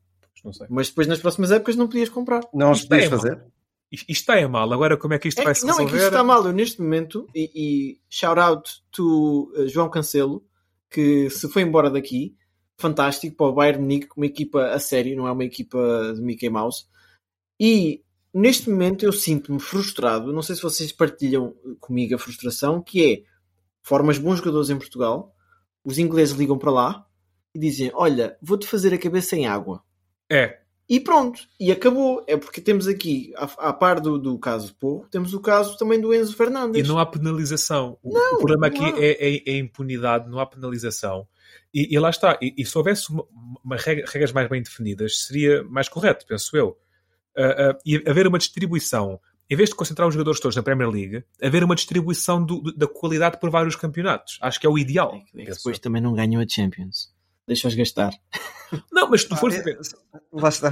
Não 0.42 0.54
sei. 0.54 0.66
Mas 0.70 0.88
depois 0.88 1.06
nas 1.06 1.18
próximas 1.18 1.52
épocas 1.52 1.76
não 1.76 1.86
podias 1.86 2.08
comprar. 2.08 2.40
Não 2.54 2.72
Isto 2.72 2.88
podias 2.88 3.06
é 3.06 3.10
mal. 3.10 3.20
fazer? 3.20 3.44
Isto 3.92 4.10
está 4.10 4.38
é 4.38 4.46
mal. 4.46 4.72
Agora 4.72 4.96
como 4.96 5.14
é 5.14 5.18
que 5.18 5.28
isto 5.28 5.40
É 5.40 5.44
vai 5.44 5.54
se 5.54 5.62
não, 5.62 5.70
é 5.70 5.72
resolver? 5.72 5.90
que 5.90 5.96
isto 5.96 6.06
está 6.06 6.22
mal. 6.24 6.46
Eu 6.46 6.52
neste 6.52 6.80
momento, 6.80 7.26
e, 7.34 7.50
e 7.54 8.00
shout 8.08 8.38
out 8.38 8.70
to 8.92 9.52
uh, 9.56 9.68
João 9.68 9.90
Cancelo, 9.90 10.44
que 10.88 11.28
se 11.30 11.48
foi 11.48 11.62
embora 11.62 11.90
daqui, 11.90 12.36
fantástico 12.78 13.36
para 13.36 13.46
o 13.46 13.52
Bayern 13.52 13.82
Munique, 13.82 14.08
uma 14.16 14.26
equipa 14.26 14.68
a 14.68 14.78
sério, 14.78 15.16
não 15.16 15.26
é 15.26 15.32
uma 15.32 15.44
equipa 15.44 16.12
de 16.14 16.20
Mickey 16.22 16.48
Mouse. 16.48 16.84
E 17.58 18.02
neste 18.32 18.70
momento 18.70 19.04
eu 19.04 19.12
sinto-me 19.12 19.60
frustrado, 19.60 20.32
não 20.32 20.42
sei 20.42 20.54
se 20.56 20.62
vocês 20.62 20.92
partilham 20.92 21.54
comigo 21.80 22.14
a 22.14 22.18
frustração, 22.18 22.80
que 22.80 23.12
é 23.12 23.22
formas 23.82 24.18
bons 24.18 24.38
jogadores 24.38 24.70
em 24.70 24.78
Portugal, 24.78 25.34
os 25.84 25.98
ingleses 25.98 26.34
ligam 26.36 26.58
para 26.58 26.70
lá 26.70 27.06
e 27.54 27.58
dizem: 27.58 27.90
Olha, 27.94 28.36
vou-te 28.40 28.66
fazer 28.66 28.94
a 28.94 28.98
cabeça 28.98 29.36
em 29.36 29.46
água. 29.46 29.82
É. 30.30 30.59
E 30.90 30.98
pronto, 30.98 31.40
e 31.60 31.70
acabou. 31.70 32.24
É 32.26 32.36
porque 32.36 32.60
temos 32.60 32.88
aqui, 32.88 33.32
à, 33.36 33.44
à 33.68 33.72
par 33.72 34.00
do, 34.00 34.18
do 34.18 34.36
caso 34.40 34.66
de 34.66 34.74
Porro, 34.74 35.06
temos 35.08 35.32
o 35.32 35.38
caso 35.40 35.78
também 35.78 36.00
do 36.00 36.12
Enzo 36.12 36.32
E 36.32 36.34
Fernandes. 36.34 36.88
não 36.88 36.98
há 36.98 37.06
penalização. 37.06 37.96
O, 38.02 38.12
Não, 38.12 38.34
o 38.34 38.38
problema 38.38 38.68
não 38.68 38.86
aqui 38.86 39.00
é, 39.00 39.36
é- 39.36 39.42
é 39.52 39.58
impunidade, 39.58 40.28
não 40.28 40.40
há 40.40 40.46
penalização. 40.46 41.28
E, 41.72 41.94
e 41.94 41.98
lá 42.00 42.10
está. 42.10 42.36
E, 42.42 42.52
e 42.58 42.66
se 42.66 42.76
houvesse 42.76 43.08
uma, 43.10 43.24
uma 43.64 43.76
regra- 43.76 44.04
regras 44.08 44.32
mais 44.32 44.48
bem 44.48 44.60
definidas, 44.62 45.20
seria 45.26 45.62
mais 45.62 45.88
correto, 45.88 46.26
penso 46.26 46.56
eu. 46.56 46.76
Ah, 47.36 47.70
ah, 47.70 47.78
e 47.86 48.02
haver 48.08 48.26
uma 48.26 48.38
distribuição, 48.38 49.20
em 49.48 49.54
vez 49.54 49.68
de 49.68 49.76
concentrar 49.76 50.08
os 50.08 50.14
jogadores 50.14 50.40
todos 50.40 50.56
na 50.56 50.62
Premier 50.64 50.90
League, 50.90 51.22
haver 51.40 51.62
uma 51.62 51.76
distribuição 51.76 52.44
do- 52.44 52.60
do- 52.60 52.76
da 52.76 52.88
qualidade 52.88 53.38
por 53.38 53.48
vários 53.48 53.76
campeonatos. 53.76 54.38
Acho 54.40 54.58
que 54.58 54.66
é 54.66 54.70
o 54.70 54.76
ideal. 54.76 55.14
É 55.14 55.20
que 55.20 55.32
penso 55.46 55.58
depois 55.58 55.76
eu. 55.76 55.82
também 55.82 56.02
não 56.02 56.12
ganham 56.14 56.42
a 56.42 56.46
Champions. 56.48 57.12
Deixa-os 57.50 57.74
gastar. 57.74 58.12
Não, 58.92 59.10
mas 59.10 59.22
se 59.22 59.28
tu 59.28 59.34
Ah, 59.34 59.38
fores 59.38 59.56
é- 59.56 59.62
ver, 59.62 59.78
Lá 60.32 60.48
está. 60.48 60.70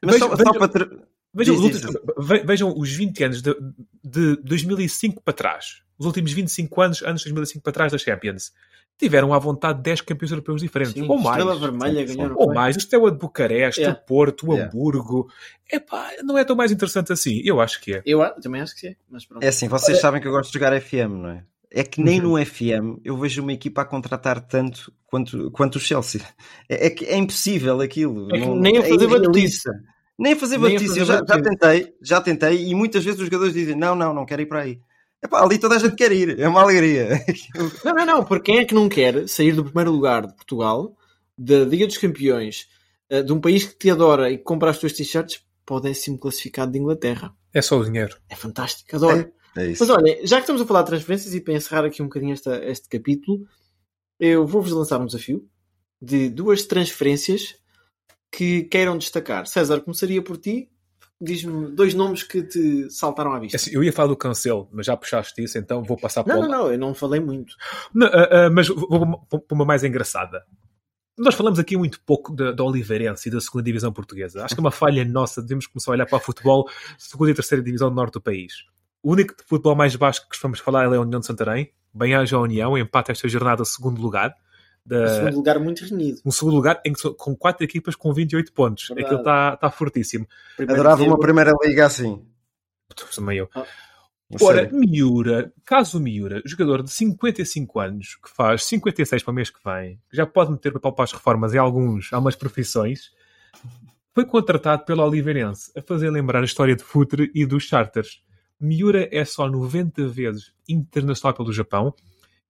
Mas 0.00 0.14
Veja- 0.14 0.18
só, 0.28 0.36
veja- 0.36 0.44
só 0.52 0.58
para 0.58 0.68
ter... 0.68 0.88
Vejam, 1.34 1.54
Diz, 1.56 1.64
os 1.64 1.84
últimos- 1.84 2.28
ve- 2.28 2.44
vejam 2.44 2.72
os 2.78 2.92
20 2.92 3.24
anos 3.24 3.42
de, 3.42 3.56
de 4.04 4.36
2005 4.44 5.20
para 5.20 5.34
trás. 5.34 5.82
Os 5.98 6.06
últimos 6.06 6.30
25 6.32 6.80
anos, 6.80 7.02
anos 7.02 7.22
de 7.22 7.28
2005 7.32 7.62
para 7.64 7.72
trás 7.72 7.90
da 7.90 7.98
Champions. 7.98 8.52
Tiveram 8.98 9.34
à 9.34 9.38
vontade 9.40 9.82
10 9.82 10.00
campeões 10.02 10.30
europeus 10.30 10.60
diferentes. 10.60 10.94
Sim, 10.94 11.08
ou 11.08 11.18
mais. 11.18 11.38
Estrela 11.38 11.58
Vermelha 11.58 12.04
ganharam. 12.04 12.36
Ou 12.38 12.54
mais. 12.54 12.76
O 12.76 12.80
Steaua 12.80 13.10
de 13.10 13.18
Bucareste, 13.18 13.80
Yeah. 13.80 13.98
o 14.00 14.06
Porto, 14.06 14.46
o 14.48 14.52
Yeah. 14.52 14.70
Hamburgo. 14.72 15.28
Epá, 15.72 16.10
não 16.22 16.38
é 16.38 16.44
tão 16.44 16.54
mais 16.54 16.70
interessante 16.70 17.12
assim. 17.12 17.40
Eu 17.44 17.60
acho 17.60 17.80
que 17.80 17.94
é. 17.94 18.02
Eu 18.06 18.20
também 18.40 18.60
acho 18.60 18.74
que 18.74 18.80
sim. 18.80 18.94
Mas 19.10 19.24
pronto. 19.24 19.42
É 19.42 19.48
assim, 19.48 19.66
vocês 19.66 19.98
sabem 19.98 20.20
que 20.20 20.28
eu 20.28 20.32
gosto 20.32 20.52
de 20.52 20.54
jogar 20.54 20.78
FM, 20.80 21.10
não 21.20 21.30
é? 21.30 21.44
É 21.74 21.82
que 21.82 22.02
nem 22.02 22.20
Uhum. 22.20 22.38
no 22.38 22.44
FM 22.46 23.00
eu 23.04 23.16
vejo 23.16 23.40
uma 23.42 23.52
equipa 23.52 23.82
a 23.82 23.84
contratar 23.84 24.40
tanto 24.46 24.92
quanto, 25.06 25.50
quanto 25.50 25.76
o 25.76 25.80
Chelsea. 25.80 26.20
É, 26.68 26.86
é 26.86 26.90
que 26.90 27.04
é 27.06 27.16
impossível 27.16 27.80
aquilo. 27.80 28.28
É 28.34 28.38
que 28.40 28.46
não- 28.46 28.56
nem 28.56 28.76
a 28.78 28.82
fazer 28.82 29.04
irrealista. 29.08 29.70
Nem 30.18 30.34
a 30.34 30.36
fazer 30.36 30.58
Nem 30.58 30.66
a 30.68 30.72
batice. 30.74 30.88
fazer 30.88 31.00
Eu 31.00 31.04
já, 31.06 31.16
já 31.26 31.42
tentei, 31.42 31.94
já 32.02 32.20
tentei, 32.20 32.66
e 32.68 32.74
muitas 32.74 33.02
vezes 33.04 33.18
os 33.20 33.26
jogadores 33.26 33.54
dizem: 33.54 33.74
não, 33.74 33.94
não, 33.96 34.12
não 34.12 34.26
quero 34.26 34.42
ir 34.42 34.46
para 34.46 34.60
aí. 34.60 34.78
Epá, 35.24 35.40
ali 35.42 35.56
toda 35.58 35.76
a 35.76 35.78
gente 35.78 35.94
quer 35.94 36.12
ir, 36.12 36.38
é 36.38 36.48
uma 36.48 36.60
alegria. 36.62 37.08
Não, 37.84 37.94
não, 37.94 38.04
não. 38.06 38.24
Porque 38.24 38.50
quem 38.52 38.60
é 38.60 38.64
que 38.64 38.74
não 38.74 38.88
quer 38.88 39.28
sair 39.28 39.52
do 39.52 39.64
primeiro 39.64 39.92
lugar 39.92 40.26
de 40.26 40.34
Portugal, 40.34 40.96
da 41.38 41.60
Liga 41.64 41.86
dos 41.86 41.96
Campeões, 41.96 42.66
eh, 43.08 43.22
de 43.22 43.32
um 43.32 43.40
país 43.40 43.64
que 43.64 43.78
te 43.78 43.88
adora 43.90 44.30
e 44.32 44.36
que 44.38 44.42
compra 44.42 44.70
as 44.70 44.78
tuas 44.78 44.92
t-shirts 44.92 45.40
para 45.64 45.76
o 45.76 45.80
décimo 45.80 46.18
classificado 46.18 46.72
de 46.72 46.78
Inglaterra? 46.80 47.32
É 47.54 47.62
só 47.62 47.78
o 47.78 47.84
dinheiro. 47.84 48.16
É 48.28 48.34
fantástico, 48.34 48.96
adoro. 48.96 49.20
É 49.20 49.30
isso. 49.56 49.82
Mas 49.84 49.90
olha, 49.90 50.26
já 50.26 50.36
que 50.36 50.42
estamos 50.42 50.62
a 50.62 50.66
falar 50.66 50.82
de 50.82 50.88
transferências 50.88 51.34
e 51.34 51.40
para 51.40 51.54
encerrar 51.54 51.84
aqui 51.84 52.02
um 52.02 52.06
bocadinho 52.06 52.32
esta, 52.32 52.64
este 52.64 52.88
capítulo, 52.88 53.46
eu 54.18 54.46
vou-vos 54.46 54.72
lançar 54.72 55.00
um 55.00 55.06
desafio 55.06 55.46
de 56.00 56.28
duas 56.28 56.64
transferências 56.64 57.56
que 58.30 58.62
queiram 58.64 58.96
destacar. 58.96 59.46
César, 59.46 59.80
começaria 59.80 60.22
por 60.22 60.38
ti. 60.38 60.68
Diz-me 61.20 61.70
dois 61.70 61.94
nomes 61.94 62.24
que 62.24 62.42
te 62.42 62.90
saltaram 62.90 63.32
à 63.32 63.38
vista. 63.38 63.56
Assim, 63.56 63.70
eu 63.72 63.84
ia 63.84 63.92
falar 63.92 64.08
do 64.08 64.16
Cancelo, 64.16 64.68
mas 64.72 64.86
já 64.86 64.96
puxaste 64.96 65.40
isso, 65.40 65.56
então 65.56 65.84
vou 65.84 65.96
passar 65.96 66.24
para 66.24 66.34
Não, 66.34 66.42
não, 66.42 66.48
não, 66.48 66.72
eu 66.72 66.78
não 66.78 66.94
falei 66.94 67.20
muito. 67.20 67.54
Não, 67.94 68.08
ah, 68.08 68.46
ah, 68.46 68.50
mas 68.50 68.66
vou 68.66 69.24
para 69.28 69.40
uma 69.52 69.64
mais 69.64 69.84
engraçada. 69.84 70.42
Nós 71.16 71.34
falamos 71.34 71.60
aqui 71.60 71.76
muito 71.76 72.00
pouco 72.04 72.34
da, 72.34 72.50
da 72.50 72.64
Oliveirense 72.64 73.28
e 73.28 73.32
da 73.32 73.40
segunda 73.40 73.62
divisão 73.62 73.92
portuguesa. 73.92 74.44
Acho 74.44 74.54
que 74.54 74.60
é 74.60 74.64
uma 74.64 74.72
falha 74.72 75.04
nossa. 75.04 75.42
Devemos 75.42 75.66
começar 75.68 75.92
a 75.92 75.94
olhar 75.94 76.06
para 76.06 76.16
o 76.16 76.20
futebol 76.20 76.68
segunda 76.98 77.30
e 77.30 77.34
terceira 77.34 77.62
divisão 77.62 77.90
do 77.90 77.94
norte 77.94 78.14
do 78.14 78.20
país. 78.20 78.64
O 79.02 79.12
único 79.12 79.36
de 79.36 79.42
futebol 79.44 79.74
mais 79.74 79.96
baixo 79.96 80.22
que 80.22 80.28
costumamos 80.28 80.60
falar 80.60 80.84
é 80.84 80.96
a 80.96 81.00
União 81.00 81.20
de 81.20 81.26
Santarém. 81.26 81.72
Bem 81.92 82.14
haja 82.14 82.36
a 82.36 82.40
União, 82.40 82.78
empata 82.78 83.12
esta 83.12 83.28
jornada 83.28 83.64
segundo 83.64 84.00
lugar. 84.00 84.34
Da, 84.84 85.04
Em 85.04 85.08
segundo 85.08 85.36
lugar, 85.36 85.58
muito 85.60 85.84
renhido. 85.84 86.20
um 86.24 86.30
segundo 86.30 86.54
lugar 86.56 86.80
em 86.84 86.92
que 86.92 87.14
com 87.14 87.36
quatro 87.36 87.64
equipas 87.64 87.94
com 87.94 88.12
28 88.12 88.52
pontos. 88.52 88.88
Verdade. 88.88 89.04
Aquilo 89.06 89.20
está 89.20 89.54
está 89.54 89.70
fortíssimo. 89.70 90.26
Primeiro 90.56 90.80
Adorava 90.80 91.04
uma 91.04 91.18
primeira 91.18 91.52
liga 91.62 91.86
assim. 91.86 92.24
Também 93.14 93.38
eu. 93.38 93.48
A 93.54 93.64
Ora, 94.40 94.62
sério. 94.62 94.78
Miura, 94.78 95.52
caso 95.64 96.00
Miura, 96.00 96.40
jogador 96.44 96.82
de 96.82 96.90
55 96.90 97.78
anos, 97.80 98.16
que 98.16 98.30
faz 98.30 98.64
56 98.64 99.22
para 99.22 99.30
o 99.30 99.34
mês 99.34 99.50
que 99.50 99.58
vem, 99.62 100.00
que 100.08 100.16
já 100.16 100.24
pode 100.24 100.50
meter 100.50 100.72
papel 100.72 100.92
para 100.92 101.04
as 101.04 101.12
reformas 101.12 101.52
em 101.52 101.58
alguns, 101.58 102.10
algumas 102.12 102.34
profissões, 102.34 103.10
foi 104.14 104.24
contratado 104.24 104.84
pela 104.84 105.04
Oliveirense 105.04 105.70
a 105.76 105.82
fazer 105.82 106.08
lembrar 106.10 106.40
a 106.40 106.44
história 106.46 106.74
de 106.74 106.82
Futre 106.82 107.30
e 107.34 107.44
dos 107.44 107.64
Charters. 107.64 108.22
Miura 108.62 109.08
é 109.10 109.24
só 109.24 109.48
90 109.48 110.08
vezes 110.08 110.52
internacional 110.68 111.36
pelo 111.36 111.52
Japão 111.52 111.94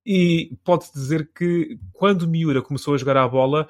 e 0.04 0.56
pode-se 0.64 0.92
dizer 0.92 1.30
que 1.34 1.78
quando 1.92 2.28
Miura 2.28 2.60
começou 2.60 2.94
a 2.94 2.98
jogar 2.98 3.16
a 3.16 3.28
bola, 3.28 3.68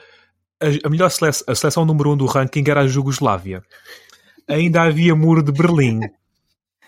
a, 0.84 0.88
melhor 0.88 1.10
seleção, 1.10 1.44
a 1.48 1.54
seleção 1.54 1.84
número 1.84 2.10
1 2.10 2.12
um 2.12 2.16
do 2.16 2.26
ranking 2.26 2.64
era 2.68 2.80
a 2.80 2.86
Jugoslávia. 2.86 3.62
Ainda 4.48 4.82
havia 4.82 5.14
muro 5.14 5.42
de 5.42 5.52
Berlim. 5.52 6.00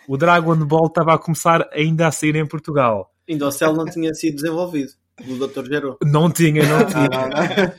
O 0.08 0.16
Dragon 0.16 0.56
Ball 0.66 0.86
estava 0.86 1.14
a 1.14 1.18
começar 1.18 1.68
ainda 1.72 2.06
a 2.06 2.12
sair 2.12 2.36
em 2.36 2.46
Portugal. 2.46 3.12
Ainda 3.28 3.46
o 3.46 3.52
Cell 3.52 3.72
não 3.72 3.86
tinha 3.86 4.12
sido 4.12 4.36
desenvolvido. 4.36 4.92
Do 5.22 5.46
Dr. 5.46 5.64
Gero. 5.66 5.96
Não 6.04 6.30
tinha, 6.30 6.62
não 6.66 6.78
Ah, 6.78 6.84
tinha. 6.84 7.74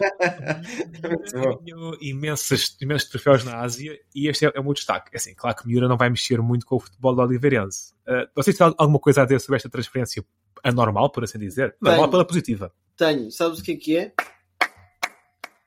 Ganhou 1.62 1.98
imensos, 2.02 2.78
imensos 2.82 3.10
troféus 3.10 3.44
na 3.44 3.60
Ásia 3.60 3.98
e 4.14 4.28
este 4.30 4.46
é, 4.46 4.52
é 4.56 4.60
o 4.60 4.64
meu 4.64 4.74
destaque. 4.74 5.10
É 5.14 5.18
Assim, 5.18 5.34
claro 5.36 5.56
que 5.58 5.68
Miura 5.68 5.88
não 5.88 5.98
vai 5.98 6.10
mexer 6.10 6.42
muito 6.42 6.66
com 6.66 6.76
o 6.78 6.80
futebol 6.80 7.14
do 7.16 7.22
Oliveirense. 7.22 7.94
Uh, 8.08 8.28
vocês 8.36 8.58
têm 8.58 8.74
alguma 8.78 9.00
coisa 9.00 9.22
a 9.22 9.26
dizer 9.26 9.40
sobre 9.42 9.58
esta 9.58 9.70
transferência 9.70 10.24
anormal, 10.64 11.10
por 11.12 11.24
assim 11.24 11.38
dizer? 11.38 11.76
Normal 11.82 12.00
Tenho. 12.04 12.12
pela 12.12 12.26
positiva. 12.26 12.72
Tenho. 12.96 13.32
Sabes 13.32 13.60
o 13.60 13.64
que 13.64 13.72
é 13.74 13.76
que 13.76 13.98
é? 13.98 14.14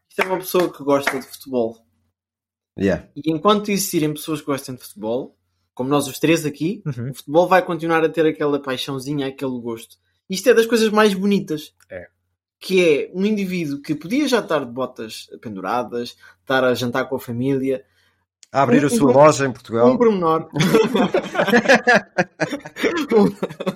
Isto 0.08 0.22
é 0.22 0.24
uma 0.24 0.38
pessoa 0.38 0.72
que 0.72 0.82
gosta 0.82 1.18
de 1.20 1.26
futebol. 1.26 1.76
Yeah. 2.78 3.08
E 3.14 3.30
enquanto 3.30 3.70
existirem 3.70 4.12
pessoas 4.14 4.40
que 4.40 4.46
gostem 4.46 4.74
de 4.74 4.82
futebol, 4.82 5.36
como 5.74 5.90
nós 5.90 6.06
os 6.08 6.18
três 6.18 6.46
aqui, 6.46 6.82
Uhum. 6.86 7.10
o 7.10 7.14
futebol 7.14 7.46
vai 7.46 7.62
continuar 7.64 8.02
a 8.04 8.08
ter 8.08 8.24
aquela 8.26 8.60
paixãozinha, 8.60 9.26
aquele 9.28 9.60
gosto. 9.60 9.96
Isto 10.28 10.50
é 10.50 10.54
das 10.54 10.66
coisas 10.66 10.88
mais 10.90 11.14
bonitas. 11.14 11.72
É. 11.90 12.08
Que 12.60 12.84
é 12.84 13.10
um 13.14 13.24
indivíduo 13.24 13.80
que 13.80 13.94
podia 13.94 14.26
já 14.26 14.40
estar 14.40 14.64
de 14.64 14.70
botas 14.72 15.28
penduradas, 15.40 16.16
estar 16.40 16.64
a 16.64 16.74
jantar 16.74 17.08
com 17.08 17.16
a 17.16 17.20
família, 17.20 17.84
A 18.52 18.62
abrir 18.62 18.82
a 18.82 18.86
Um- 18.86 18.90
sua 18.90 19.10
um- 19.10 19.14
loja 19.14 19.46
em 19.46 19.52
Portugal. 19.52 19.88
um 19.88 19.96
pormenor. 19.96 20.48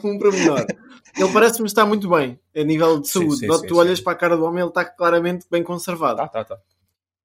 um, 0.03 0.09
um 0.11 0.19
pormenor. 0.19 0.67
Ele 1.17 1.33
parece-me 1.33 1.67
estar 1.67 1.85
muito 1.85 2.09
bem 2.09 2.41
a 2.57 2.63
nível 2.65 3.01
de 3.01 3.09
Sim, 3.09 3.21
saúde. 3.21 3.37
sim, 3.41 3.47
Não, 3.47 3.59
sim, 3.59 3.67
tu 3.67 3.77
olhas 3.77 3.99
sim. 3.99 4.05
para 4.05 4.13
a 4.15 4.17
cara 4.17 4.37
do 4.37 4.45
homem, 4.45 4.61
ele 4.61 4.69
está 4.69 4.85
claramente 4.85 5.47
bem 5.51 5.63
conservado. 5.63 6.17
Tá, 6.17 6.29
tá, 6.29 6.45
tá. 6.45 6.59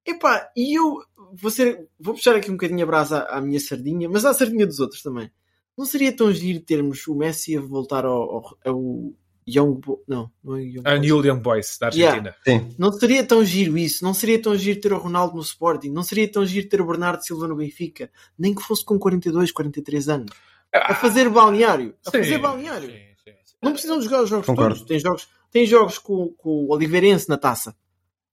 Epá, 0.05 0.49
e 0.55 0.77
eu 0.77 1.01
vou, 1.33 1.49
ser, 1.51 1.87
vou 1.99 2.13
puxar 2.13 2.35
aqui 2.35 2.49
um 2.49 2.53
bocadinho 2.55 2.83
a 2.83 2.85
brasa 2.85 3.19
à, 3.19 3.37
à 3.37 3.41
minha 3.41 3.59
sardinha, 3.59 4.07
mas 4.09 4.25
à 4.25 4.33
sardinha 4.33 4.65
dos 4.65 4.79
outros 4.79 5.01
também. 5.01 5.29
Não 5.77 5.85
seria 5.85 6.11
tão 6.15 6.31
giro 6.33 6.59
termos 6.59 7.05
o 7.07 7.15
Messi 7.15 7.55
a 7.55 7.61
voltar 7.61 8.03
ao, 8.05 8.13
ao, 8.13 8.57
ao 8.65 9.13
Young 9.47 9.79
Bo... 9.79 10.03
Não, 10.07 10.29
não 10.43 10.55
é 10.57 10.63
Young 10.63 10.81
A 10.83 10.89
Boys. 10.95 11.01
New 11.01 11.25
Young 11.25 11.39
Boys, 11.39 11.77
da 11.79 11.85
Argentina. 11.87 12.35
Sim. 12.45 12.75
Não 12.77 12.91
seria 12.91 13.23
tão 13.23 13.45
giro 13.45 13.77
isso. 13.77 14.03
Não 14.03 14.13
seria 14.13 14.41
tão 14.41 14.57
giro 14.57 14.81
ter 14.81 14.91
o 14.91 14.97
Ronaldo 14.97 15.35
no 15.35 15.41
Sporting. 15.41 15.89
Não 15.91 16.03
seria 16.03 16.29
tão 16.29 16.45
giro 16.45 16.67
ter 16.67 16.81
o 16.81 16.85
Bernardo 16.87 17.23
Silva 17.23 17.47
no 17.47 17.55
Benfica. 17.55 18.09
Nem 18.37 18.55
que 18.55 18.61
fosse 18.63 18.83
com 18.83 18.97
42, 18.97 19.51
43 19.51 20.09
anos. 20.09 20.31
A 20.73 20.95
fazer 20.95 21.29
balneário. 21.29 21.95
A 22.05 22.11
Sim, 22.11 22.17
fazer 22.17 22.37
balneário. 22.39 22.89
sim, 22.89 22.97
sim, 23.23 23.31
sim. 23.45 23.55
Não 23.61 23.71
precisam 23.71 23.99
de 23.99 24.05
jogar 24.05 24.23
os 24.23 24.29
jogos 24.29 24.45
Concordo. 24.47 24.73
todos. 24.75 24.87
Tem 24.87 24.99
jogos, 24.99 25.27
tem 25.51 25.65
jogos 25.65 25.97
com, 25.99 26.29
com 26.37 26.65
o 26.65 26.73
Oliveirense 26.73 27.29
na 27.29 27.37
taça. 27.37 27.75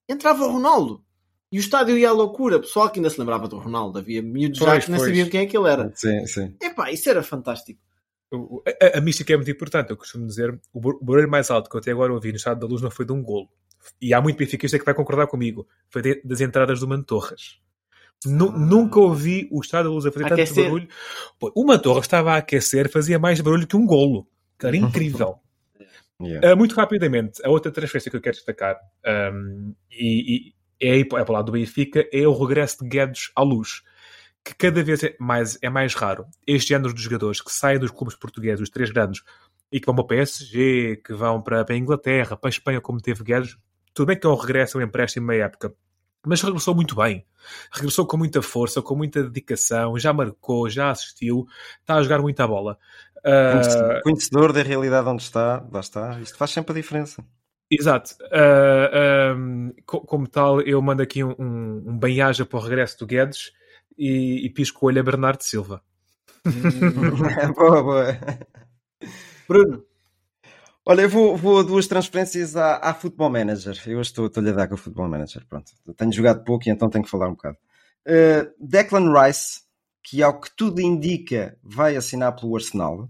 Entrava 0.08 0.44
o 0.44 0.50
Ronaldo. 0.50 1.03
E 1.54 1.58
o 1.58 1.60
estádio 1.60 1.96
ia 1.96 2.08
à 2.08 2.12
loucura. 2.12 2.58
Pessoal 2.58 2.90
que 2.90 2.98
ainda 2.98 3.08
se 3.10 3.18
lembrava 3.20 3.46
do 3.46 3.56
Ronaldo. 3.58 3.98
Havia 4.00 4.20
miúdos 4.20 4.58
já 4.58 4.80
que 4.80 4.90
nem 4.90 4.98
sabiam 4.98 5.28
quem 5.28 5.40
é 5.42 5.46
que 5.46 5.56
ele 5.56 5.68
era. 5.68 5.92
Sim, 5.94 6.26
sim. 6.26 6.56
Epá, 6.60 6.90
isso 6.90 7.08
era 7.08 7.22
fantástico. 7.22 7.80
O- 8.32 8.60
A, 8.82 8.98
a 8.98 9.00
mística 9.00 9.32
é 9.32 9.36
muito 9.36 9.50
importante. 9.52 9.90
Eu 9.90 9.96
costumo 9.96 10.26
dizer 10.26 10.58
o 10.72 10.80
bar- 10.80 10.96
o 11.00 11.04
barulho 11.04 11.30
mais 11.30 11.50
alto 11.52 11.70
que 11.70 11.76
eu 11.76 11.80
até 11.80 11.92
agora 11.92 12.12
ouvi 12.12 12.30
no 12.30 12.36
Estado 12.36 12.58
da 12.58 12.66
Luz 12.66 12.82
não 12.82 12.90
foi 12.90 13.04
de 13.06 13.12
um 13.12 13.22
golo. 13.22 13.48
E 14.02 14.12
há 14.12 14.20
muito 14.20 14.36
benfiquista 14.36 14.78
que 14.78 14.84
vai 14.84 14.94
concordar 14.94 15.28
comigo. 15.28 15.64
Foi 15.90 16.02
de- 16.02 16.20
das 16.24 16.40
entradas 16.40 16.80
do 16.80 16.88
Mantorras. 16.88 17.60
Nu- 18.26 18.50
Nunca 18.50 18.98
ouvi 18.98 19.48
o 19.52 19.60
Estado 19.60 19.84
da 19.88 19.90
Luz 19.94 20.06
a 20.06 20.10
fazer 20.10 20.24
tanto 20.24 20.34
Aquecer. 20.40 20.64
barulho. 20.64 20.88
Pô, 21.38 21.52
o 21.54 21.64
Mantorras 21.64 22.04
estava 22.06 22.32
a 22.32 22.36
aquecer, 22.38 22.90
fazia 22.90 23.18
mais 23.18 23.40
barulho 23.40 23.66
que 23.66 23.76
um 23.76 23.86
golo. 23.86 24.26
Era 24.60 24.76
incrível. 24.76 25.36
Yeah. 26.20 26.52
Uh, 26.52 26.56
muito 26.56 26.74
rapidamente, 26.74 27.40
a 27.44 27.50
outra 27.50 27.70
transferência 27.70 28.10
que 28.10 28.16
eu 28.16 28.20
quero 28.20 28.36
destacar 28.36 28.76
um, 29.32 29.74
e, 29.90 30.48
e 30.48 30.54
é 30.80 31.00
é 31.00 31.04
para 31.04 31.30
o 31.30 31.32
lado 31.32 31.46
do 31.46 31.52
Benfica 31.52 32.06
é 32.12 32.26
o 32.26 32.32
regresso 32.32 32.78
de 32.82 32.88
Guedes 32.88 33.30
à 33.34 33.42
luz, 33.42 33.82
que 34.44 34.54
cada 34.54 34.82
vez 34.82 35.02
é 35.02 35.16
mais, 35.18 35.58
é 35.62 35.70
mais 35.70 35.94
raro. 35.94 36.26
Este 36.46 36.70
género 36.70 36.92
de 36.92 37.02
jogadores 37.02 37.40
que 37.40 37.52
saem 37.52 37.78
dos 37.78 37.90
clubes 37.90 38.16
portugueses, 38.16 38.60
os 38.60 38.70
três 38.70 38.90
grandes, 38.90 39.22
e 39.72 39.80
que 39.80 39.86
vão 39.86 39.94
para 39.94 40.04
o 40.04 40.06
PSG, 40.06 41.00
que 41.04 41.14
vão 41.14 41.40
para, 41.42 41.64
a 41.68 41.76
Inglaterra, 41.76 42.36
para 42.36 42.48
a 42.48 42.50
Espanha, 42.50 42.80
como 42.80 43.00
teve 43.00 43.24
Guedes, 43.24 43.56
tudo 43.92 44.08
bem 44.08 44.18
que 44.18 44.26
é 44.26 44.30
um 44.30 44.34
regresso, 44.34 44.78
um 44.78 44.82
empréstimo 44.82 45.26
meia 45.26 45.44
época, 45.44 45.74
mas 46.26 46.42
regressou 46.42 46.74
muito 46.74 46.96
bem. 46.96 47.24
Regressou 47.70 48.06
com 48.06 48.16
muita 48.16 48.40
força, 48.40 48.80
com 48.80 48.96
muita 48.96 49.22
dedicação, 49.22 49.98
já 49.98 50.12
marcou, 50.12 50.68
já 50.68 50.90
assistiu, 50.90 51.46
está 51.80 51.96
a 51.96 52.02
jogar 52.02 52.20
muita 52.20 52.46
bola. 52.46 52.78
Uh, 53.18 54.02
Conhecedor 54.02 54.52
da 54.52 54.62
realidade 54.62 55.08
onde 55.08 55.22
está, 55.22 55.64
lá 55.70 55.80
está. 55.80 56.20
Isto 56.20 56.36
faz 56.36 56.50
sempre 56.50 56.72
a 56.72 56.74
diferença. 56.74 57.24
Exato. 57.78 58.14
Uh, 58.24 59.36
um, 59.36 59.72
co- 59.86 60.00
como 60.02 60.28
tal, 60.28 60.60
eu 60.60 60.80
mando 60.82 61.02
aqui 61.02 61.24
um, 61.24 61.34
um, 61.38 61.84
um 61.90 61.98
bem-aja 61.98 62.44
para 62.44 62.58
o 62.58 62.62
regresso 62.62 62.98
do 62.98 63.06
Guedes 63.06 63.52
e, 63.98 64.44
e 64.46 64.50
pisco 64.50 64.84
o 64.84 64.88
olho 64.88 65.00
a 65.00 65.04
Bernardo 65.04 65.42
Silva. 65.42 65.82
boa, 67.56 67.82
boa. 67.82 68.18
Bruno, 69.48 69.84
Olha, 70.86 71.02
eu 71.02 71.08
vou, 71.08 71.34
vou 71.36 71.60
a 71.60 71.62
duas 71.62 71.86
transferências 71.86 72.56
à, 72.56 72.76
à 72.76 72.92
Football 72.92 73.30
Manager. 73.30 73.80
Eu 73.86 74.00
estou, 74.02 74.26
estou-lhe 74.26 74.50
a 74.50 74.52
dar 74.52 74.68
com 74.68 74.74
o 74.74 74.78
Football 74.78 75.08
Manager. 75.08 75.44
Pronto. 75.48 75.72
Tenho 75.96 76.12
jogado 76.12 76.44
pouco 76.44 76.68
e 76.68 76.70
então 76.72 76.90
tenho 76.90 77.04
que 77.04 77.10
falar 77.10 77.28
um 77.28 77.32
bocado. 77.34 77.56
Uh, 78.06 78.52
Declan 78.60 79.10
Rice, 79.18 79.62
que 80.02 80.22
ao 80.22 80.38
que 80.38 80.54
tudo 80.54 80.80
indica 80.82 81.56
vai 81.62 81.96
assinar 81.96 82.36
pelo 82.36 82.54
Arsenal. 82.54 83.08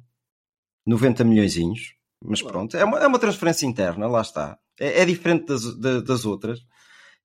90 0.86 1.24
milhõezinhos. 1.24 1.93
Mas 2.24 2.40
pronto, 2.42 2.76
é 2.76 2.84
uma, 2.84 2.98
é 2.98 3.06
uma 3.06 3.18
transferência 3.18 3.66
interna, 3.66 4.06
lá 4.06 4.22
está. 4.22 4.58
É, 4.80 5.02
é 5.02 5.04
diferente 5.04 5.46
das, 5.46 5.74
da- 5.78 6.00
das 6.00 6.24
outras. 6.24 6.60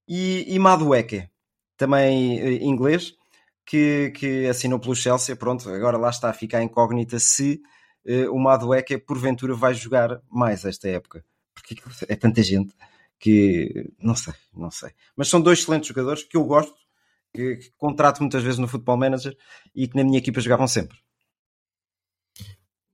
E, 0.08 0.46
e 0.54 0.60
Madueke, 0.60 1.30
também 1.78 2.40
eh, 2.40 2.64
inglês, 2.64 3.14
que, 3.66 4.12
que 4.16 4.48
assinou 4.48 4.80
pelo 4.80 4.96
Chelsea. 4.96 5.36
Pronto, 5.36 5.70
agora 5.70 5.98
lá 5.98 6.10
está 6.10 6.30
a 6.30 6.34
ficar 6.34 6.62
incógnita 6.64 7.20
se 7.20 7.62
eh, 8.06 8.28
o 8.30 8.38
Madueke 8.40 8.98
porventura 8.98 9.54
vai 9.56 9.74
jogar 9.74 10.22
mais 10.30 10.66
esta 10.66 10.88
época. 10.90 11.24
Porque 11.54 11.76
é 12.08 12.16
tanta 12.16 12.42
gente 12.44 12.74
que 13.20 13.92
não 14.02 14.16
sei, 14.16 14.34
não 14.54 14.72
sei. 14.72 14.92
Mas 15.16 15.28
são 15.30 15.42
dois 15.42 15.60
excelentes 15.60 15.88
jogadores 15.90 16.24
que 16.24 16.38
eu 16.38 16.44
gosto, 16.46 16.74
que, 17.34 17.58
que 17.58 17.72
contrato 17.78 18.20
muitas 18.22 18.42
vezes 18.44 18.58
no 18.60 18.68
Football 18.68 18.98
Manager 18.98 19.36
e 19.76 19.88
que 19.88 19.96
na 19.96 20.04
minha 20.04 20.18
equipa 20.18 20.42
jogavam 20.42 20.68
sempre. 20.68 20.98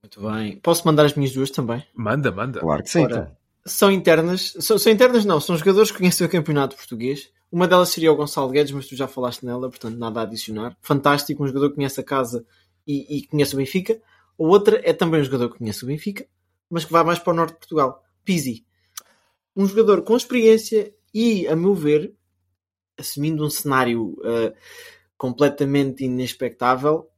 Muito 0.05 0.21
bem. 0.21 0.59
Posso 0.59 0.85
mandar 0.85 1.05
as 1.05 1.15
minhas 1.15 1.33
duas 1.33 1.49
também? 1.49 1.83
Manda, 1.93 2.31
manda. 2.31 2.59
Claro 2.59 2.83
que 2.83 2.89
sim. 2.89 3.03
Ora, 3.03 3.13
então. 3.13 3.37
São 3.65 3.91
internas. 3.91 4.53
São, 4.59 4.77
são 4.77 4.91
internas, 4.91 5.25
não. 5.25 5.39
São 5.39 5.57
jogadores 5.57 5.91
que 5.91 5.97
conhecem 5.97 6.25
o 6.25 6.29
campeonato 6.29 6.75
português. 6.75 7.29
Uma 7.51 7.67
delas 7.67 7.89
seria 7.89 8.11
o 8.11 8.15
Gonçalo 8.15 8.49
Guedes, 8.49 8.71
mas 8.73 8.87
tu 8.87 8.95
já 8.95 9.07
falaste 9.07 9.45
nela, 9.45 9.69
portanto 9.69 9.97
nada 9.97 10.19
a 10.19 10.23
adicionar. 10.23 10.77
Fantástico, 10.81 11.43
um 11.43 11.47
jogador 11.47 11.69
que 11.69 11.75
conhece 11.75 11.99
a 11.99 12.03
casa 12.03 12.45
e, 12.85 13.17
e 13.17 13.27
conhece 13.27 13.53
o 13.55 13.57
Benfica. 13.57 13.93
A 13.93 14.43
outra 14.43 14.81
é 14.83 14.93
também 14.93 15.21
um 15.21 15.23
jogador 15.23 15.49
que 15.49 15.57
conhece 15.57 15.83
o 15.83 15.87
Benfica, 15.87 16.27
mas 16.69 16.85
que 16.85 16.91
vai 16.91 17.03
mais 17.03 17.19
para 17.19 17.33
o 17.33 17.35
norte 17.35 17.53
de 17.53 17.59
Portugal. 17.59 18.03
Pizzi. 18.23 18.65
Um 19.55 19.65
jogador 19.65 20.01
com 20.01 20.17
experiência 20.17 20.93
e, 21.13 21.47
a 21.47 21.55
meu 21.55 21.73
ver, 21.73 22.13
assumindo 22.97 23.45
um 23.45 23.49
cenário 23.49 24.17
eh, 24.25 24.53
completamente 25.17 26.03
inexpectável, 26.03 27.09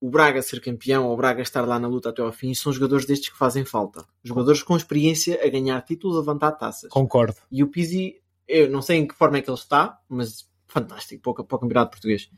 o 0.00 0.08
Braga 0.10 0.40
ser 0.42 0.60
campeão 0.60 1.06
ou 1.06 1.12
o 1.12 1.16
Braga 1.16 1.42
estar 1.42 1.62
lá 1.66 1.78
na 1.78 1.86
luta 1.88 2.08
até 2.08 2.22
ao 2.22 2.32
fim, 2.32 2.54
são 2.54 2.72
jogadores 2.72 3.04
destes 3.06 3.28
que 3.28 3.36
fazem 3.36 3.64
falta. 3.64 4.04
Jogadores 4.24 4.62
com 4.62 4.76
experiência 4.76 5.38
a 5.44 5.48
ganhar 5.48 5.80
títulos, 5.82 6.16
a 6.16 6.20
levantar 6.20 6.52
taças. 6.52 6.88
Concordo. 6.90 7.36
E 7.52 7.62
o 7.62 7.68
Pizzi, 7.68 8.16
eu 8.48 8.70
não 8.70 8.80
sei 8.82 8.98
em 8.98 9.06
que 9.06 9.14
forma 9.14 9.38
é 9.38 9.42
que 9.42 9.50
ele 9.50 9.58
está, 9.58 9.98
mas 10.08 10.48
fantástico 10.66 11.22
para 11.34 11.42
o, 11.42 11.44
para 11.46 11.56
o 11.56 11.58
campeonato 11.60 11.90
português. 11.90 12.30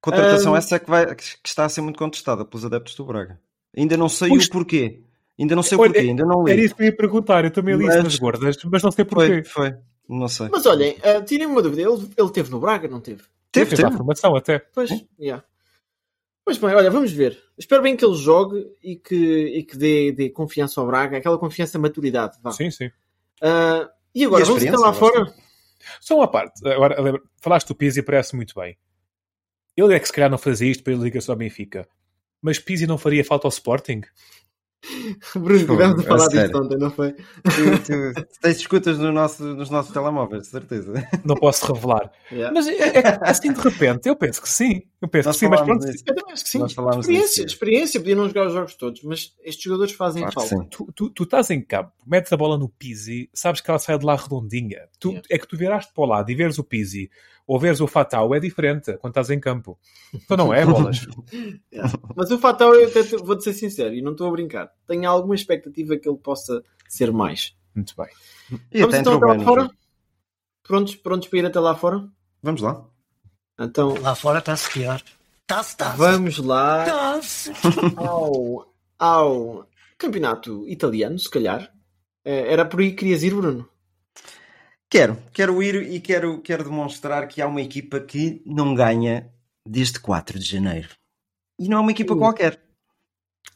Contratação 0.00 0.52
Um, 0.52 0.56
essa 0.56 0.78
que, 0.78 0.88
vai, 0.88 1.14
que 1.14 1.24
está 1.44 1.64
a 1.64 1.68
ser 1.68 1.80
muito 1.80 1.98
contestada 1.98 2.44
pelos 2.44 2.64
adeptos 2.64 2.94
do 2.94 3.04
Braga. 3.04 3.38
Ainda 3.76 3.96
não 3.96 4.08
sei 4.08 4.28
Pois- 4.28 4.46
o 4.46 4.50
porquê. 4.50 5.02
Ainda 5.38 5.54
não 5.54 5.62
sei 5.62 5.76
o 5.76 5.80
porquê, 5.80 5.98
ainda 6.00 6.24
não 6.24 6.42
li. 6.44 6.52
Era 6.52 6.60
isso 6.62 6.74
que 6.74 6.82
eu 6.82 6.86
ia 6.86 6.96
perguntar. 6.96 7.44
Eu 7.44 7.50
também 7.52 7.76
li 7.76 7.84
isso 7.84 7.94
Mas- 7.94 8.04
nas 8.04 8.16
gordas, 8.18 8.56
mas 8.64 8.82
não 8.82 8.90
sei 8.90 9.04
Foi, 9.04 9.14
porquê. 9.28 9.44
foi. 9.48 9.74
Não 10.08 10.26
sei. 10.26 10.48
Mas 10.50 10.64
olhem, 10.66 10.96
uh, 10.98 11.22
tirem 11.24 11.46
uma 11.46 11.60
dúvida, 11.62 11.82
ele, 11.82 12.08
ele 12.16 12.30
teve 12.30 12.50
no 12.50 12.58
Braga, 12.58 12.88
não 12.88 13.00
teve? 13.00 13.22
Teve, 13.52 13.74
a 13.74 13.76
teve. 13.76 13.90
formação 13.96 14.34
até. 14.36 14.58
Pois, 14.74 14.90
yeah. 15.20 15.44
Pois 16.48 16.56
bem, 16.56 16.74
olha, 16.74 16.90
vamos 16.90 17.12
ver. 17.12 17.38
Espero 17.58 17.82
bem 17.82 17.94
que 17.94 18.02
ele 18.02 18.14
jogue 18.14 18.66
e 18.82 18.96
que, 18.96 19.14
e 19.14 19.62
que 19.64 19.76
dê, 19.76 20.12
dê 20.12 20.30
confiança 20.30 20.80
ao 20.80 20.86
Braga, 20.86 21.18
aquela 21.18 21.36
confiança, 21.36 21.78
maturidade. 21.78 22.38
Vá. 22.42 22.52
Sim, 22.52 22.70
sim. 22.70 22.86
Uh, 22.86 23.86
e 24.14 24.24
agora, 24.24 24.42
E 24.42 24.46
vamos 24.46 24.62
experiência, 24.62 24.78
lá 24.78 24.94
fora? 24.94 25.30
Só 26.00 26.16
uma 26.16 26.26
parte. 26.26 26.66
Agora, 26.66 26.98
lembra- 27.02 27.20
falaste 27.42 27.68
do 27.68 27.74
Pizzi, 27.74 28.02
parece 28.02 28.34
muito 28.34 28.54
bem. 28.58 28.78
Ele 29.76 29.92
é 29.92 30.00
que 30.00 30.06
se 30.06 30.12
calhar 30.14 30.30
não 30.30 30.38
fazia 30.38 30.70
isto 30.70 30.82
para 30.82 30.94
ele 30.94 31.02
ligar 31.02 31.20
só 31.20 31.32
ao 31.32 31.38
Benfica. 31.38 31.86
Mas 32.40 32.58
Pizzi 32.58 32.86
não 32.86 32.96
faria 32.96 33.22
falta 33.22 33.46
ao 33.46 33.50
Sporting? 33.50 34.00
Bruno, 35.34 35.58
tivemos 35.58 35.98
a 35.98 36.02
a 36.02 36.06
falar 36.06 36.28
disso 36.28 36.56
ontem, 36.56 36.78
não 36.78 36.90
foi? 36.90 37.12
Tu, 37.12 37.22
tu, 37.84 38.14
tu 38.14 38.40
tens 38.40 38.56
escutas 38.56 38.96
no 38.96 39.12
nosso, 39.12 39.42
nos 39.44 39.68
nossos 39.70 39.92
telemóveis, 39.92 40.44
de 40.44 40.48
certeza. 40.48 40.94
Não 41.24 41.34
posso 41.34 41.72
revelar. 41.72 42.10
Yeah. 42.30 42.54
Mas 42.54 42.68
é, 42.68 42.98
é 42.98 43.02
que, 43.02 43.24
assim 43.24 43.52
de 43.52 43.60
repente, 43.60 44.08
eu 44.08 44.16
penso 44.16 44.40
que 44.40 44.48
sim. 44.48 44.82
Eu 45.00 45.06
penso 45.08 45.28
Nós 45.28 45.36
que 45.36 45.40
sim, 45.40 45.48
mas 45.48 45.60
pronto. 45.60 45.86
disso. 45.86 46.02
Eu 46.06 46.14
também 46.16 46.32
acho 46.32 46.42
que 46.44 46.50
sim. 46.50 46.64
Experiência, 46.64 47.44
disso. 47.44 47.54
experiência, 47.54 48.00
podia 48.00 48.16
não 48.16 48.26
jogar 48.26 48.46
os 48.48 48.52
jogos 48.52 48.74
todos, 48.74 49.02
mas 49.04 49.32
estes 49.44 49.62
jogadores 49.62 49.92
fazem 49.92 50.22
Claro 50.22 50.48
falta. 50.48 50.66
Tu, 50.70 50.92
tu, 50.92 51.10
tu 51.10 51.22
estás 51.22 51.50
em 51.50 51.60
campo, 51.62 51.92
metes 52.04 52.32
a 52.32 52.36
bola 52.36 52.58
no 52.58 52.68
Pizzi, 52.68 53.30
sabes 53.32 53.60
que 53.60 53.70
ela 53.70 53.78
sai 53.78 53.96
de 53.96 54.04
lá 54.04 54.16
redondinha. 54.16 54.88
Tu, 54.98 55.10
Yeah. 55.10 55.26
É 55.30 55.38
que 55.38 55.46
tu 55.46 55.56
viraste 55.56 55.92
para 55.94 56.02
o 56.02 56.06
lado 56.06 56.28
e 56.30 56.34
veres 56.34 56.58
o 56.58 56.64
Pizzi 56.64 57.08
ou 57.46 57.58
veres 57.60 57.80
o 57.80 57.86
Fatal 57.86 58.34
é 58.34 58.40
diferente 58.40 58.92
quando 58.98 59.12
estás 59.12 59.30
em 59.30 59.38
campo. 59.38 59.78
Então 60.12 60.36
não 60.36 60.52
é, 60.52 60.66
bolas. 60.66 61.06
Yeah. 61.72 61.92
Mas 62.16 62.30
o 62.32 62.38
Fatal, 62.38 62.74
eu 62.74 62.88
até 62.88 63.04
te- 63.04 63.16
vou-te 63.18 63.44
ser 63.44 63.52
sincero, 63.52 63.94
e 63.94 64.02
não 64.02 64.12
estou 64.12 64.26
a 64.26 64.32
brincar, 64.32 64.72
tenho 64.86 65.08
alguma 65.08 65.34
expectativa 65.36 65.96
que 65.96 66.08
ele 66.08 66.18
possa 66.18 66.62
ser 66.88 67.12
mais. 67.12 67.54
Muito 67.74 67.94
bem. 67.96 68.08
E 68.72 68.80
Vamos 68.80 68.94
até 68.94 69.00
então 69.00 69.14
até 69.16 69.26
lá 69.26 69.44
fora? 69.44 69.70
Prontos, 70.64 70.96
prontos 70.96 71.28
para 71.28 71.38
ir 71.38 71.46
até 71.46 71.60
lá 71.60 71.74
fora? 71.76 72.06
Vamos 72.42 72.60
lá. 72.62 72.84
Então, 73.58 73.94
Lá 74.00 74.14
fora 74.14 74.38
está-se 74.38 74.70
pior. 74.70 75.02
Está-se, 75.42 75.70
está-se. 75.70 75.96
vamos 75.96 76.38
lá 76.38 76.84
Está-se. 76.84 77.52
ao, 77.96 78.72
ao 78.98 79.68
campeonato 79.96 80.64
italiano, 80.68 81.18
se 81.18 81.28
calhar. 81.30 81.72
Eh, 82.24 82.52
Era 82.52 82.64
por 82.64 82.80
aí 82.80 82.90
que 82.90 82.96
querias 82.98 83.22
ir, 83.22 83.34
Bruno? 83.34 83.68
Quero, 84.90 85.18
quero 85.32 85.62
ir 85.62 85.74
e 85.92 86.00
quero, 86.00 86.40
quero 86.40 86.64
demonstrar 86.64 87.26
que 87.28 87.42
há 87.42 87.46
uma 87.46 87.60
equipa 87.60 88.00
que 88.00 88.42
não 88.46 88.74
ganha 88.74 89.30
desde 89.66 89.98
4 90.00 90.38
de 90.38 90.44
janeiro. 90.46 90.88
E 91.58 91.68
não 91.68 91.78
é 91.78 91.80
uma 91.80 91.90
equipa 91.90 92.14
Uh. 92.14 92.18
qualquer. 92.18 92.60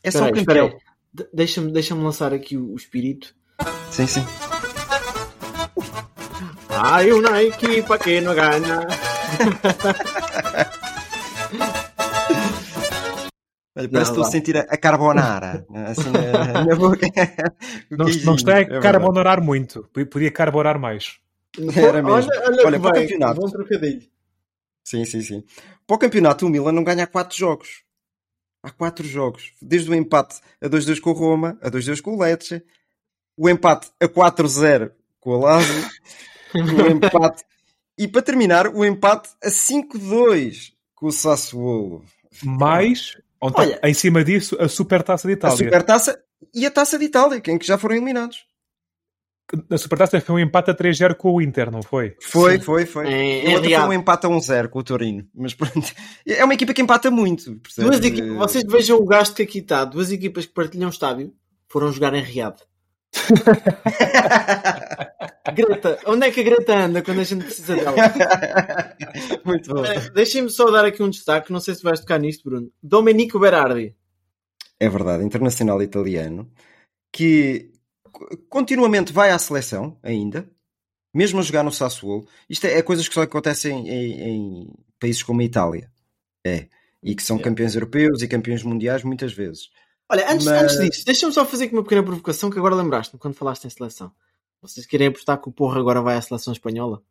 É 0.03 0.11
só 0.11 0.23
o 0.25 0.25
aí, 0.27 0.33
campeão. 0.33 0.69
De- 1.15 1.29
Deixa-me 1.33 1.71
deixa 1.73 1.95
lançar 1.95 2.33
aqui 2.35 2.57
o, 2.57 2.73
o 2.73 2.77
espírito. 2.77 3.35
Sim, 3.91 4.07
sim. 4.07 4.25
Ai, 6.69 7.13
uma 7.13 7.43
equipa 7.43 7.99
que 7.99 8.21
não 8.21 8.35
ganha. 8.35 8.81
Olha, 13.75 13.89
parece 13.89 13.93
Não, 13.93 14.03
que 14.03 14.09
estou 14.09 14.25
a 14.25 14.31
sentir 14.31 14.57
a, 14.57 14.77
carbonara 14.77 15.67
assim 15.87 16.11
na, 16.11 16.65
na 16.67 16.77
boca. 16.77 17.07
O 17.91 17.97
Não, 17.97 18.07
não 18.25 18.35
está 18.35 18.57
a 18.57 18.61
é 18.61 18.81
carbonarar 18.81 19.43
muito. 19.43 19.89
P- 19.93 20.05
Podia 20.05 20.31
carbonar 20.31 20.79
mais. 20.79 21.19
Era 21.75 22.03
mesmo. 22.03 22.11
Olha, 22.11 22.29
olha, 22.47 22.67
Olha, 22.67 22.81
para 22.81 22.91
o 22.91 22.95
campeonato. 22.95 23.41
Bom 23.41 23.49
trocadilho. 23.49 24.03
Sim, 24.85 25.05
sim, 25.05 25.23
sim. 25.23 25.45
Para 25.87 25.97
o 25.97 25.99
campeonato, 25.99 26.47
o 26.47 26.51
Milan 26.51 26.73
não 26.73 26.85
ganha 26.85 27.05
há 27.05 27.07
4 27.07 27.37
jogos. 27.37 27.83
Há 28.63 28.71
4 28.71 29.07
jogos. 29.07 29.53
Desde 29.61 29.91
o 29.91 29.95
empate 29.95 30.41
a 30.61 30.69
2-2 30.69 31.01
com 31.01 31.11
o 31.11 31.15
Roma, 31.15 31.59
a 31.63 31.71
2-2 31.71 32.01
com 32.01 32.15
o 32.15 32.21
Lecce, 32.21 32.63
o 33.37 33.49
empate 33.49 33.91
a 34.01 34.07
4-0 34.07 34.93
com 35.21 35.31
o 35.31 35.41
Lazio, 35.41 35.89
o 36.55 36.91
empate... 36.91 37.45
E 37.99 38.09
para 38.09 38.23
terminar, 38.23 38.67
o 38.69 38.85
empate 38.85 39.29
a 39.43 39.49
5-2 39.51 40.73
com 40.95 41.07
o 41.07 41.13
Sassuolo. 41.13 42.05
Mais, 42.43 43.17
ontem, 43.41 43.63
Olha. 43.63 43.81
em 43.85 43.95
cima 43.95 44.25
disso, 44.25 44.57
a 44.61 44.69
Supertaça 44.69 45.29
de 45.29 45.35
A 45.35 45.37
Itália. 45.37 45.57
Supertaça 45.57 46.19
e 46.55 46.65
a 46.67 46.71
Taça 46.71 46.99
de 46.99 47.05
Itália, 47.05 47.41
quem 47.41 47.59
que 47.59 47.67
já 47.67 47.77
foram 47.77 47.95
eliminados. 47.97 48.47
A 49.71 49.77
Supertaça 49.77 50.19
foi 50.21 50.37
um 50.37 50.39
empate 50.39 50.71
a 50.71 50.75
3-0 50.75 51.15
com 51.15 51.33
o 51.35 51.43
Inter, 51.43 51.71
não 51.71 51.83
foi? 51.83 52.17
Foi, 52.23 52.59
foi, 52.59 52.87
foi. 52.87 53.07
Em- 53.07 53.47
A 53.47 53.51
em 53.51 53.55
outra 53.55 53.69
Riad. 53.69 53.87
foi 53.87 53.97
um 53.97 54.01
empate 54.01 54.27
a 54.27 54.31
1-0 54.31 54.69
com 54.69 54.79
o 54.79 54.83
Torino. 54.83 55.29
Mas 55.35 55.53
pronto, 55.53 55.93
é 56.27 56.43
uma 56.43 56.55
equipa 56.55 56.73
que 56.73 56.81
empata 56.81 57.11
muito. 57.11 57.61
Duas 57.77 58.03
equi- 58.03 58.23
Vocês 58.31 58.65
vejam 58.67 58.97
o 58.99 59.05
gasto 59.05 59.35
que 59.37 59.43
aqui 59.43 59.59
está. 59.59 59.85
Duas 59.85 60.11
equipas 60.11 60.47
que 60.47 60.55
partilham 60.55 60.89
estádio 60.89 61.35
foram 61.69 61.93
jogar 61.93 62.15
em 62.15 62.23
Riad. 62.23 62.55
Greta, 65.51 65.99
onde 66.07 66.27
é 66.27 66.31
que 66.31 66.41
a 66.41 66.45
Greta 66.45 66.77
anda 66.85 67.03
quando 67.03 67.21
a 67.21 67.25
gente 67.25 67.45
precisa 67.45 67.75
dela? 67.75 67.97
muito 69.45 69.75
bom. 69.75 69.83
Deixem-me 70.15 70.51
só 70.51 70.71
dar 70.71 70.85
aqui 70.85 71.03
um 71.03 71.11
destaque, 71.11 71.53
não 71.53 71.59
sei 71.61 71.75
se 71.75 71.83
vais 71.83 72.01
tocar 72.01 72.19
nisto, 72.19 72.45
Bruno. 72.45 72.71
Domenico 72.83 73.39
Berardi. 73.39 73.97
É 74.79 74.89
verdade, 74.89 75.25
internacional 75.25 75.83
italiano, 75.83 76.51
que 77.13 77.73
co- 78.11 78.29
continuamente 78.49 79.13
vai 79.13 79.31
à 79.31 79.39
seleção 79.39 79.99
ainda, 80.03 80.49
mesmo 81.15 81.41
a 81.41 81.43
jogar 81.43 81.63
no 81.63 81.73
Sassuolo. 81.73 82.27
Isto 82.49 82.67
é, 82.67 82.79
é 82.79 82.83
coisas 82.83 83.09
que 83.09 83.15
só 83.15 83.23
acontecem 83.23 83.89
em, 83.89 84.21
em 84.23 84.75
países 85.01 85.23
como 85.23 85.41
a 85.41 85.45
Itália. 85.45 85.91
É. 86.47 86.67
E 87.03 87.15
que 87.17 87.23
são 87.23 87.37
É. 87.39 87.43
campeões 87.43 87.75
europeus 87.75 88.23
e 88.23 88.29
campeões 88.29 88.63
mundiais 88.63 89.03
muitas 89.03 89.33
vezes. 89.33 89.71
Olha, 90.11 90.31
antes, 90.31 90.47
Mas- 90.47 90.63
antes 90.63 90.79
disso, 90.79 91.05
deixa-me 91.05 91.33
só 91.33 91.45
fazer 91.45 91.65
aqui 91.65 91.75
uma 91.75 91.83
pequena 91.83 92.03
provocação 92.03 92.51
que 92.51 92.59
agora 92.59 92.75
lembraste-me 92.75 93.19
quando 93.21 93.35
falaste 93.35 93.65
em 93.65 93.71
seleção. 93.71 94.13
Vocês 94.63 94.87
querem 94.87 95.09
apostar 95.09 95.41
que 95.43 95.49
o 95.49 95.53
Porro 95.53 95.79
agora 95.81 96.01
vai 96.01 96.17
à 96.17 96.23
seleção 96.23 96.53
espanhola? 96.53 97.03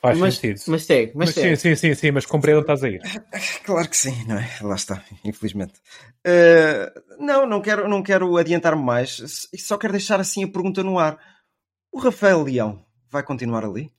Faz 0.00 0.18
mas, 0.18 0.34
sentido. 0.34 0.60
mas 0.68 0.84
segue, 0.84 1.12
mas, 1.14 1.28
Mas 1.28 1.34
segue. 1.34 1.56
sim, 1.56 1.74
sim, 1.74 1.76
sim, 1.76 1.94
sim, 1.94 2.10
mas 2.10 2.26
compreendo 2.26 2.58
onde 2.58 2.72
estás 2.72 2.82
a 2.84 2.88
ir. 2.88 3.00
Claro 3.64 3.88
que 3.88 3.96
sim, 3.96 4.24
não 4.26 4.36
é? 4.36 4.48
Lá 4.62 4.74
está, 4.74 5.04
infelizmente. 5.24 5.74
Eh, 6.24 6.92
não, 7.18 7.46
não 7.46 7.60
quero, 7.60 7.88
não 7.88 8.02
quero 8.02 8.36
adiantar-me 8.36 8.82
mais. 8.82 9.48
Só 9.58 9.76
quero 9.78 9.92
deixar 9.92 10.20
assim 10.20 10.44
a 10.44 10.48
pergunta 10.48 10.82
no 10.82 10.98
ar. 10.98 11.18
O 11.92 11.98
Rafael 11.98 12.42
Leão 12.42 12.84
vai 13.10 13.22
continuar 13.22 13.64
ali? 13.64 13.92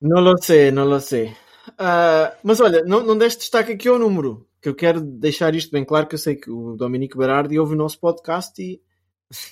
Não 0.00 0.20
lo 0.20 0.36
sei, 0.40 0.70
não 0.70 0.84
lo 0.84 1.00
sei. 1.00 1.34
Ah, 1.78 2.36
mas 2.42 2.60
olha, 2.60 2.82
não, 2.84 3.02
não 3.04 3.16
deste 3.16 3.40
destaque 3.40 3.72
aqui 3.72 3.88
ao 3.88 3.98
número, 3.98 4.46
que 4.64 4.68
eu 4.70 4.74
quero 4.74 4.98
deixar 5.02 5.54
isto 5.54 5.70
bem 5.70 5.84
claro, 5.84 6.06
que 6.06 6.14
eu 6.14 6.18
sei 6.18 6.34
que 6.36 6.50
o 6.50 6.74
Dominico 6.74 7.18
Berardi 7.18 7.58
ouve 7.58 7.74
o 7.74 7.76
nosso 7.76 8.00
podcast 8.00 8.60
e 8.62 8.80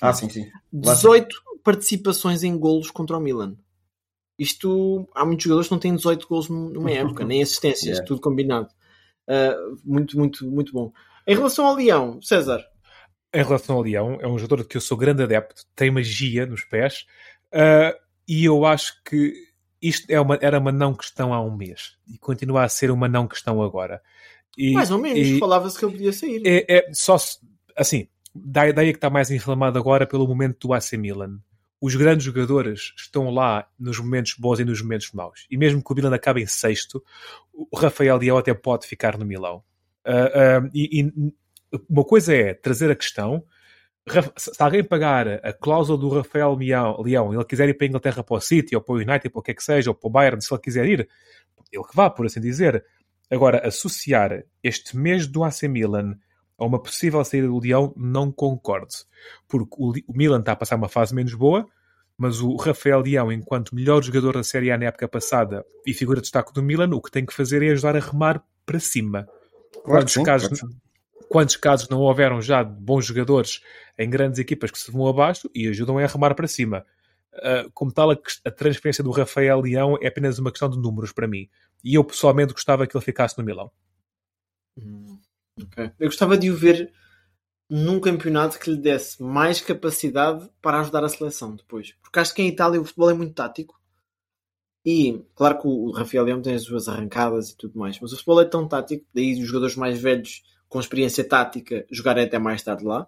Ah, 0.01 0.11
sim, 0.11 0.27
sim. 0.27 0.41
Lá 0.73 0.93
está. 0.93 1.09
18 1.09 1.35
participações 1.63 2.41
em 2.43 2.57
golos 2.57 2.89
contra 2.89 3.15
o 3.15 3.19
Milan. 3.19 3.55
Isto, 4.39 5.07
há 5.13 5.23
muitos 5.25 5.43
jogadores 5.43 5.67
que 5.67 5.73
não 5.73 5.79
têm 5.79 5.95
18 5.95 6.27
golos 6.27 6.49
numa 6.49 6.89
época, 7.21 7.23
nem 7.23 7.43
assistências, 7.43 7.85
Yeah. 7.97 8.07
tudo 8.07 8.21
combinado. 8.21 8.69
Ah, 9.27 9.55
muito, 9.85 10.17
muito, 10.17 10.45
muito 10.49 10.73
bom. 10.73 10.91
Em 11.27 11.35
relação 11.35 11.65
ao 11.65 11.75
Leão, 11.75 12.21
César, 12.21 12.65
Em 13.33 13.43
relação 13.43 13.75
ao 13.77 13.81
Leão, 13.83 14.17
é 14.21 14.27
um 14.27 14.37
jogador 14.37 14.65
que 14.65 14.77
eu 14.77 14.81
sou 14.81 14.97
grande 14.97 15.23
adepto, 15.23 15.63
tem 15.75 15.89
magia 15.91 16.45
nos 16.45 16.63
pés, 16.65 17.05
ah, 17.53 17.95
e 18.27 18.45
eu 18.45 18.65
acho 18.65 19.01
que 19.03 19.33
isto 19.81 20.09
é 20.09 20.19
uma- 20.19 20.37
era 20.41 20.59
uma 20.59 20.71
não 20.71 20.93
questão 20.93 21.33
há 21.33 21.41
um 21.41 21.55
mês 21.55 21.97
e 22.07 22.17
continua 22.17 22.63
a 22.63 22.69
ser 22.69 22.89
uma 22.91 23.07
não 23.07 23.27
questão 23.27 23.61
agora. 23.61 24.01
E- 24.57 24.73
mais 24.73 24.91
ou 24.91 24.99
menos, 24.99 25.27
e- 25.27 25.39
falava-se 25.39 25.77
que 25.77 25.85
ele 25.85 25.93
podia 25.93 26.13
sair. 26.13 26.41
é, 26.45 26.77
é 26.77 26.93
só 26.93 27.17
assim, 27.75 28.07
dá 28.33 28.63
a 28.63 28.69
ideia 28.69 28.91
que 28.91 28.97
está 28.97 29.09
mais 29.09 29.31
inflamado 29.31 29.77
agora 29.77 30.05
pelo 30.05 30.27
momento 30.27 30.67
do 30.67 30.73
AC 30.73 30.93
Milan. 30.97 31.39
Os 31.81 31.95
grandes 31.95 32.25
jogadores 32.25 32.93
estão 32.97 33.29
lá 33.29 33.67
nos 33.77 33.99
momentos 33.99 34.35
bons 34.39 34.59
e 34.59 34.65
nos 34.65 34.81
momentos 34.81 35.11
maus. 35.11 35.45
E 35.51 35.57
mesmo 35.57 35.83
que 35.83 35.91
o 35.91 35.95
Milan 35.95 36.15
acabe 36.15 36.41
em 36.41 36.45
sexto, 36.45 37.03
o 37.53 37.75
Rafael 37.77 38.17
Leão 38.17 38.37
até 38.37 38.53
pode 38.53 38.87
ficar 38.87 39.17
no 39.17 39.25
Milão. 39.25 39.61
Ah, 40.05 40.31
ah, 40.63 40.69
e, 40.73 41.01
e 41.01 41.33
uma 41.89 42.05
coisa 42.05 42.33
é 42.33 42.53
trazer 42.53 42.89
a 42.89 42.95
questão. 42.95 43.43
Se 44.37 44.51
alguém 44.59 44.83
pagar 44.83 45.27
a 45.27 45.53
cláusula 45.53 45.97
do 45.97 46.09
Rafael 46.09 46.55
Leão, 46.55 47.33
e 47.33 47.35
ele 47.35 47.45
quiser 47.45 47.67
ir 47.69 47.73
para 47.73 47.85
a 47.85 47.89
Inglaterra 47.89 48.23
para 48.23 48.35
o 48.35 48.41
City 48.41 48.75
ou 48.75 48.81
para 48.81 48.93
o 48.93 48.97
United, 48.97 49.29
para 49.29 49.39
o 49.39 49.41
que 49.41 49.51
é 49.51 49.53
que 49.53 49.63
seja, 49.63 49.89
ou 49.89 49.95
para 49.95 50.07
o 50.07 50.11
Bayern, 50.11 50.41
se 50.41 50.53
ele 50.53 50.61
quiser 50.61 50.85
ir, 50.85 51.09
ele 51.71 51.83
que 51.83 51.95
vá, 51.95 52.09
por 52.09 52.25
assim 52.25 52.39
dizer. 52.41 52.83
Agora, 53.29 53.65
associar 53.67 54.43
este 54.63 54.95
mês 54.95 55.27
do 55.27 55.43
AC 55.43 55.63
Milan 55.63 56.17
a 56.57 56.65
uma 56.65 56.81
possível 56.81 57.23
saída 57.23 57.47
do 57.47 57.59
Leão, 57.59 57.93
não 57.95 58.31
concordo. 58.31 58.93
Porque 59.47 59.75
o, 59.77 59.93
Milan 60.13 60.39
está 60.39 60.51
a 60.51 60.55
passar 60.55 60.75
uma 60.75 60.89
fase 60.89 61.13
menos 61.13 61.33
boa, 61.33 61.67
mas 62.17 62.41
o 62.41 62.55
Rafael 62.55 63.01
Leão, 63.01 63.31
enquanto 63.31 63.75
melhor 63.75 64.03
jogador 64.03 64.33
da 64.33 64.43
Série 64.43 64.71
A 64.71 64.77
na 64.77 64.85
época 64.85 65.07
passada 65.07 65.65
e 65.85 65.93
figura 65.93 66.17
de 66.17 66.23
destaque 66.23 66.53
do 66.53 66.61
Milan, 66.61 66.89
o 66.93 67.01
que 67.01 67.11
tem 67.11 67.25
que 67.25 67.33
fazer 67.33 67.63
é 67.63 67.71
ajudar 67.71 67.95
a 67.95 67.99
remar 67.99 68.43
para 68.65 68.79
cima. 68.79 69.27
Claro 69.83 70.01
Quantos, 70.01 70.13
sim, 70.13 70.23
casos, 70.23 70.59
claro 70.59 70.75
quantos 71.33 71.55
casos 71.55 71.89
não 71.89 71.99
houveram 71.99 72.39
já 72.39 72.61
de 72.61 72.79
bons 72.79 73.05
jogadores 73.05 73.61
em 73.97 74.07
grandes 74.07 74.37
equipas 74.37 74.69
que 74.69 74.77
se 74.77 74.91
vão 74.91 75.07
abaixo 75.07 75.49
e 75.53 75.67
ajudam 75.67 75.97
a 75.97 76.05
remar 76.05 76.35
para 76.35 76.47
cima? 76.47 76.85
Uh, 77.35 77.71
como 77.73 77.91
tal, 77.91 78.11
a, 78.11 78.17
a, 78.45 78.51
transferência 78.51 79.03
do 79.03 79.09
Rafael 79.09 79.59
Leão 79.59 79.97
é 79.99 80.07
apenas 80.07 80.37
uma 80.37 80.51
questão 80.51 80.69
de 80.69 80.77
números 80.77 81.11
para 81.11 81.27
mim. 81.27 81.49
E 81.83 81.95
eu 81.95 82.03
pessoalmente 82.03 82.53
gostava 82.53 82.85
que 82.85 82.95
ele 82.95 83.03
ficasse 83.03 83.37
no 83.37 83.43
Milão. 83.43 83.71
Hum, 84.77 85.19
okay. 85.61 85.91
Eu 85.99 86.07
gostava 86.07 86.37
de 86.37 86.51
o 86.51 86.55
ver 86.55 86.93
num 87.69 87.99
campeonato 87.99 88.59
que 88.59 88.69
lhe 88.69 88.77
desse 88.77 89.21
mais 89.21 89.59
capacidade 89.59 90.47
para 90.61 90.79
ajudar 90.79 91.03
a 91.03 91.09
seleção 91.09 91.55
depois. 91.55 91.93
Porque 92.03 92.19
acho 92.19 92.33
que 92.33 92.41
em 92.41 92.47
Itália 92.47 92.79
o 92.79 92.85
futebol 92.85 93.09
é 93.09 93.13
muito 93.15 93.33
tático. 93.33 93.81
E 94.85 95.25
claro 95.33 95.59
que 95.59 95.67
o 95.67 95.91
Rafael 95.91 96.25
Leão 96.25 96.41
tem 96.41 96.53
as 96.53 96.63
suas 96.63 96.87
arrancadas 96.87 97.49
e 97.49 97.57
tudo 97.57 97.79
mais, 97.79 97.99
mas 97.99 98.11
o 98.11 98.15
futebol 98.15 98.41
é 98.41 98.45
tão 98.45 98.67
tático, 98.67 99.05
daí 99.13 99.33
os 99.41 99.47
jogadores 99.47 99.75
mais 99.75 99.99
velhos 99.99 100.43
com 100.67 100.79
experiência 100.79 101.27
tática 101.27 101.85
jogarem 101.89 102.25
até 102.25 102.37
mais 102.37 102.61
tarde 102.61 102.83
lá, 102.83 103.07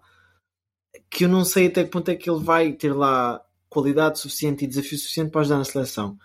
que 1.10 1.24
eu 1.24 1.28
não 1.28 1.44
sei 1.44 1.66
até 1.66 1.84
que 1.84 1.90
ponto 1.90 2.10
é 2.10 2.14
que 2.14 2.30
ele 2.30 2.42
vai 2.42 2.72
ter 2.72 2.92
lá 2.94 3.44
qualidade 3.76 4.18
suficiente 4.18 4.64
e 4.64 4.66
desafio 4.66 4.96
suficiente 4.96 5.30
para 5.30 5.42
ajudar 5.42 5.58
na 5.58 5.64
seleção. 5.64 6.16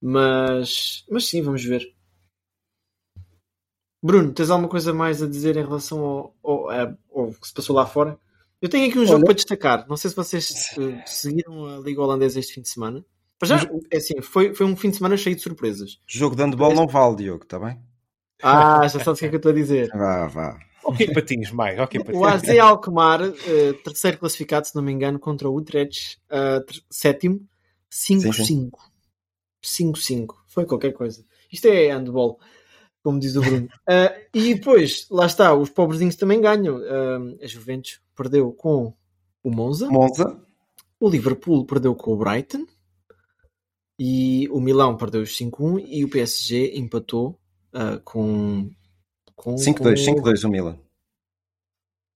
Mas, 0.00 1.06
mas 1.10 1.26
sim, 1.26 1.40
vamos 1.40 1.64
ver. 1.64 1.82
Bruno, 4.02 4.32
tens 4.32 4.50
alguma 4.50 4.68
coisa 4.68 4.92
mais 4.92 5.22
a 5.22 5.26
dizer 5.26 5.56
em 5.56 5.64
relação 5.64 6.04
ao, 6.04 6.36
ao, 6.42 6.70
ao 7.14 7.32
que 7.32 7.48
se 7.48 7.54
passou 7.54 7.74
lá 7.74 7.86
fora? 7.86 8.18
Eu 8.60 8.68
tenho 8.68 8.88
aqui 8.88 8.98
um 8.98 9.06
jogo 9.06 9.18
Olha. 9.18 9.24
para 9.24 9.34
destacar. 9.34 9.88
Não 9.88 9.96
sei 9.96 10.10
se 10.10 10.16
vocês 10.16 10.76
uh, 10.76 11.02
seguiram 11.06 11.64
a 11.66 11.78
Liga 11.78 12.02
Holandesa 12.02 12.38
este 12.38 12.54
fim 12.54 12.60
de 12.60 12.68
semana. 12.68 13.04
Mas 13.40 13.48
já, 13.48 13.70
é 13.90 13.96
assim, 13.96 14.20
foi, 14.20 14.52
foi 14.54 14.66
um 14.66 14.76
fim 14.76 14.90
de 14.90 14.96
semana 14.96 15.16
cheio 15.16 15.34
de 15.34 15.42
surpresas. 15.42 15.98
Jogo 16.06 16.36
de 16.36 16.42
handball 16.42 16.72
este... 16.72 16.80
não 16.80 16.86
vale, 16.86 17.16
Diogo, 17.16 17.44
está 17.44 17.58
bem? 17.58 17.80
Ah, 18.42 18.86
já 18.86 19.00
sabes 19.00 19.18
o 19.18 19.20
que 19.20 19.26
é 19.26 19.28
que 19.30 19.34
eu 19.36 19.38
estou 19.38 19.52
a 19.52 19.54
dizer. 19.54 19.88
Vá, 19.90 20.26
vá. 20.26 20.67
Ok, 20.88 21.12
patinhos, 21.12 21.50
mais. 21.50 21.78
Okay, 21.78 22.00
patinhos. 22.00 22.20
O 22.20 22.24
AZ 22.24 22.48
Alkmaar, 22.58 23.22
uh, 23.22 23.74
terceiro 23.84 24.18
classificado, 24.18 24.66
se 24.66 24.74
não 24.74 24.82
me 24.82 24.92
engano, 24.92 25.18
contra 25.18 25.48
o 25.48 25.56
Utrecht, 25.56 26.18
uh, 26.30 26.64
sétimo, 26.90 27.40
5-5. 27.90 28.70
5-5. 29.62 30.34
Foi 30.46 30.64
qualquer 30.66 30.92
coisa. 30.92 31.24
Isto 31.50 31.68
é 31.68 31.92
handball 31.92 32.38
como 33.08 33.18
diz 33.18 33.36
o 33.36 33.40
Bruno. 33.40 33.66
Uh, 33.88 34.12
e 34.34 34.54
depois, 34.54 35.06
lá 35.10 35.24
está, 35.24 35.54
os 35.54 35.70
pobrezinhos 35.70 36.16
também 36.16 36.40
ganham. 36.40 36.76
Uh, 36.76 37.38
a 37.42 37.46
Juventus 37.46 38.00
perdeu 38.14 38.52
com 38.52 38.92
o 39.42 39.50
Monza. 39.50 39.88
Monza. 39.88 40.38
O 41.00 41.08
Liverpool 41.08 41.64
perdeu 41.64 41.94
com 41.94 42.12
o 42.12 42.16
Brighton. 42.16 42.66
E 43.98 44.46
o 44.50 44.60
Milão 44.60 44.96
perdeu 44.96 45.22
os 45.22 45.36
5-1 45.36 45.84
e 45.88 46.04
o 46.04 46.08
PSG 46.08 46.78
empatou 46.78 47.38
uh, 47.74 47.98
com, 48.04 48.70
com 49.38 49.54
5-2, 49.54 50.04
5-2 50.04 50.44
o 50.44 50.48
Milan. 50.50 50.78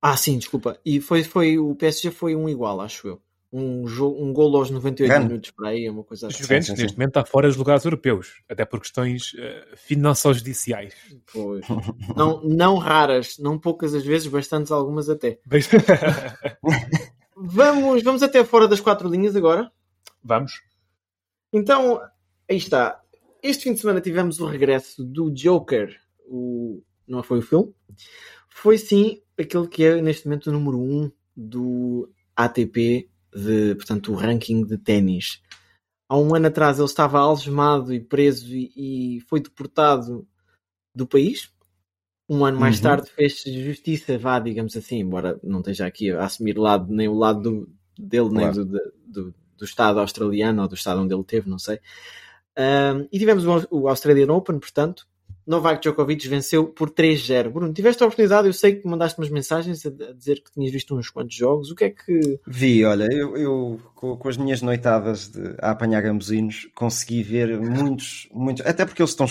Ah, 0.02 0.16
sim, 0.16 0.36
desculpa. 0.36 0.78
E 0.84 1.00
foi, 1.00 1.22
foi, 1.24 1.58
o 1.58 1.74
PSG 1.74 2.10
foi 2.10 2.36
um 2.36 2.48
igual, 2.48 2.80
acho 2.80 3.08
eu 3.08 3.22
um, 3.52 3.86
jogo, 3.86 4.24
um 4.24 4.32
golo 4.32 4.56
aos 4.56 4.70
98 4.70 5.20
minutos 5.24 5.50
para 5.50 5.68
aí, 5.68 5.88
uma 5.88 6.02
coisa 6.02 6.26
assim. 6.26 6.36
Os 6.36 6.40
Juventus 6.40 6.68
sim, 6.68 6.76
sim, 6.76 6.82
neste 6.82 6.96
momento 6.96 7.10
está 7.10 7.24
fora 7.24 7.46
dos 7.48 7.56
lugares 7.56 7.84
europeus, 7.84 8.42
até 8.48 8.64
por 8.64 8.80
questões 8.80 9.34
uh, 9.34 9.76
finanço-judiciais. 9.76 10.94
Pois. 11.30 11.66
não, 12.16 12.42
não 12.42 12.78
raras, 12.78 13.36
não 13.38 13.58
poucas 13.58 13.94
as 13.94 14.04
vezes, 14.04 14.26
bastantes 14.26 14.72
algumas 14.72 15.10
até. 15.10 15.38
vamos, 17.36 18.02
vamos 18.02 18.22
até 18.22 18.42
fora 18.42 18.66
das 18.66 18.80
quatro 18.80 19.08
linhas 19.08 19.36
agora? 19.36 19.70
Vamos. 20.24 20.62
Então, 21.52 22.00
aí 22.48 22.56
está. 22.56 22.98
Este 23.42 23.64
fim 23.64 23.74
de 23.74 23.80
semana 23.80 24.00
tivemos 24.00 24.40
o 24.40 24.46
regresso 24.46 25.04
do 25.04 25.30
Joker, 25.30 25.94
o... 26.26 26.82
não 27.12 27.22
foi 27.22 27.38
o 27.38 27.42
filme? 27.42 27.72
Foi 28.48 28.78
sim 28.78 29.22
aquele 29.38 29.68
que 29.68 29.84
é 29.84 30.00
neste 30.00 30.26
momento 30.26 30.48
o 30.48 30.52
número 30.52 30.78
1 30.78 31.02
um 31.02 31.12
do 31.36 32.10
ATP 32.36 33.08
de, 33.34 33.74
portanto, 33.74 34.12
o 34.12 34.16
ranking 34.16 34.64
de 34.64 34.76
ténis. 34.78 35.42
Há 36.08 36.18
um 36.18 36.34
ano 36.34 36.48
atrás 36.48 36.78
ele 36.78 36.86
estava 36.86 37.18
algemado 37.18 37.92
e 37.92 38.00
preso 38.00 38.54
e, 38.54 39.16
e 39.16 39.20
foi 39.22 39.40
deportado 39.40 40.26
do 40.94 41.06
país. 41.06 41.50
Um 42.28 42.44
ano 42.44 42.58
mais 42.58 42.76
uhum. 42.76 42.82
tarde 42.82 43.10
fez 43.10 43.42
justiça, 43.42 44.18
vá, 44.18 44.38
digamos 44.38 44.76
assim, 44.76 45.00
embora 45.00 45.38
não 45.42 45.60
esteja 45.60 45.86
aqui 45.86 46.10
a 46.10 46.24
assumir 46.24 46.56
lado, 46.56 46.92
nem 46.92 47.08
o 47.08 47.14
lado 47.14 47.42
do, 47.42 47.74
dele, 47.98 48.28
claro. 48.30 48.34
nem 48.34 48.52
do, 48.52 48.92
do, 49.06 49.34
do, 49.56 49.64
Estado 49.64 50.00
australiano 50.00 50.62
ou 50.62 50.68
do 50.68 50.74
Estado 50.74 51.00
onde 51.00 51.14
ele 51.14 51.24
teve, 51.24 51.48
não 51.48 51.58
sei. 51.58 51.78
Um, 52.58 53.08
e 53.10 53.18
tivemos 53.18 53.44
o, 53.44 53.68
o 53.70 53.88
Australian 53.88 54.32
Open, 54.32 54.58
portanto, 54.58 55.06
Novak 55.46 55.80
Djokovic 55.80 56.28
venceu 56.28 56.66
por 56.66 56.90
3-0. 56.90 57.50
Bruno, 57.50 57.72
tiveste 57.72 58.02
a 58.02 58.06
oportunidade, 58.06 58.46
eu 58.46 58.52
sei 58.52 58.76
que 58.76 58.86
mandaste 58.86 59.18
umas 59.18 59.30
mensagens 59.30 59.84
a 59.84 59.90
dizer 60.12 60.42
que 60.42 60.52
tinhas 60.52 60.72
visto 60.72 60.96
uns 60.96 61.10
quantos 61.10 61.34
jogos. 61.34 61.70
O 61.70 61.74
que 61.74 61.84
é 61.84 61.90
que. 61.90 62.40
Vi, 62.46 62.84
olha, 62.84 63.08
eu, 63.12 63.36
eu 63.36 63.80
com, 63.94 64.16
com, 64.16 64.28
as 64.28 64.36
minhas 64.36 64.62
noitadas 64.62 65.28
de, 65.28 65.56
a 65.60 65.70
apanhar 65.70 66.00
gambuzinos 66.00 66.68
consegui 66.74 67.22
ver 67.22 67.58
muitos, 67.60 68.28
muitos. 68.32 68.64
Até 68.64 68.84
porque 68.84 69.02
eles 69.02 69.10
estão. 69.10 69.26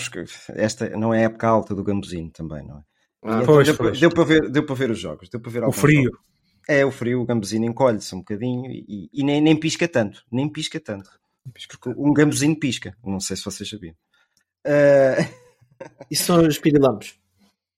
Esta 0.50 0.90
não 0.90 1.14
é 1.14 1.20
a 1.20 1.26
época 1.26 1.48
alta 1.48 1.74
do 1.74 1.82
gambuzino 1.82 2.30
também, 2.30 2.66
não 2.66 2.78
é? 2.78 2.82
Ah, 3.24 3.40
então 3.42 3.54
pois, 3.54 3.66
deu, 3.66 3.76
pois. 3.76 4.00
Deu, 4.00 4.10
para 4.10 4.24
ver, 4.24 4.50
deu 4.50 4.66
para 4.66 4.74
ver 4.74 4.90
os 4.90 4.98
jogos, 4.98 5.28
deu 5.28 5.40
para 5.40 5.50
ver 5.50 5.64
o 5.64 5.72
frio. 5.72 6.04
Jogos. 6.04 6.20
É, 6.68 6.84
o 6.84 6.90
frio, 6.90 7.20
o 7.20 7.26
gambuzino 7.26 7.64
encolhe-se 7.64 8.14
um 8.14 8.18
bocadinho 8.18 8.70
e, 8.70 9.08
e 9.12 9.24
nem, 9.24 9.40
nem 9.40 9.58
pisca 9.58 9.88
tanto, 9.88 10.22
nem 10.30 10.48
pisca 10.48 10.78
tanto. 10.78 11.10
Porque 11.68 11.90
um 11.96 12.12
gambuzinho 12.12 12.56
pisca, 12.58 12.96
não 13.04 13.18
sei 13.18 13.36
se 13.36 13.44
vocês 13.44 13.68
sabiam. 13.68 13.94
Uh... 14.66 15.41
Isso 16.10 16.24
são 16.24 16.46
os 16.46 16.58
pirilampos. 16.58 17.18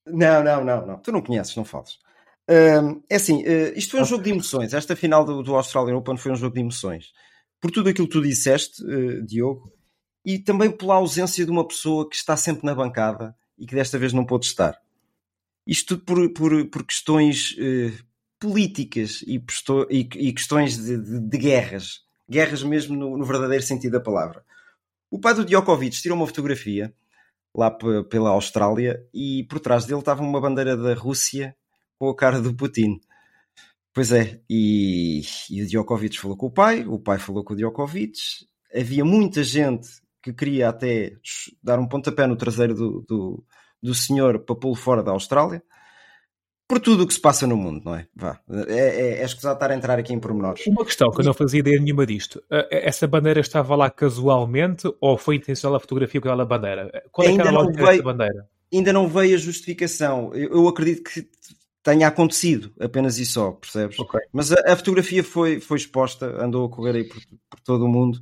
Não, 0.07 0.43
não, 0.43 0.65
não, 0.65 0.87
não. 0.87 0.99
Tu 0.99 1.13
não 1.13 1.23
conheces, 1.23 1.57
não 1.57 1.65
fales. 1.65 1.95
Uh, 2.49 3.03
é 3.09 3.17
assim, 3.17 3.43
uh, 3.43 3.73
isto 3.75 3.93
foi 3.93 4.03
um 4.03 4.05
jogo 4.05 4.23
de 4.23 4.31
emoções. 4.31 4.75
Esta 4.75 4.95
final 4.95 5.25
do, 5.25 5.43
do 5.43 5.55
Australian 5.55 5.97
Open 5.97 6.17
foi 6.17 6.33
um 6.33 6.37
jogo 6.37 6.55
de 6.55 6.61
emoções. 6.61 7.13
Por 7.61 7.71
tudo 7.71 7.89
aquilo 7.89 8.07
que 8.07 8.13
tu 8.13 8.23
disseste, 8.23 8.85
uh, 8.85 9.25
Diogo, 9.25 9.73
e 10.25 10.39
também 10.39 10.71
pela 10.71 10.95
ausência 10.95 11.45
de 11.45 11.51
uma 11.51 11.67
pessoa 11.67 12.09
que 12.09 12.17
está 12.17 12.37
sempre 12.37 12.65
na 12.65 12.75
bancada 12.75 13.37
e 13.59 13.67
que 13.67 13.75
desta 13.75 13.99
vez 13.99 14.13
não 14.13 14.25
pôde 14.25 14.47
estar. 14.47 14.81
Isto 15.67 15.97
tudo 15.97 16.05
por, 16.05 16.33
por, 16.33 16.67
por 16.71 16.85
questões 16.85 17.55
eh, 17.59 17.93
políticas 18.39 19.23
e, 19.27 19.43
e, 19.91 20.01
e 20.29 20.33
questões 20.33 20.77
de, 20.77 20.99
de, 20.99 21.21
de, 21.21 21.39
guerras. 21.39 22.01
Guerras 22.29 22.63
mesmo 22.63 22.97
no, 22.97 23.17
no 23.17 23.25
verdadeiro 23.25 23.63
sentido 23.63 23.93
da 23.93 24.01
palavra. 24.01 24.45
O 25.11 25.19
pai 25.19 25.35
do 25.35 25.45
Djokovic 25.45 26.01
tirou 26.01 26.17
uma 26.17 26.27
fotografia 26.27 26.95
lá 27.55 27.71
pela 27.71 28.31
Austrália 28.31 29.01
e 29.13 29.45
por 29.45 29.61
trás 29.61 29.85
dele 29.85 30.01
estava 30.01 30.23
uma 30.23 30.41
bandeira 30.41 30.77
da 30.77 30.95
Rússia 30.95 31.57
com 31.99 32.09
a 32.09 32.17
cara 32.17 32.41
do 32.41 32.55
Putin. 32.55 33.01
Pois 33.93 34.11
é, 34.11 34.41
e, 34.51 35.23
e 35.49 35.63
o 35.63 35.67
Djokovic 35.67 36.19
falou 36.19 36.37
com 36.37 36.47
o 36.47 36.51
pai, 36.51 36.85
o 36.85 36.99
pai 36.99 37.19
falou 37.19 37.45
com 37.45 37.55
o 37.55 37.57
Djokovic. 37.57 38.19
Havia 38.75 39.05
muita 39.05 39.45
gente 39.45 39.89
que 40.21 40.33
queria 40.33 40.69
até 40.69 41.13
dar 41.63 41.79
um 41.79 41.87
pontapé 41.87 42.27
no 42.27 42.37
traseiro 42.37 42.75
do, 42.75 43.05
do, 43.09 43.45
do 43.81 43.95
senhor 43.95 44.41
para 44.41 44.57
pô-lo 44.57 44.75
fora 44.75 45.03
da 45.03 45.13
Austrália 45.13 45.63
por 46.67 46.81
tudo 46.81 47.05
o 47.05 47.07
que 47.07 47.15
se 47.15 47.21
passa 47.21 47.47
no 47.47 47.57
mundo, 47.57 47.83
não 47.85 47.95
é? 47.95 48.07
Vá. 48.15 48.41
É, 48.69 48.73
é, 48.73 49.21
é 49.21 49.25
escusado 49.25 49.55
estar 49.55 49.71
a 49.71 49.75
entrar 49.75 49.99
aqui 49.99 50.13
em 50.13 50.19
pormenores. 50.19 50.67
Uma 50.67 50.85
questão 50.85 51.11
que 51.11 51.21
eu 51.21 51.25
não 51.25 51.35
fazia 51.35 51.61
ideia 51.61 51.79
nenhuma 51.79 52.07
disto. 52.07 52.43
Essa 52.71 53.07
bandeira 53.07 53.41
estava 53.41 53.77
lá 53.77 53.91
casualmente 53.91 54.91
ou 55.01 55.19
foi 55.19 55.37
intencional 55.37 55.77
a 55.77 55.81
fotografia 55.81 56.21
com 56.21 56.29
aquela 56.29 56.45
bandeira? 56.45 56.91
Qual 57.13 57.27
é 57.27 57.31
ainda 57.31 57.43
que 57.43 57.49
era 57.49 57.57
a 57.57 57.61
lógica 57.61 57.87
veio, 57.87 58.03
bandeira? 58.03 58.49
Ainda 58.73 58.93
não 58.93 59.09
veio 59.09 59.35
a 59.35 59.39
justificação. 59.39 60.35
Eu, 60.35 60.53
eu, 60.53 60.69
acredito 60.69 61.03
que 61.03 61.29
tenha 61.83 62.09
acontecido 62.09 62.73
apenas 62.81 63.19
e 63.19 63.27
só, 63.27 63.53
percebes? 63.53 63.99
Okay. 63.99 64.21
Mas 64.33 64.51
a, 64.51 64.73
a, 64.73 64.77
fotografia 64.77 65.23
foi, 65.23 65.61
foi 65.61 65.77
exposta, 65.77 66.43
andou 66.43 66.65
a 66.65 66.71
correr 66.71 66.97
aí 66.97 67.05
por, 67.05 67.21
por 67.51 67.61
todo 67.61 67.85
o 67.85 67.89
mundo 67.89 68.19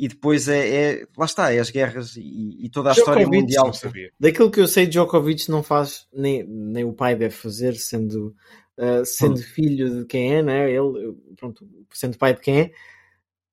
e 0.00 0.08
depois 0.08 0.48
é, 0.48 0.68
é, 0.68 1.06
lá 1.14 1.26
está, 1.26 1.52
é 1.52 1.58
as 1.58 1.68
guerras 1.68 2.16
e, 2.16 2.56
e 2.64 2.70
toda 2.70 2.88
a 2.88 2.94
Djokovic, 2.94 3.20
história 3.20 3.40
mundial. 3.40 3.70
Daquilo 4.18 4.50
que 4.50 4.58
eu 4.58 4.66
sei, 4.66 4.86
Djokovic 4.86 5.50
não 5.50 5.62
faz, 5.62 6.08
nem, 6.10 6.42
nem 6.42 6.84
o 6.84 6.92
pai 6.94 7.14
deve 7.14 7.34
fazer, 7.34 7.74
sendo, 7.74 8.34
uh, 8.78 9.04
sendo 9.04 9.38
hum. 9.38 9.42
filho 9.42 10.00
de 10.00 10.06
quem 10.06 10.36
é, 10.36 10.42
né? 10.42 10.70
ele, 10.70 11.14
pronto, 11.36 11.68
sendo 11.92 12.16
pai 12.16 12.32
de 12.32 12.40
quem 12.40 12.60
é. 12.60 12.70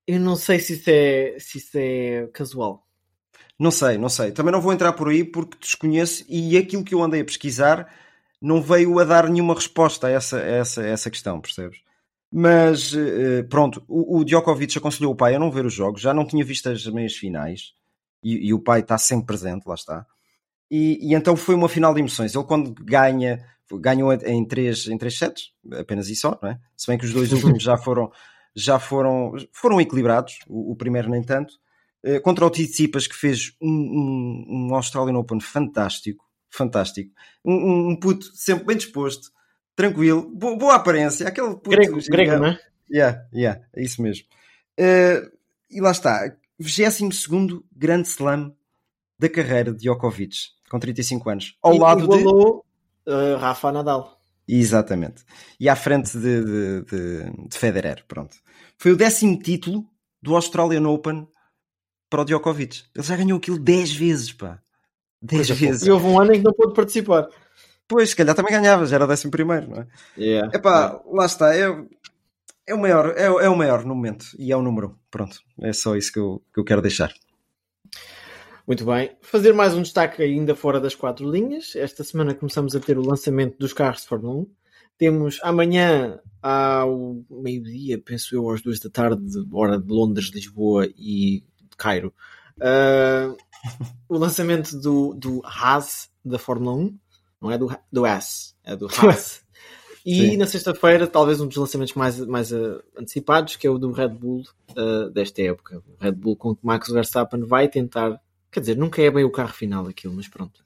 Eu 0.08 0.22
não 0.22 0.38
sei 0.38 0.58
se 0.60 0.76
isso 0.76 0.90
é, 0.90 1.36
se 1.38 1.58
isso 1.58 1.72
é 1.76 2.30
casual. 2.32 2.88
Não 3.60 3.70
sei, 3.70 3.98
não 3.98 4.08
sei. 4.08 4.32
Também 4.32 4.54
não 4.54 4.62
vou 4.62 4.72
entrar 4.72 4.94
por 4.94 5.10
aí 5.10 5.26
porque 5.26 5.58
desconheço 5.60 6.24
e 6.30 6.58
aquilo 6.58 6.86
que 6.86 6.96
eu 6.96 7.04
andei 7.04 7.20
a 7.20 7.26
pesquisar 7.26 7.94
não 8.42 8.62
veio 8.62 8.98
a 9.00 9.04
dar 9.04 9.28
nenhuma 9.28 9.54
resposta 9.54 10.08
a 10.08 10.12
essa, 10.12 10.38
a 10.38 10.46
essa, 10.46 10.82
a 10.82 10.88
essa 10.88 11.10
questão, 11.10 11.42
percebes? 11.42 11.80
Mas 12.32 12.94
eh, 12.94 13.44
pronto, 13.44 13.84
o, 13.88 14.20
o 14.20 14.24
Djokovic 14.26 14.78
aconselhou 14.78 15.14
o 15.14 15.16
pai 15.16 15.36
a 15.36 15.40
não 15.40 15.52
ver 15.52 15.66
os 15.66 15.74
jogos, 15.74 16.02
já 16.02 16.14
não 16.14 16.26
tinha 16.26 16.44
visto 16.44 16.70
as 16.70 16.86
meias 16.88 17.14
finais 17.14 17.74
e, 18.24 18.48
e 18.48 18.54
o 18.54 18.60
pai 18.60 18.82
está 18.82 18.98
sempre 18.98 19.28
presente, 19.28 19.66
lá 19.66 19.76
está. 19.76 20.06
E, 20.70 21.00
e, 21.02 21.16
então 21.16 21.36
foi 21.38 21.56
uma 21.56 21.70
final 21.70 21.94
de 21.94 22.02
emoções. 22.02 22.36
Ele, 22.36 22.44
quando 22.44 22.74
ganha, 22.84 23.44
ganhou 23.80 24.12
em 24.14 24.46
três, 24.46 24.88
em 24.88 24.98
três 24.98 25.18
sets, 25.18 25.54
apenas 25.72 26.10
e 26.10 26.16
só, 26.16 26.38
não 26.42 26.50
é? 26.50 26.60
Se 26.76 26.88
bem 26.88 26.98
que 26.98 27.06
os 27.06 27.14
dois 27.14 27.32
últimos 27.34 27.64
já 27.64 27.78
foram, 27.78 28.12
já 28.56 28.78
foram, 28.80 29.34
foram 29.54 29.80
equilibrados, 29.80 30.40
o, 30.48 30.74
o 30.74 30.76
primeiro 30.76 31.10
nem 31.10 31.24
tanto. 31.24 31.54
Eh, 32.04 32.20
contra 32.20 32.46
o 32.46 32.50
Tsitsipas, 32.50 33.08
que 33.08 33.16
fez 33.16 33.54
um, 33.62 33.70
um, 33.70 34.46
um 34.70 34.76
Australian 34.76 35.18
Open 35.18 35.40
fantástico, 35.40 36.26
fantástico. 36.50 37.12
Um, 37.44 37.92
um 37.92 37.96
puto 37.96 38.26
sempre 38.36 38.66
bem 38.66 38.78
disposto, 38.78 39.32
tranquilo, 39.78 40.30
boa, 40.34 40.58
boa 40.58 40.76
aparência, 40.76 41.28
aquele 41.28 41.52
puto 41.52 41.70
grego, 41.70 42.00
grego, 42.10 42.38
não 42.38 42.48
é? 42.48 42.60
Yeah, 42.92 43.24
yeah, 43.34 43.62
é 43.74 43.84
isso 43.84 44.02
mesmo. 44.02 44.26
Uh, 44.78 45.32
e 45.70 45.80
lá 45.80 45.92
está, 45.92 46.36
22 46.60 47.62
grande 47.72 48.08
slam 48.08 48.54
da 49.20 49.30
carreira 49.30 49.72
de 49.72 49.84
Djokovic, 49.84 50.36
com 50.70 50.80
35 50.80 51.30
anos. 51.30 51.58
Ao 51.62 51.76
E 51.76 51.80
lado 51.80 52.08
de. 52.08 52.18
igualou, 52.18 52.66
uh, 53.08 53.38
Rafa 53.38 53.72
Nadal. 53.72 54.18
Exatamente. 54.48 55.24
E 55.60 55.70
à 55.70 55.76
frente 55.76 56.18
de, 56.18 56.44
de, 56.44 56.82
de, 56.86 57.48
de 57.50 57.58
Federer, 57.58 58.04
pronto. 58.08 58.36
Foi 58.78 58.94
o 58.94 58.98
décimo 58.98 59.38
título 59.38 59.86
do 60.22 60.36
Australian 60.36 60.88
Open 60.88 61.28
para 62.10 62.22
o 62.22 62.26
Djokovic. 62.26 62.84
Ele 62.96 63.06
já 63.06 63.16
ganhou 63.16 63.38
aquilo 63.38 63.60
10 63.60 63.92
vezes, 63.92 64.34
pá. 64.34 64.60
10 65.22 65.50
vezes. 65.52 65.86
E 65.86 65.92
houve 65.92 66.06
um 66.06 66.20
ano 66.20 66.34
em 66.34 66.40
que 66.40 66.46
não 66.46 66.54
pôde 66.54 66.74
participar. 66.74 67.28
Pois, 67.88 68.10
se 68.10 68.16
calhar 68.16 68.36
também 68.36 68.52
ganhava, 68.52 68.86
já 68.86 68.96
era 68.96 69.06
o 69.06 69.08
décimo 69.08 69.32
primeiro, 69.32 69.70
não 69.70 69.78
é? 69.78 69.88
Yeah. 70.18 70.52
Epá, 70.54 71.02
lá 71.10 71.26
está, 71.26 71.56
é, 71.56 71.64
é, 72.66 72.74
o 72.74 72.78
maior, 72.78 73.14
é, 73.16 73.26
é 73.26 73.50
o 73.50 73.56
maior 73.56 73.86
no 73.86 73.96
momento 73.96 74.26
e 74.38 74.52
é 74.52 74.58
o 74.58 74.62
número. 74.62 75.00
Pronto, 75.10 75.40
é 75.62 75.72
só 75.72 75.96
isso 75.96 76.12
que 76.12 76.20
eu, 76.20 76.42
que 76.54 76.60
eu 76.60 76.66
quero 76.66 76.82
deixar. 76.82 77.14
Muito 78.68 78.84
bem. 78.84 79.16
Fazer 79.22 79.54
mais 79.54 79.74
um 79.74 79.82
destaque 79.82 80.22
ainda 80.22 80.54
fora 80.54 80.82
das 80.82 80.94
quatro 80.94 81.32
linhas. 81.32 81.74
Esta 81.78 82.04
semana 82.04 82.36
começamos 82.36 82.76
a 82.76 82.80
ter 82.82 82.98
o 82.98 83.02
lançamento 83.02 83.58
dos 83.58 83.72
carros 83.72 84.02
de 84.02 84.08
Fórmula 84.10 84.42
1. 84.42 84.48
Temos 84.98 85.40
amanhã 85.42 86.20
ao 86.42 87.24
meio-dia, 87.30 87.98
penso 87.98 88.36
eu, 88.36 88.50
às 88.50 88.62
duas 88.62 88.80
da 88.80 88.90
tarde, 88.90 89.24
hora 89.54 89.80
de 89.80 89.88
Londres, 89.88 90.32
Lisboa 90.34 90.90
e 90.98 91.44
Cairo, 91.78 92.14
uh, 92.58 93.38
o 94.10 94.18
lançamento 94.18 94.78
do, 94.78 95.14
do 95.14 95.42
Haas 95.46 96.10
da 96.26 96.38
Fórmula 96.38 96.76
1. 96.76 97.00
Não 97.42 97.52
é 97.52 97.58
do, 97.58 97.68
do 97.92 98.06
é 98.06 98.76
do 98.76 98.88
Haas. 98.98 99.46
E 100.06 100.32
Sim. 100.32 100.38
na 100.38 100.48
sexta-feira, 100.48 101.06
talvez 101.06 101.42
um 101.42 101.48
dos 101.48 101.58
lançamentos 101.58 101.94
mais, 101.94 102.18
mais 102.22 102.52
uh, 102.54 102.82
antecipados, 102.98 103.58
que 103.58 103.68
é 103.68 103.70
o 103.70 103.78
do 103.78 103.92
Red 103.92 104.08
Bull 104.08 104.44
uh, 104.72 105.10
desta 105.10 105.42
época. 105.42 105.84
O 105.86 106.02
Red 106.02 106.14
Bull 106.14 106.38
com 106.38 106.56
que 106.56 106.66
Max 106.66 106.88
Verstappen 106.88 107.44
vai 107.44 107.68
tentar. 107.68 108.18
Quer 108.50 108.62
dizer, 108.62 108.78
nunca 108.78 109.02
é 109.02 109.12
bem 109.12 109.26
o 109.26 109.32
carro 109.32 109.52
final 109.52 109.86
aquilo, 109.86 110.14
mas 110.14 110.30
pronto. 110.30 110.64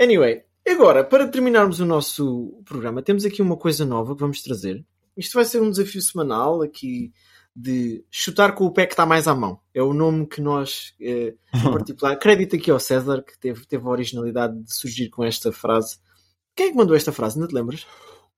Anyway, 0.00 0.42
agora, 0.68 1.04
para 1.04 1.28
terminarmos 1.28 1.78
o 1.78 1.84
nosso 1.84 2.60
programa, 2.64 3.02
temos 3.02 3.24
aqui 3.24 3.40
uma 3.40 3.56
coisa 3.56 3.84
nova 3.84 4.14
que 4.14 4.20
vamos 4.20 4.42
trazer. 4.42 4.84
Isto 5.16 5.34
vai 5.34 5.44
ser 5.44 5.62
um 5.62 5.70
desafio 5.70 6.02
semanal 6.02 6.60
aqui 6.60 7.12
de 7.56 8.04
chutar 8.10 8.54
com 8.54 8.66
o 8.66 8.70
pé 8.70 8.84
que 8.84 8.92
está 8.92 9.06
mais 9.06 9.26
à 9.26 9.34
mão. 9.34 9.58
É 9.72 9.82
o 9.82 9.94
nome 9.94 10.26
que 10.26 10.42
nós, 10.42 10.94
eh, 11.00 11.34
em 11.54 11.62
particular, 11.72 12.14
crédito 12.18 12.54
aqui 12.54 12.70
ao 12.70 12.78
César, 12.78 13.22
que 13.22 13.38
teve, 13.38 13.64
teve 13.66 13.82
a 13.82 13.90
originalidade 13.90 14.62
de 14.62 14.74
surgir 14.74 15.08
com 15.08 15.24
esta 15.24 15.50
frase. 15.50 15.96
Quem 16.54 16.66
é 16.66 16.70
que 16.70 16.76
mandou 16.76 16.94
esta 16.94 17.12
frase? 17.12 17.40
Não 17.40 17.48
te 17.48 17.54
lembras? 17.54 17.86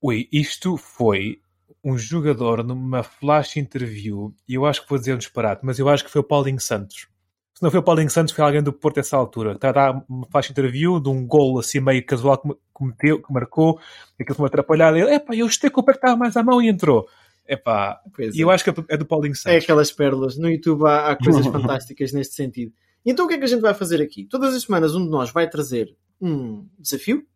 Ui, 0.01 0.29
isto 0.33 0.77
foi 0.77 1.41
um 1.85 1.99
jogador 1.99 2.63
numa 2.63 3.03
flash 3.03 3.57
interview, 3.57 4.33
e 4.49 4.55
eu 4.55 4.65
acho 4.65 4.83
que 4.83 4.89
vou 4.89 4.99
dizer 4.99 5.15
um 5.15 5.19
disparate, 5.19 5.63
mas 5.65 5.81
eu 5.81 5.89
acho 5.89 6.05
que 6.05 6.11
foi 6.11 6.21
o 6.21 6.25
Paulinho 6.25 6.61
Santos. 6.61 7.09
Se 7.55 7.63
não 7.63 7.73
foi 7.73 7.81
o 7.81 7.83
Paulinho 7.83 8.11
Santos, 8.11 8.33
foi 8.33 8.45
alguém 8.45 8.63
do 8.63 8.73
Porto 8.73 8.99
essa 8.99 9.17
altura. 9.17 9.53
Está 9.55 9.71
a 9.71 9.73
dar 9.73 10.05
uma 10.09 10.29
flash 10.31 10.51
interview 10.51 11.01
de 11.01 11.09
um 11.09 11.27
gol 11.27 11.59
assim 11.59 11.81
meio 11.81 12.07
casual 12.07 12.39
que 12.39 12.51
cometeu, 12.73 13.21
que 13.21 13.33
marcou, 13.33 13.81
aquilo 14.21 14.37
foi 14.37 14.45
uma 14.45 14.49
atrapalhada. 14.49 14.97
Ele, 14.97 15.13
epá, 15.13 15.35
eu 15.35 15.47
estei 15.47 15.69
com 15.69 15.81
o 15.81 15.85
pé 15.85 15.93
que 15.93 15.99
estava 15.99 16.17
mais 16.17 16.37
à 16.37 16.43
mão 16.45 16.63
e 16.63 16.69
entrou. 16.69 17.09
Epá, 17.49 18.01
Pois 18.15 18.35
e 18.35 18.41
eu 18.41 18.51
acho 18.51 18.63
que 18.63 18.71
é 18.89 18.97
do 18.97 19.07
Paulinho 19.07 19.33
É 19.33 19.37
Santos. 19.37 19.65
aquelas 19.65 19.91
pérolas. 19.91 20.37
No 20.37 20.51
YouTube 20.51 20.85
há, 20.87 21.11
há 21.13 21.17
coisas 21.17 21.47
fantásticas 21.49 22.13
neste 22.13 22.35
sentido. 22.35 22.73
Então 23.07 23.25
o 23.25 23.29
que 23.29 23.35
é 23.35 23.39
que 23.39 23.45
a 23.45 23.49
gente 23.49 23.61
vai 23.63 23.73
fazer 23.75 24.03
aqui? 24.03 24.27
Todas 24.27 24.55
as 24.55 24.63
semanas 24.65 24.95
um 24.95 25.03
de 25.05 25.11
nós 25.11 25.31
vai 25.31 25.49
trazer 25.49 25.97
um 26.21 26.69
desafio. 26.79 27.27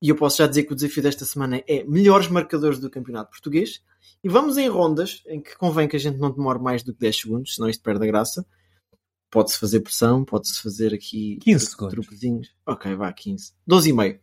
E 0.00 0.10
eu 0.10 0.14
posso 0.14 0.36
já 0.38 0.46
dizer 0.46 0.64
que 0.64 0.72
o 0.72 0.76
desafio 0.76 1.02
desta 1.02 1.24
semana 1.24 1.62
é 1.66 1.82
melhores 1.84 2.28
marcadores 2.28 2.78
do 2.78 2.88
campeonato 2.90 3.30
português. 3.30 3.80
E 4.22 4.28
vamos 4.28 4.56
em 4.58 4.68
rondas 4.68 5.22
em 5.26 5.40
que 5.40 5.56
convém 5.56 5.88
que 5.88 5.96
a 5.96 5.98
gente 5.98 6.18
não 6.18 6.30
demore 6.30 6.60
mais 6.60 6.82
do 6.82 6.92
que 6.92 7.00
10 7.00 7.16
segundos, 7.20 7.54
senão 7.54 7.68
isto 7.68 7.82
perde 7.82 8.04
a 8.04 8.06
graça. 8.06 8.46
Pode-se 9.30 9.58
fazer 9.58 9.80
pressão, 9.80 10.24
pode-se 10.24 10.62
fazer 10.62 10.94
aqui 10.94 11.38
15 11.42 11.66
segundos. 11.66 11.94
truquezinhos. 11.94 12.54
Ok, 12.66 12.94
vá, 12.94 13.12
15. 13.12 13.52
12 13.66 13.90
e 13.90 13.92
meio. 13.92 14.20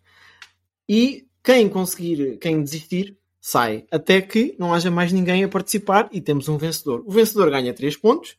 E 0.87 1.27
quem 1.43 1.67
conseguir, 1.67 2.37
quem 2.37 2.63
desistir, 2.63 3.17
sai. 3.45 3.85
Até 3.91 4.21
que 4.21 4.55
não 4.57 4.73
haja 4.73 4.89
mais 4.89 5.11
ninguém 5.11 5.43
a 5.43 5.49
participar 5.49 6.07
e 6.13 6.21
temos 6.21 6.47
um 6.47 6.57
vencedor. 6.57 7.03
O 7.05 7.11
vencedor 7.11 7.51
ganha 7.51 7.73
3 7.73 7.97
pontos, 7.97 8.37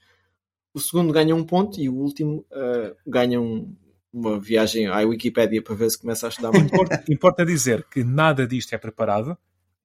o 0.72 0.80
segundo 0.80 1.12
ganha 1.12 1.36
1 1.36 1.44
ponto 1.44 1.78
e 1.78 1.90
o 1.90 1.94
último 1.94 2.46
uh, 2.50 2.96
ganha 3.07 3.38
um, 3.38 3.70
uma 4.11 4.40
viagem 4.40 4.86
à 4.86 5.00
Wikipédia 5.00 5.61
para 5.62 5.74
ver 5.74 5.90
se 5.90 5.98
começa 6.00 6.26
a 6.26 6.30
estudar 6.30 6.50
muito. 6.52 6.74
Importa, 6.74 7.05
importa 7.11 7.44
dizer 7.44 7.84
que 7.90 8.02
nada 8.02 8.46
disto 8.46 8.72
é 8.72 8.78
preparado 8.78 9.36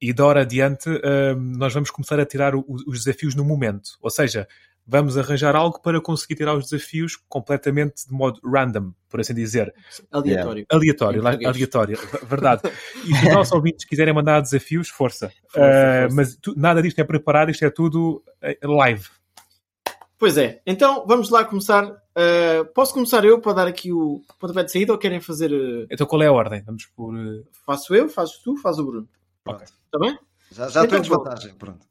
e 0.01 0.13
de 0.13 0.21
hora 0.21 0.41
adiante 0.43 0.89
hum, 0.89 1.53
nós 1.57 1.73
vamos 1.73 1.91
começar 1.91 2.17
a 2.17 2.25
tirar 2.25 2.55
o- 2.55 2.63
os 2.87 3.03
desafios 3.03 3.35
no 3.35 3.43
momento. 3.43 3.97
Ou 4.01 4.09
seja, 4.09 4.47
vamos 4.89 5.17
arranjar 5.17 5.55
algo 5.55 5.79
para 5.81 6.01
conseguir 6.01 6.35
tirar 6.35 6.55
os 6.55 6.69
desafios 6.69 7.15
completamente 7.29 8.07
de 8.07 8.11
modo 8.11 8.39
random, 8.43 8.91
por 9.07 9.19
assim 9.19 9.33
dizer. 9.35 9.73
Aleatório. 10.11 10.65
Aleatório, 10.71 11.27
aleatório, 11.27 11.99
verdade. 12.23 12.63
E 13.05 13.15
se 13.15 13.27
os 13.27 13.33
nossos 13.33 13.53
ouvintes 13.53 13.85
quiserem 13.85 14.13
mandar 14.13 14.41
desafios, 14.41 14.89
força. 14.89 15.31
Força, 15.47 15.59
Uh, 15.59 16.01
força. 16.01 16.15
Mas 16.15 16.35
tu- 16.41 16.55
nada 16.57 16.81
disto 16.81 16.97
é 16.99 17.03
preparado, 17.03 17.51
isto 17.51 17.63
é 17.63 17.69
tudo 17.69 18.23
eh, 18.41 18.57
live. 18.63 19.07
Pois 20.17 20.37
é, 20.37 20.61
então 20.65 21.05
vamos 21.07 21.29
lá 21.29 21.45
começar. 21.45 21.85
Uh, 21.85 22.65
posso 22.73 22.93
começar 22.93 23.23
eu 23.23 23.39
para 23.39 23.53
dar 23.53 23.67
aqui 23.67 23.93
o 23.93 24.21
pontapé 24.37 24.63
de 24.65 24.71
saída 24.73 24.91
ou 24.91 24.97
querem 24.97 25.21
fazer. 25.21 25.51
uh, 25.53 25.87
Então 25.89 26.05
qual 26.05 26.21
é 26.21 26.27
a 26.27 26.33
ordem? 26.33 26.61
Vamos 26.63 26.85
por. 26.87 27.13
uh, 27.15 27.45
faço 27.65 27.95
eu, 27.95 28.09
fazes 28.09 28.37
tu, 28.39 28.57
faz 28.57 28.77
o 28.79 28.85
Bruno. 28.85 29.07
Ok. 29.45 29.65
Está 29.65 29.97
bem? 29.99 30.17
Já, 30.51 30.63
já 30.67 30.83
estou 30.83 30.83
Então, 30.83 30.97
em 30.97 31.01
desvantagem, 31.01 31.53
pronto. 31.53 31.87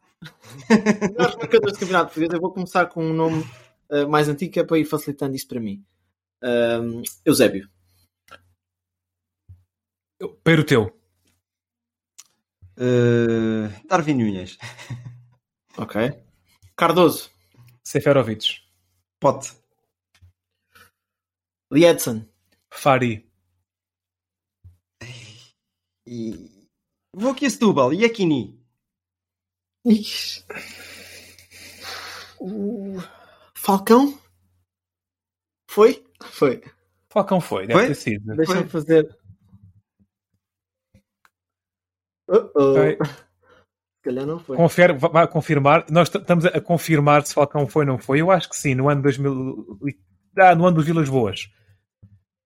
Melhores 0.68 1.36
marcadores 1.36 1.74
do 1.74 1.80
campeonato 1.80 2.06
português, 2.06 2.32
eu 2.32 2.40
vou 2.40 2.52
começar 2.52 2.86
com 2.86 3.04
um 3.04 3.12
nome 3.12 3.42
uh, 3.90 4.08
mais 4.08 4.28
antigo 4.28 4.52
que 4.52 4.60
é 4.60 4.64
para 4.64 4.78
ir 4.78 4.84
facilitando 4.84 5.36
isto 5.36 5.48
para 5.48 5.60
mim. 5.60 5.84
Um, 6.42 7.02
Eusébio. 7.24 7.68
Para 10.42 10.60
o 10.60 10.64
teu. 10.64 10.98
Uh, 12.76 13.86
Darwin 13.88 14.14
Nunes. 14.14 14.58
Ok. 15.76 15.96
Cardoso. 16.76 17.30
Seferovic. 17.84 18.62
Pote. 19.20 19.52
Liedson. 21.72 22.26
Fari. 22.72 23.30
E... 26.04 26.68
Vou 27.14 27.30
aqui 27.30 27.46
a 27.46 27.50
Setúbal. 27.50 27.92
E 27.92 28.04
Aquini. 28.04 28.60
Ixi. 29.84 30.44
O 32.40 32.98
Falcão? 33.56 34.18
Foi? 35.70 36.04
Foi. 36.22 36.62
Falcão 37.10 37.40
foi, 37.40 37.66
deve 37.66 37.78
Foi? 37.80 37.88
ter 37.88 37.94
sido. 37.94 38.36
Deixa-me 38.36 38.68
fazer. 38.68 39.18
Uh-oh. 42.28 42.72
Ok. 42.72 42.98
Se 43.06 44.02
calhar 44.04 44.26
não 44.26 44.38
foi. 44.38 44.56
Confere, 44.56 44.92
vai 44.94 45.26
confirmar. 45.28 45.86
Nós 45.90 46.08
estamos 46.14 46.44
a 46.46 46.60
confirmar 46.60 47.26
se 47.26 47.34
Falcão 47.34 47.66
foi 47.66 47.84
ou 47.84 47.92
não 47.92 47.98
foi. 47.98 48.20
Eu 48.20 48.30
acho 48.30 48.48
que 48.48 48.56
sim, 48.56 48.74
no 48.74 48.88
ano 48.88 49.02
2000. 49.02 49.78
e- 49.88 49.98
Ah, 50.38 50.54
no 50.54 50.66
ano 50.66 50.76
dos 50.76 50.86
Vilas 50.86 51.08
Boas. 51.08 51.50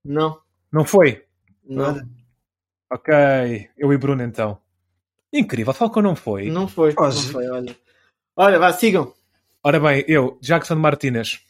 Não, 0.05 0.41
Não 0.73 0.85
foi? 0.85 1.27
não, 1.63 2.01
Ok. 2.91 3.13
Eu 3.77 3.93
e 3.93 3.99
Bruno 3.99 4.23
então. 4.23 4.62
Incrível, 5.33 5.73
Falcão 5.73 6.03
não 6.03 6.15
foi. 6.15 6.51
não 6.51 6.69
foi. 6.69 6.93
Não 6.95 7.05
Hoje. 7.05 7.33
foi, 7.33 7.49
olha. 7.49 7.77
Olha, 8.37 8.59
vá, 8.59 8.73
sigam. 8.73 9.15
Ora 9.65 9.81
bem, 9.81 10.05
eu, 10.09 10.39
Jackson 10.43 10.77
Martinez. 10.77 11.43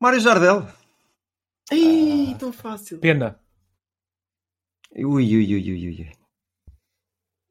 Mário 0.00 0.20
Jardel. 0.20 0.66
Ih, 1.70 2.34
tão 2.38 2.52
fácil. 2.52 2.98
Pena. 2.98 3.38
Ui, 4.94 5.04
ui, 5.04 5.54
ui, 5.54 5.70
ui, 5.72 5.88
ui. 5.88 6.12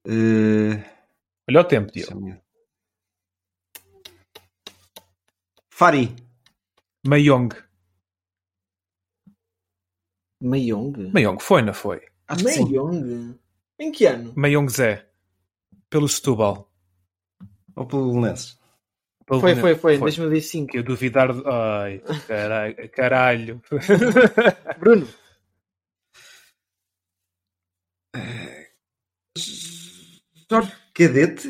Uh, 0.07 0.83
Olha 1.49 1.61
o 1.61 1.63
tempo, 1.63 1.91
Diogo. 1.91 2.41
Fari. 5.69 6.15
Mayong. 7.07 7.49
Mayong? 10.41 11.11
Mayong 11.13 11.39
foi, 11.39 11.61
não 11.61 11.73
foi? 11.73 12.01
Acho. 12.27 12.43
Mayong? 12.43 13.39
Em 13.81 13.91
que 13.91 14.05
ano? 14.05 14.31
Mayong 14.35 14.69
Zé. 14.69 15.07
Pelo 15.89 16.07
Setúbal. 16.07 16.71
Ou 17.75 17.87
pelo 17.87 18.21
Lenses. 18.21 18.59
Foi, 19.27 19.55
foi, 19.55 19.75
foi, 19.75 19.95
em 19.95 19.99
2005. 19.99 20.71
Que 20.71 20.77
eu 20.77 20.83
duvidar. 20.83 21.29
Ai, 21.31 21.99
caralho. 22.27 22.89
caralho. 22.91 23.61
Bruno, 24.77 25.07
Jorge 30.49 30.73
Cadete. 30.93 31.47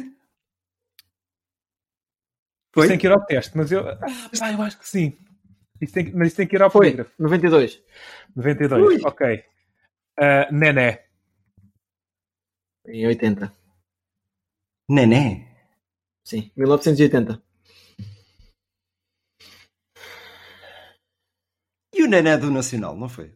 Foi? 2.74 2.84
Foi? 2.84 2.88
tem 2.88 2.98
que 2.98 3.08
ir 3.08 3.12
ao 3.12 3.26
teste, 3.26 3.58
mas 3.58 3.72
eu. 3.72 3.90
Ah, 3.90 3.98
pá, 4.40 4.54
eu 4.54 4.62
acho 4.62 4.80
que 4.80 4.88
sim. 4.88 5.18
Isso 5.82 5.94
tem, 5.94 6.14
mas 6.14 6.28
isso 6.28 6.38
tem 6.38 6.48
que 6.48 6.56
ir 6.56 6.62
ao 6.62 6.70
foi. 6.70 6.86
polígrafo. 6.86 7.12
92. 7.20 7.82
92, 8.36 8.88
Ui. 8.88 9.02
ok. 9.04 9.44
Ah, 10.18 10.48
Nené. 10.52 11.11
Em 12.86 13.06
80. 13.08 13.54
Nené? 14.90 15.48
Sim, 16.24 16.52
1980. 16.56 17.42
E 21.94 22.04
o 22.04 22.08
Nené 22.08 22.38
do 22.38 22.50
Nacional, 22.50 22.96
não 22.96 23.08
foi? 23.08 23.36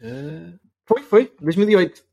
Uh, 0.00 0.58
foi, 0.86 1.02
foi, 1.02 1.36
2008. 1.40 2.04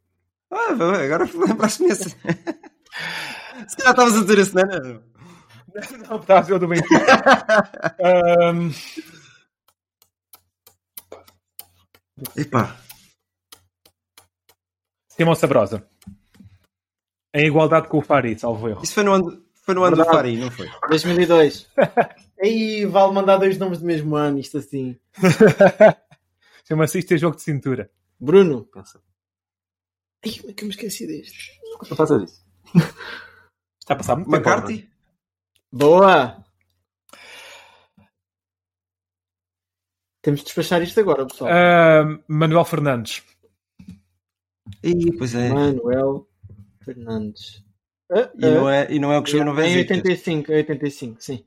Ah, 0.52 0.72
agora 0.72 1.26
lembraste-me 1.34 1.92
esse. 1.92 2.10
Se 2.10 3.78
calhar 3.78 3.92
estavas 3.92 4.16
a 4.16 4.22
dizer 4.22 4.40
esse 4.40 4.56
Nené. 4.56 4.80
Não, 4.80 5.02
não, 6.10 6.20
estava 6.20 6.40
a 6.40 6.42
dizer 6.42 6.54
o 6.54 6.60
do 6.60 6.68
Benfica. 6.68 6.98
um... 8.54 8.72
Epá, 12.36 12.87
Simão 15.18 15.36
Sabrosa. 15.36 15.84
Em 17.34 17.48
igualdade 17.48 17.88
com 17.88 17.98
o 17.98 18.02
Fari, 18.02 18.38
salvo 18.38 18.70
erro. 18.70 18.82
isso 18.84 18.94
foi 18.94 19.04
no 19.04 19.14
ano, 19.14 19.44
foi 19.54 19.76
no 19.76 19.84
ano 19.84 19.98
do. 19.98 20.06
Fari, 20.06 20.38
não 20.38 20.52
foi? 20.52 20.70
2002. 20.90 21.68
Aí 22.42 22.86
vale 22.86 23.14
mandar 23.14 23.38
dois 23.38 23.58
nomes 23.58 23.80
do 23.80 23.86
mesmo 23.86 24.16
ano, 24.16 24.38
isto 24.40 24.60
assim. 24.60 24.98
Chama-se 26.68 27.00
isto 27.00 27.14
é 27.14 27.18
jogo 27.18 27.36
de 27.36 27.42
cintura. 27.42 27.90
Bruno. 28.20 28.66
Pensa. 28.66 29.02
Ai, 30.24 30.34
como 30.38 30.52
é 30.52 30.54
que 30.54 30.64
eu 30.64 30.68
me 30.68 30.74
esqueci 30.74 31.08
deste? 31.08 31.60
Não 31.90 31.98
faças 31.98 32.24
isso. 32.24 32.46
Está 33.80 33.94
a 33.94 33.98
passar 33.98 34.16
muito 34.16 34.30
tempo. 34.30 34.50
McCarthy? 34.50 34.90
Boa! 35.72 36.44
Temos 40.22 40.42
de 40.42 40.46
despachar 40.46 40.82
isto 40.82 41.00
agora, 41.00 41.26
pessoal. 41.26 41.52
Ahm, 41.52 42.20
Manuel 42.28 42.66
Fernandes. 42.66 43.24
Ih, 44.88 45.18
pois 45.18 45.36
é. 45.36 45.50
Manuel 45.50 46.28
Fernandes. 46.84 47.64
Ah, 48.12 48.32
E 48.36 48.42
não 48.42 48.70
é, 48.70 48.92
e 48.92 49.00
não 49.00 49.12
é 49.12 49.18
o 49.18 49.24
que 49.24 49.32
jogou 49.32 49.54
no 49.54 49.62
Em 49.62 49.76
Benfica. 49.76 49.94
85, 49.96 50.52
em 50.52 50.56
85, 50.56 51.22
sim. 51.24 51.46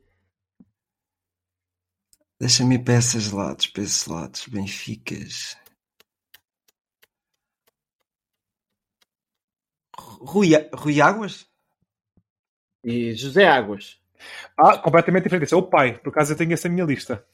Deixa-me 2.39 2.75
ir 2.77 2.85
para 2.85 2.95
esses 2.95 3.31
lados, 3.33 3.67
para 3.67 3.83
esses 3.83 4.07
lados. 4.07 4.47
Benficas. 4.47 5.57
Rui, 9.99 10.51
Rui 10.75 11.01
Águas? 11.01 11.47
E 12.85 13.15
José 13.15 13.47
Águas. 13.47 13.99
Ah, 14.57 14.79
completamente 14.79 15.25
diferente. 15.25 15.45
Esse 15.45 15.55
é 15.55 15.57
o 15.57 15.63
pai. 15.69 15.99
Por 15.99 16.11
acaso 16.11 16.33
eu 16.33 16.37
tenho 16.37 16.53
essa 16.53 16.69
minha 16.69 16.85
lista. 16.85 17.25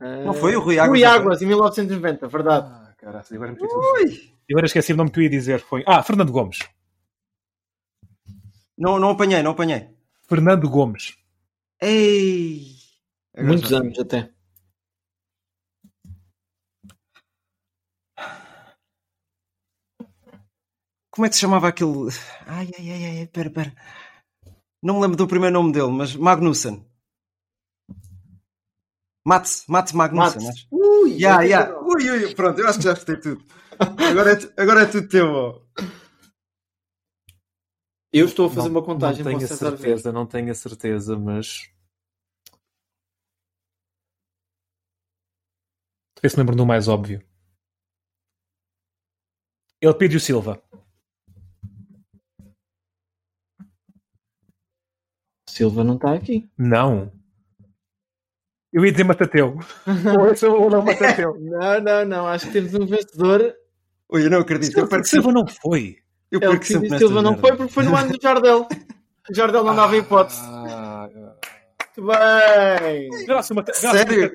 Ah, 0.00 0.24
Não 0.24 0.34
foi 0.34 0.56
o 0.56 0.60
Rui 0.60 0.78
Águas? 0.78 0.90
Rui 0.98 1.04
Águas, 1.04 1.42
em 1.42 1.46
1990, 1.46 2.28
verdade. 2.28 2.66
Ah, 2.70 2.94
caralho. 2.96 3.24
Agora, 3.32 3.52
me 3.52 3.58
esqueci. 3.58 4.33
Ui! 4.48 4.54
agora 4.54 4.66
esqueci 4.66 4.92
o 4.92 4.96
nome 4.96 5.10
que 5.10 5.18
eu 5.20 5.24
ia 5.24 5.30
dizer. 5.30 5.60
Foi... 5.60 5.82
Ah, 5.86 6.02
Fernando 6.02 6.32
Gomes. 6.32 6.58
Não, 8.76 8.98
não 8.98 9.10
apanhei, 9.10 9.42
não 9.42 9.52
apanhei. 9.52 9.88
Fernando 10.28 10.68
Gomes. 10.68 11.16
Ei! 11.80 12.76
Agora 13.34 13.48
Muitos 13.48 13.70
já. 13.70 13.78
anos 13.78 13.98
até. 13.98 14.30
Como 21.10 21.26
é 21.26 21.28
que 21.28 21.34
se 21.36 21.40
chamava 21.42 21.68
aquele. 21.68 22.08
Ai, 22.46 22.68
ai, 22.78 22.90
ai, 22.92 23.18
ai, 23.20 23.26
pera, 23.28 23.50
pera. 23.50 23.72
Não 24.82 24.94
me 24.96 25.00
lembro 25.02 25.16
do 25.16 25.28
primeiro 25.28 25.54
nome 25.54 25.72
dele, 25.72 25.88
mas 25.88 26.14
Magnussen. 26.16 26.84
Mats, 29.26 29.64
Mats 29.68 29.92
Magnussen. 29.92 30.42
Mats. 30.42 30.66
Ui, 30.70 31.12
eu 31.12 31.18
ya. 31.18 31.38
tenho- 31.66 31.80
Ui, 31.86 32.10
ui, 32.10 32.34
pronto, 32.34 32.60
eu 32.60 32.68
acho 32.68 32.78
que 32.78 32.84
já 32.84 32.94
gostei 32.94 33.16
tudo. 33.16 33.42
Agora 33.78 34.32
é, 34.32 34.62
agora 34.62 34.82
é 34.82 34.86
tudo 34.86 35.08
teu. 35.08 35.26
ó. 35.26 35.64
Eu 38.12 38.26
estou 38.26 38.46
a 38.46 38.50
fazer 38.50 38.68
uma 38.68 38.84
contagem 38.84 39.24
Não 39.24 39.32
tenho 39.32 39.44
a 39.44 39.56
certeza, 39.56 40.12
não 40.12 40.24
tenho 40.26 40.52
a 40.52 40.54
certeza, 40.54 41.18
mas. 41.18 41.68
Vê 46.22 46.28
se 46.28 46.36
me 46.36 46.42
lembro 46.42 46.56
do 46.56 46.64
mais 46.64 46.86
óbvio. 46.86 47.20
Elpidio 49.80 50.20
Silva. 50.20 50.62
Silva 55.48 55.84
não 55.84 55.96
está 55.96 56.14
aqui. 56.14 56.48
Não. 56.56 57.12
Eu 58.72 58.84
ia 58.84 58.90
dizer 58.92 59.04
Matateu. 59.04 59.56
ou 60.18 60.30
esse 60.32 60.46
ou 60.46 60.70
não 60.70 60.82
Matateu. 60.82 61.38
Não, 61.38 61.80
não, 61.80 62.04
não. 62.04 62.26
Acho 62.26 62.46
que 62.46 62.52
temos 62.52 62.74
um 62.74 62.86
vencedor. 62.86 63.54
Ui, 64.10 64.24
eu 64.26 64.30
não 64.30 64.38
acredito. 64.40 64.78
Eu 64.78 64.86
perco 64.88 65.06
Silva 65.06 65.28
sempre, 65.30 65.42
não 65.42 65.46
foi. 65.48 65.96
eu 66.30 66.40
É 66.40 66.46
o 66.48 66.50
perco 66.52 66.66
sempre 66.66 66.98
Silva 66.98 67.22
não 67.22 67.32
merdas. 67.32 67.40
foi 67.48 67.56
porque 67.56 67.72
foi 67.72 67.84
no 67.84 67.96
ano 67.96 68.12
do 68.12 68.18
Jardel. 68.22 68.68
O 69.30 69.34
Jardel 69.34 69.64
não 69.64 69.74
dava 69.74 69.96
hipótese. 69.96 70.40
Ah, 70.44 71.08
Muito 71.96 72.06
bem. 72.12 73.26
Lá 73.28 73.42
se 73.42 73.52
o 73.52 73.64
Sério? 73.74 74.32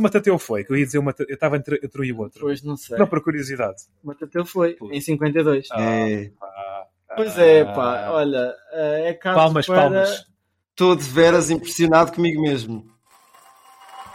Matateu 0.00 0.38
foi, 0.38 0.62
que 0.64 0.72
eu 0.72 0.76
ia 0.76 0.84
dizer 0.86 0.98
o 0.98 1.02
Mata- 1.02 1.24
eu 1.28 1.34
estava 1.34 1.56
entre, 1.56 1.80
entre 1.82 2.00
um 2.00 2.04
e 2.04 2.12
o 2.12 2.18
outro. 2.20 2.40
Pois 2.40 2.62
não 2.62 2.76
sei. 2.76 2.96
Não, 2.98 3.06
por 3.06 3.20
curiosidade. 3.22 3.82
Matateu 4.02 4.44
foi 4.46 4.76
em 4.92 5.00
52. 5.00 5.68
É, 5.76 6.30
Ah, 6.40 6.84
Pois 7.16 7.36
é, 7.38 7.64
pá. 7.64 8.10
Olha, 8.10 8.54
eh, 8.72 9.10
é 9.10 9.14
caso 9.14 9.36
Palmas, 9.36 9.66
para... 9.66 9.80
palmas. 9.82 10.26
Estou 10.70 10.96
de 10.96 11.04
veras 11.04 11.50
impressionado 11.50 12.12
comigo 12.12 12.42
mesmo. 12.42 12.84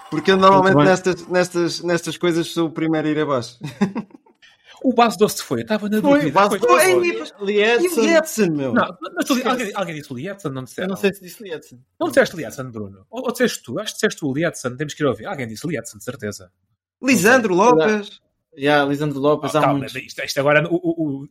Porque 0.10 0.32
eu 0.32 0.38
normalmente 0.38 0.76
nestas, 0.78 1.28
nestas, 1.28 1.82
nestas 1.82 2.18
coisas 2.18 2.48
sou 2.48 2.68
o 2.68 2.72
primeiro 2.72 3.08
a 3.08 3.12
ir 3.12 3.20
abaixo. 3.20 3.58
O 4.84 4.94
base 4.94 5.18
doce 5.18 5.44
foi, 5.44 5.60
eu 5.60 5.62
estava 5.64 5.90
na 5.90 6.00
dúvida. 6.00 6.48
Foi- 6.50 6.60
Ei, 6.82 6.94
foi. 6.96 7.28
E 7.28 7.42
o 7.42 7.46
Lietzen. 7.46 8.04
Lietzen, 8.06 8.50
meu? 8.52 8.74
Não, 8.74 8.98
mas 9.16 9.26
tu- 9.26 9.42
alguém, 9.48 9.72
alguém 9.76 9.96
disse 9.96 10.14
Lietzen, 10.14 10.52
não 10.52 10.64
disseste? 10.64 10.82
Eu 10.82 10.88
não 10.88 10.96
sei 10.96 11.14
se 11.14 11.22
disse 11.22 11.44
Lietzen. 11.44 11.80
Não 12.00 12.08
disseste 12.08 12.36
Lietzen, 12.38 12.66
Bruno? 12.72 13.06
Ou, 13.10 13.24
ou 13.26 13.32
disseste 13.32 13.62
tu? 13.64 13.80
Acho 13.80 13.92
que 13.94 13.96
disseste 13.96 14.20
tu, 14.20 14.34
Lietzen. 14.34 14.76
Temos 14.78 14.94
que 14.94 15.04
ir 15.04 15.06
ouvir. 15.06 15.26
Alguém 15.26 15.48
disse 15.48 15.68
Lietzen, 15.68 15.98
de 15.98 16.04
certeza. 16.04 16.52
Lisandro 17.02 17.54
Lopes. 17.54 18.22
Já, 18.58 18.84
Lisandro 18.84 19.20
Lopes, 19.20 19.56
há 19.56 19.62
Calma, 19.62 19.78
muitos. 19.80 19.96
isto, 19.96 20.22
isto 20.24 20.40
agora, 20.40 20.68
o, 20.70 20.76
o- 20.76 21.04
o- 21.24 21.28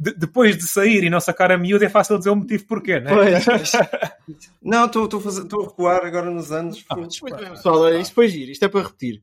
de- 0.00 0.14
depois 0.14 0.56
de 0.56 0.62
sair 0.66 1.04
e 1.04 1.10
não 1.10 1.20
sacar 1.20 1.52
a 1.52 1.58
miúda, 1.58 1.84
é 1.84 1.88
fácil 1.88 2.16
dizer 2.18 2.30
o 2.30 2.36
motivo 2.36 2.64
porquê, 2.66 2.98
não 2.98 3.22
é? 3.22 3.38
Pois. 3.40 3.72
Não, 4.62 4.86
estou 4.86 5.04
a 5.06 5.64
recuar 5.64 6.04
agora 6.04 6.30
nos 6.30 6.50
anos. 6.50 6.84
Ah, 6.88 6.96
Muito 6.96 7.10
desculpa. 7.10 7.36
bem, 7.36 7.50
pessoal, 7.50 7.78
olha, 7.80 7.98
isto 7.98 8.14
foi 8.14 8.26
giro, 8.28 8.50
isto 8.50 8.64
é 8.64 8.68
para 8.68 8.82
repetir. 8.82 9.22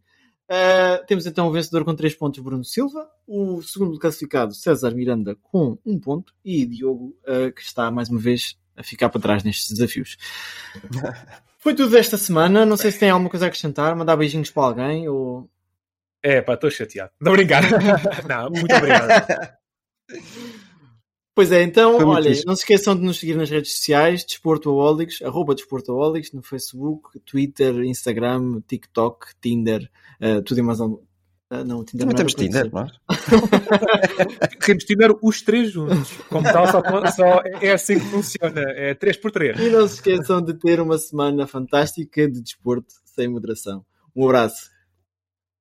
Uh, 0.50 1.06
temos 1.06 1.28
então 1.28 1.47
o 1.47 1.52
vencedor 1.52 1.86
com 1.86 1.95
3 1.95 2.16
pontos, 2.16 2.39
Bruno 2.39 2.66
Silva. 2.66 3.08
O 3.28 3.62
segundo 3.62 4.00
classificado, 4.00 4.56
César 4.56 4.91
Miranda, 4.95 5.36
com 5.43 5.78
1 5.86 6.00
ponto. 6.00 6.34
E 6.43 6.66
Diogo, 6.66 7.16
uh, 7.28 7.52
que 7.54 7.62
está 7.62 7.91
mais 7.91 8.10
uma 8.10 8.20
vez 8.20 8.58
a 8.76 8.82
ficar 8.82 9.10
para 9.10 9.22
trás 9.22 9.43
nestes 9.43 9.70
desafios. 9.70 10.18
Foi 11.60 11.76
tudo 11.76 11.95
esta 11.95 12.18
semana. 12.18 12.66
Não 12.66 12.78
sei 12.78 12.91
se 12.91 13.00
tem 13.00 13.12
alguma 13.12 13.30
coisa 13.30 13.45
a 13.45 13.47
acrescentar. 13.50 13.95
Mandar 13.95 14.18
beijinhos 14.18 14.50
para 14.50 14.64
alguém 14.64 15.08
ou. 15.08 15.47
É, 16.24 16.41
pá, 16.41 16.56
estou 16.56 16.72
chateado. 16.72 17.12
Não 17.22 17.34
brincar. 17.34 17.64
não, 18.28 18.50
muito 18.50 18.76
obrigado. 18.76 19.54
Pois 21.39 21.54
é, 21.54 21.64
então, 21.64 21.95
olha, 22.06 22.32
não 22.45 22.54
se 22.54 22.64
esqueçam 22.64 22.93
de 22.93 23.02
nos 23.02 23.18
seguir 23.18 23.38
nas 23.38 23.50
redes 23.50 23.72
sociais, 23.78 24.26
Desportoaholics, 24.26 25.22
arroba 25.22 25.56
Desportoaholics, 25.56 26.34
no 26.34 26.41
Facebook, 26.41 27.18
Twitter, 27.22 27.74
Instagram, 27.86 28.60
TikTok, 28.68 29.28
Tinder, 29.39 29.89
uh, 30.22 30.41
tudo 30.43 30.59
e 30.59 30.63
mais 30.63 30.80
algum. 30.80 30.99
Ah, 31.51 31.63
não, 31.63 31.80
o 31.80 31.84
Tinder 31.84 32.05
Também 32.05 32.15
temos 32.15 32.36
Tinder, 32.36 32.67
é? 32.67 34.47
Temos 34.63 34.84
Tinder 34.84 35.15
os 35.20 35.41
três 35.41 35.72
juntos. 35.72 36.11
Como 36.30 36.43
tal, 36.43 36.67
só, 36.67 36.82
só 37.11 37.41
é 37.59 37.72
assim 37.72 37.97
que 37.97 38.05
funciona. 38.05 38.61
É 38.61 38.93
3 38.93 39.17
por 39.17 39.32
3 39.32 39.59
E 39.59 39.70
não 39.72 39.88
se 39.88 39.95
esqueçam 39.95 40.43
de 40.43 40.53
ter 40.53 40.80
uma 40.80 40.99
semana 40.99 41.47
fantástica 41.47 42.30
de 42.30 42.39
desporto 42.39 42.93
sem 43.03 43.28
moderação. 43.28 43.84
Um 44.15 44.26
abraço. 44.26 44.70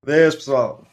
Beijo, 0.04 0.36
pessoal. 0.36 0.87